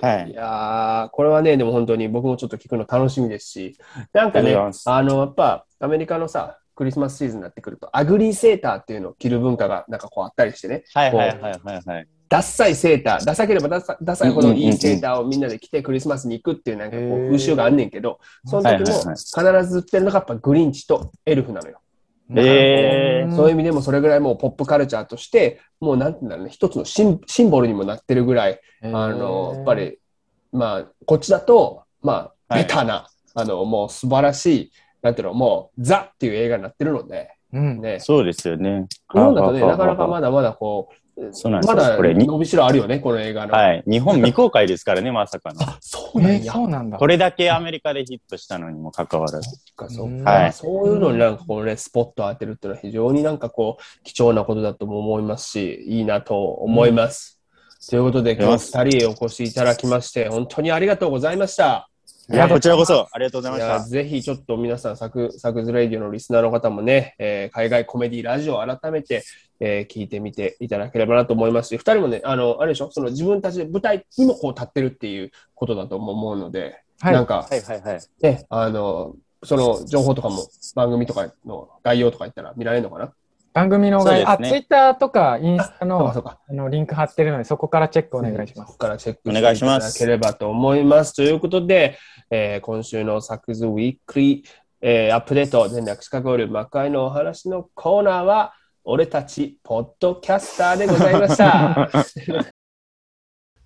[0.00, 3.76] はいいやーこれはね、でも本当に僕もちょっと聞くの楽しみですし、
[4.12, 4.56] なんかね、
[4.86, 12.08] あの、やっぱアメリカのさ、クリスマスシーズンになってくると、アグリーセーターっていうのを着る文化がなんかこうあったりしてね、はいはいはいはいはい。
[12.30, 19.16] ダッサいセーター、ダサければダサダサいほどいいセーターをみんなで着てクリスマスに行くっていうなんかこう風習があんねんけど、その時もはいはいはい。
[19.16, 21.80] 必ず売ってるのがやっぱグリンチとエルフなのよ。
[22.36, 29.98] えそういう意味でもそれぐらいもうポップカルチャーとして、もうなんていうんだろうね、一つのシンシンボルにもなってるぐらい、あの、やっぱり、
[30.52, 32.62] まあ、こっちだと、まあ、はい。
[32.62, 37.80] ベタな、あの、もう素晴らしい、なんていうの、もう、ザっていう映画になってるので、うん。
[37.80, 38.86] ね、そうですよね。
[39.12, 40.94] 日本だとね、はなかなかまはだまだこう、
[41.32, 43.54] そうなんですまだよこれに伸びしろあるよね、この映画の。
[43.54, 43.82] はい。
[43.86, 45.60] 日本未公開ですからね、まさかの。
[45.80, 46.42] そうなん。
[46.42, 46.98] そうなんだ。
[46.98, 49.50] これだけアメリカでヒットしたのにもかかわらず。
[49.88, 57.40] そうんかはいそういうのになんかこうね、スポット当てるっていうのは非常になんかこう、貴重なことだとも思いますし、いいなと思います。
[57.88, 61.89] ということで、今日二人へお越しいただきまして、本当にありがとうございました。
[62.32, 63.88] いや、こちらこそありがとうございました。
[63.88, 69.24] ぜひちょっと皆さん、サクサクズレイディオのリスナーの方もね、えー海外コメディラジオを改めて、
[69.58, 78.00] えー聞いてみていただければなと思いますし、二人もね、あの、あれでしょ、その自分たちで舞台にもこう立ってるっていうことだと思うので、はいなんか、はいはいはい。
[78.22, 83.12] ね、あの、その情報とかも番組とかの概要とか言ったら見られるのかな？
[83.52, 86.08] 番組の概要、ねツイッターとかインスタの。
[86.08, 88.78] あのリンク貼ってるので、そこからチェックお願いしますここ。
[88.78, 91.14] からチェックお願いしますしていただければと思います。
[91.14, 91.98] ということで、
[92.30, 94.48] えー今週のサクズウィークリー、
[94.82, 98.54] えーアップデート、全略シカゴール魔界のお話のコーナーは、
[98.84, 101.90] 俺たちポッドキャスターでございました。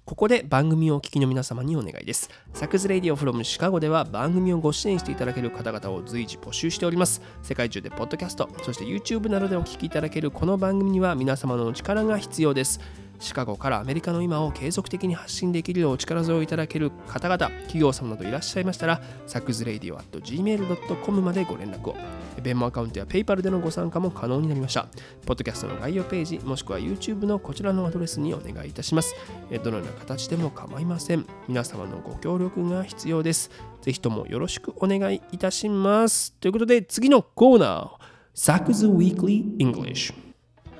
[0.05, 2.29] ここで番組をお聞きの皆様にお願いです。
[2.53, 7.23] サクズレディオフロムシカゴでは番組をご支援していただける方々を随時募集しております。
[7.43, 12.81] 世界中でポッドキャスト、そして YouTube などでお聞きいただけるこの番組には皆様のお力が必要です。
[13.19, 21.97] シカゴからアメリカの今を継続的に発信できるようお力添えいただける方々、企業様などいらっしゃいましたら、サクズレディオ at gmail.com までご連絡を。
[22.43, 24.87] ベンモアカウントや PayPal でのご参加も可能になりました。
[25.25, 29.15] ポッドキャストの概要ページ、もしくは YouTube のこちらのアドレスにお願いいたします。
[29.63, 31.27] どのような形でも構いません。
[31.49, 33.51] 皆様のご協力が必要です。
[33.83, 36.33] ぜひともよろしくお願いいたします。
[36.35, 37.89] ということで、次のコーナー、
[38.35, 40.24] サクズ Weekly English。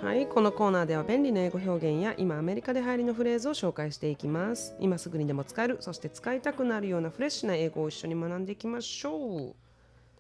[0.05, 4.77] はい、このコーナーでは便利な英語表現や今アメリカで流行りのフレーズを紹介していきます。
[4.79, 9.55] 今すぐにでも使える、そして使いたくなるようなフレッシュな英語を一緒に学んでいきましょ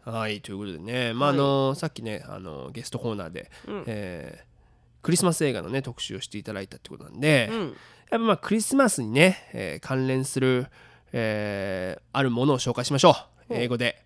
[0.01, 4.55] はい、ということでね、まああのさっきねあの、ゲストコーナーで、うんえー
[5.03, 7.55] クリスマス映画の、ね、特集をしていただいたってことなんで、う。
[7.55, 7.75] うん、やっ
[8.09, 10.67] ぱまあクリスマスにね、えー関連する、
[11.13, 13.15] えーあるものを紹介しましょう。
[13.51, 14.03] 英語で。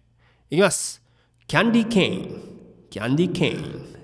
[0.51, 1.05] いきます
[1.47, 2.41] キャンディーケイン
[2.91, 3.98] キャンディーケイン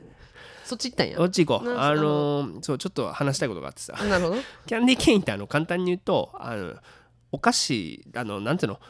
[0.64, 1.16] そっち行ったんや。
[1.18, 1.74] こっち行こう。
[1.74, 3.92] なあのーそうちょっと話したいことがあってさ。
[4.08, 4.36] なるほど。
[4.66, 6.74] キャンディーケインってあの簡単に言うとあの
[7.32, 8.80] お菓子あのなんていうの？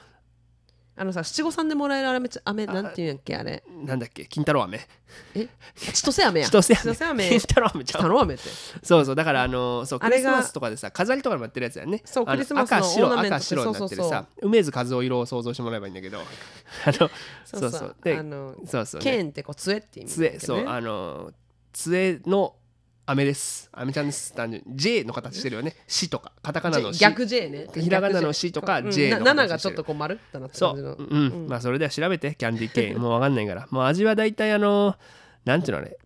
[0.96, 3.64] あのさ七五三でもらえる飴飴なんていうんやっけあれ。
[3.84, 4.26] なんだっけ？
[4.26, 4.78] 金太郎飴。
[5.34, 5.48] え？
[5.74, 6.46] 千歳飴や。
[6.48, 7.28] 千歳飴。
[7.30, 8.02] 金太郎飴ちゃう？
[8.02, 8.44] 太郎飴って。
[8.80, 9.14] そうそう。
[9.16, 12.00] だからあのそうクリスマスとかでさ飾りとかにもやってるやつやね。
[12.04, 16.20] そうクリスマスの赤白赤白になってるさ梅津和夫色を想像してもらえばいいんだけど。
[16.86, 17.10] あの
[17.44, 17.96] そうそう。
[18.04, 20.30] であのそうそう、ね、剣ってこう杖って意味ね。
[20.30, 21.32] 杖そうあの
[21.74, 22.54] 杖の
[23.04, 23.68] 飴です。
[23.72, 24.32] 飴ちゃんです。
[24.32, 24.76] 単純に。
[24.76, 26.32] J の形してるよね「し」とか。
[26.40, 27.66] カタカナの「し」逆 J ね。
[27.74, 28.90] ひらがなの C とかうん。
[28.90, 29.48] J のな7形してる。
[29.48, 33.66] がちょっとこう丸ってなってそう、うん、まあそれでは調べてキャンディーケイン もうわかんないから。
[33.70, 34.96] もう味は大体あの
[35.44, 35.98] なんていうのあれ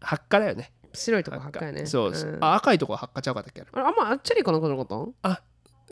[0.00, 0.72] 発火だよね。
[0.94, 1.84] 白いとこ赤いね。
[1.86, 2.38] そう、ん。
[2.40, 3.82] あ赤いとこは発火ちゃうかったっけあれ。
[3.82, 5.42] あんまあチェリーかなんかなかったあ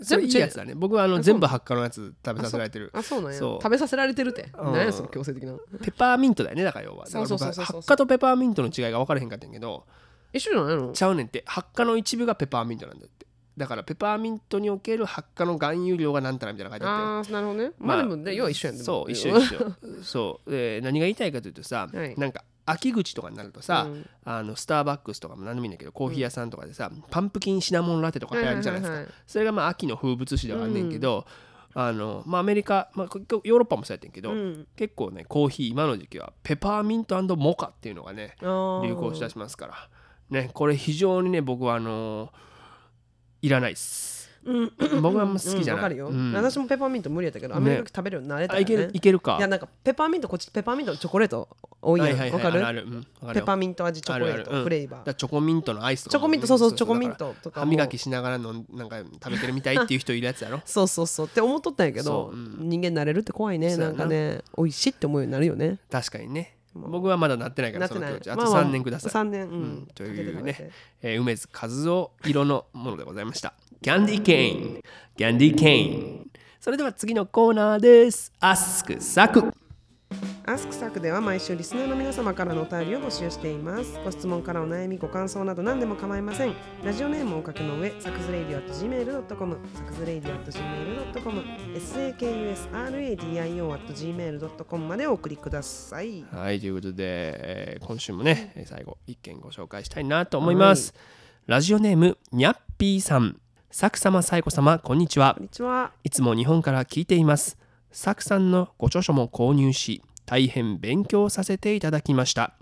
[0.02, 0.74] それいいやつだね。
[0.74, 2.90] 僕はあの全部発火のやつ食べさせられてる。
[2.92, 3.38] あそうなんや。
[3.38, 4.48] 食べさせられてるって。
[4.58, 4.72] うん。
[4.72, 5.52] 何やその強制的な。
[5.52, 7.06] ペッパーミントだよねだから要は。
[7.06, 9.86] そうそうそうそう発火とペッパーミントの違いが分からへんかったんやけど
[10.32, 11.44] 一緒じゃないのちゃうねんって。
[11.46, 13.26] 発火の一部がペッパーミントなんだって。
[13.56, 17.32] だからペッパーミントにおける発火の含有量がなんたらみたいなの書いてあって。
[17.32, 17.72] ああなるほどね。
[17.78, 19.72] まあでもね要は一緒やんそう一緒一緒。
[20.02, 20.50] そう。
[20.50, 22.16] で何が言いたいかというとさ、 はい。
[22.18, 24.08] なんか秋口とかになるとさ、うん。
[24.24, 31.26] あのスターバックスとかも何でもいいんだけどコーヒー屋さんとかでさ、パンプキンシナモンラテとか流行るじゃないですか、はいはいはいそれがまあ秋の風物詩ではあんねんけど、
[31.74, 34.66] あのまあ、アメリカ、まあ、こヨーロッパもそうやってんけど、うん。
[34.76, 39.88] 結構ねコーヒー今の時期はペパーミントモカっていうのがね流行しだしますから。
[40.30, 42.32] ねこれ非常にね僕はあの
[43.42, 44.18] いらないっす。
[44.18, 44.23] うん
[45.00, 45.64] 僕はあんま好きじゃない。
[45.64, 46.08] うんわかるよ。
[46.08, 46.32] うん。
[46.32, 47.58] 私もペパーミント無理やったけどね。
[47.58, 49.36] アメリカ食べるようになれたあいけるいけるか。
[49.38, 51.48] いやなんかペパーミントこっちペパーミントのチョコレート
[51.80, 52.08] 多いやん。
[52.10, 52.50] わかはいはいはい。
[52.50, 52.66] ある？
[52.66, 52.86] あるる。
[52.86, 52.96] うん。
[52.98, 54.34] わかるペよパーミント味チョコレート。
[54.34, 54.58] あるある。
[54.58, 54.64] うん。
[54.64, 54.98] フレーバー。
[55.00, 57.66] だからチョコミントのアイスとかチョコミントそうそうチョコミンだからトとかも。
[57.66, 61.26] 歯磨きしながらのなんか食べてるみたいっていう人いるやつやろそうそうそう。
[61.26, 62.36] って思っとったんやけどそう。
[62.36, 62.68] うん。
[62.68, 63.70] 人間慣れるって怖いね。
[63.70, 65.78] そうやなんなかね美味しいって思うようになるよね。
[65.90, 69.62] 確かにね僕はまだなってないからその境地あとまま3年ください、3年ううん。
[69.82, 70.70] んというね
[71.02, 73.54] えー梅津和夫色のものでございました。
[73.82, 74.82] キャンディーケイン。
[75.16, 76.30] キャンディーケイン。
[76.60, 78.32] それでは次のコーナーです。
[78.40, 79.52] アスクサク
[80.46, 83.98] アスクサクでは毎週リスナーの皆様からのお便りを募集しています。
[84.04, 86.54] ご質問からお悩み、ご感想など何でも構いません。
[86.84, 91.40] ラジオネームをお書きの上、サクズレイディオ at gmail.com、サクズレイディオ at gmail.com、
[91.78, 96.26] sakusradio at gmail.com までお送りください。
[96.30, 100.92] はいということで、えー今週もねえー最後一件ご紹介したいなと思います、
[101.46, 103.40] ラジオネームにゃっぴーさん
[103.70, 105.92] サク様サイコ様こんにちはこんにちは。
[106.02, 107.56] いつも日本から聞いています。
[107.90, 112.54] サクさんのご著書も購入し、大変勉強させていただきました。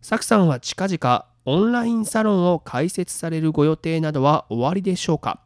[0.00, 5.40] サクさんは近々オンラインサロンを開設されるご予定などはおありでしょうか？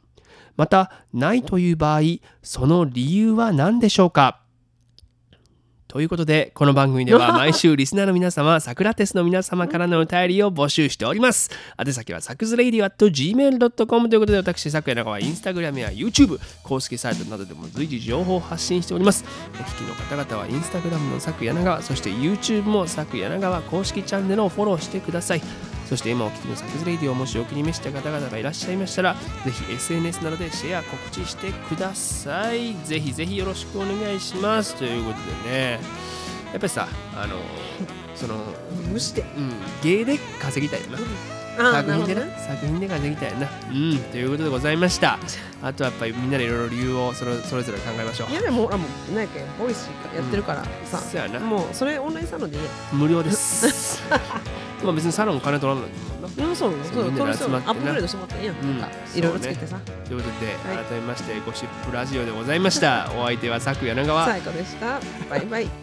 [0.56, 2.00] また、ないという場合、
[2.42, 4.41] その理由は何でしょうか？
[5.93, 11.51] ということで、この番組では毎週リスナーの皆様、サクラテスの皆様からのお便りを募集しております。
[11.78, 19.23] 宛先はサクズレイディオ at gmail.com ということで、私、サクヤナガはインスタグラムや YouTube、公式サイトなどでも随時情報を発信しております。
[19.52, 25.43] お聞きの方々はインスタグラムのサクヤナガ、そして YouTube もサクヤナガワ公式チャンネルをフォローしてください。
[25.93, 29.14] そして今お聞きのサクズレイディオをもしお気に召した方々がいらっしゃいましたら、
[29.44, 32.74] ぜひ SNS などでシェア告知してください。
[32.86, 34.74] ぜひぜひよろしくお願いします。
[34.77, 35.81] ということでね、
[36.51, 37.36] やっぱりさ、あの、
[38.14, 38.36] その、
[38.90, 39.20] 無視で。
[39.36, 39.52] うん、
[39.82, 41.41] 芸で稼ぎたいよな。
[41.56, 43.48] 作品でな作品で稼ぎたいな。
[43.70, 45.18] うん、ということでございました。
[45.62, 48.34] あとはやっぱりみんなでいろいろ理由をそれそれぞれ考えましょうい。
[48.34, 54.02] やでも、ほらもう、なんやっけ、 Voicy やってるからさ、そうやなもうそれオンラインサロンでいいや無料です。
[54.82, 56.48] まあ別にサロン金取らないもんな。
[56.48, 58.56] うん、そうそう、みんなでそう集まってなアップグレードしてもらったらいいやん。
[58.56, 58.84] うん
[59.14, 59.78] いろいろつけてさ。
[60.04, 63.10] ということで、はい改めましてゴシップラジオでございました。
[63.16, 64.26] お相手は佐久柳川。
[64.26, 65.00] 最高でした。
[65.30, 65.81] バイバイ。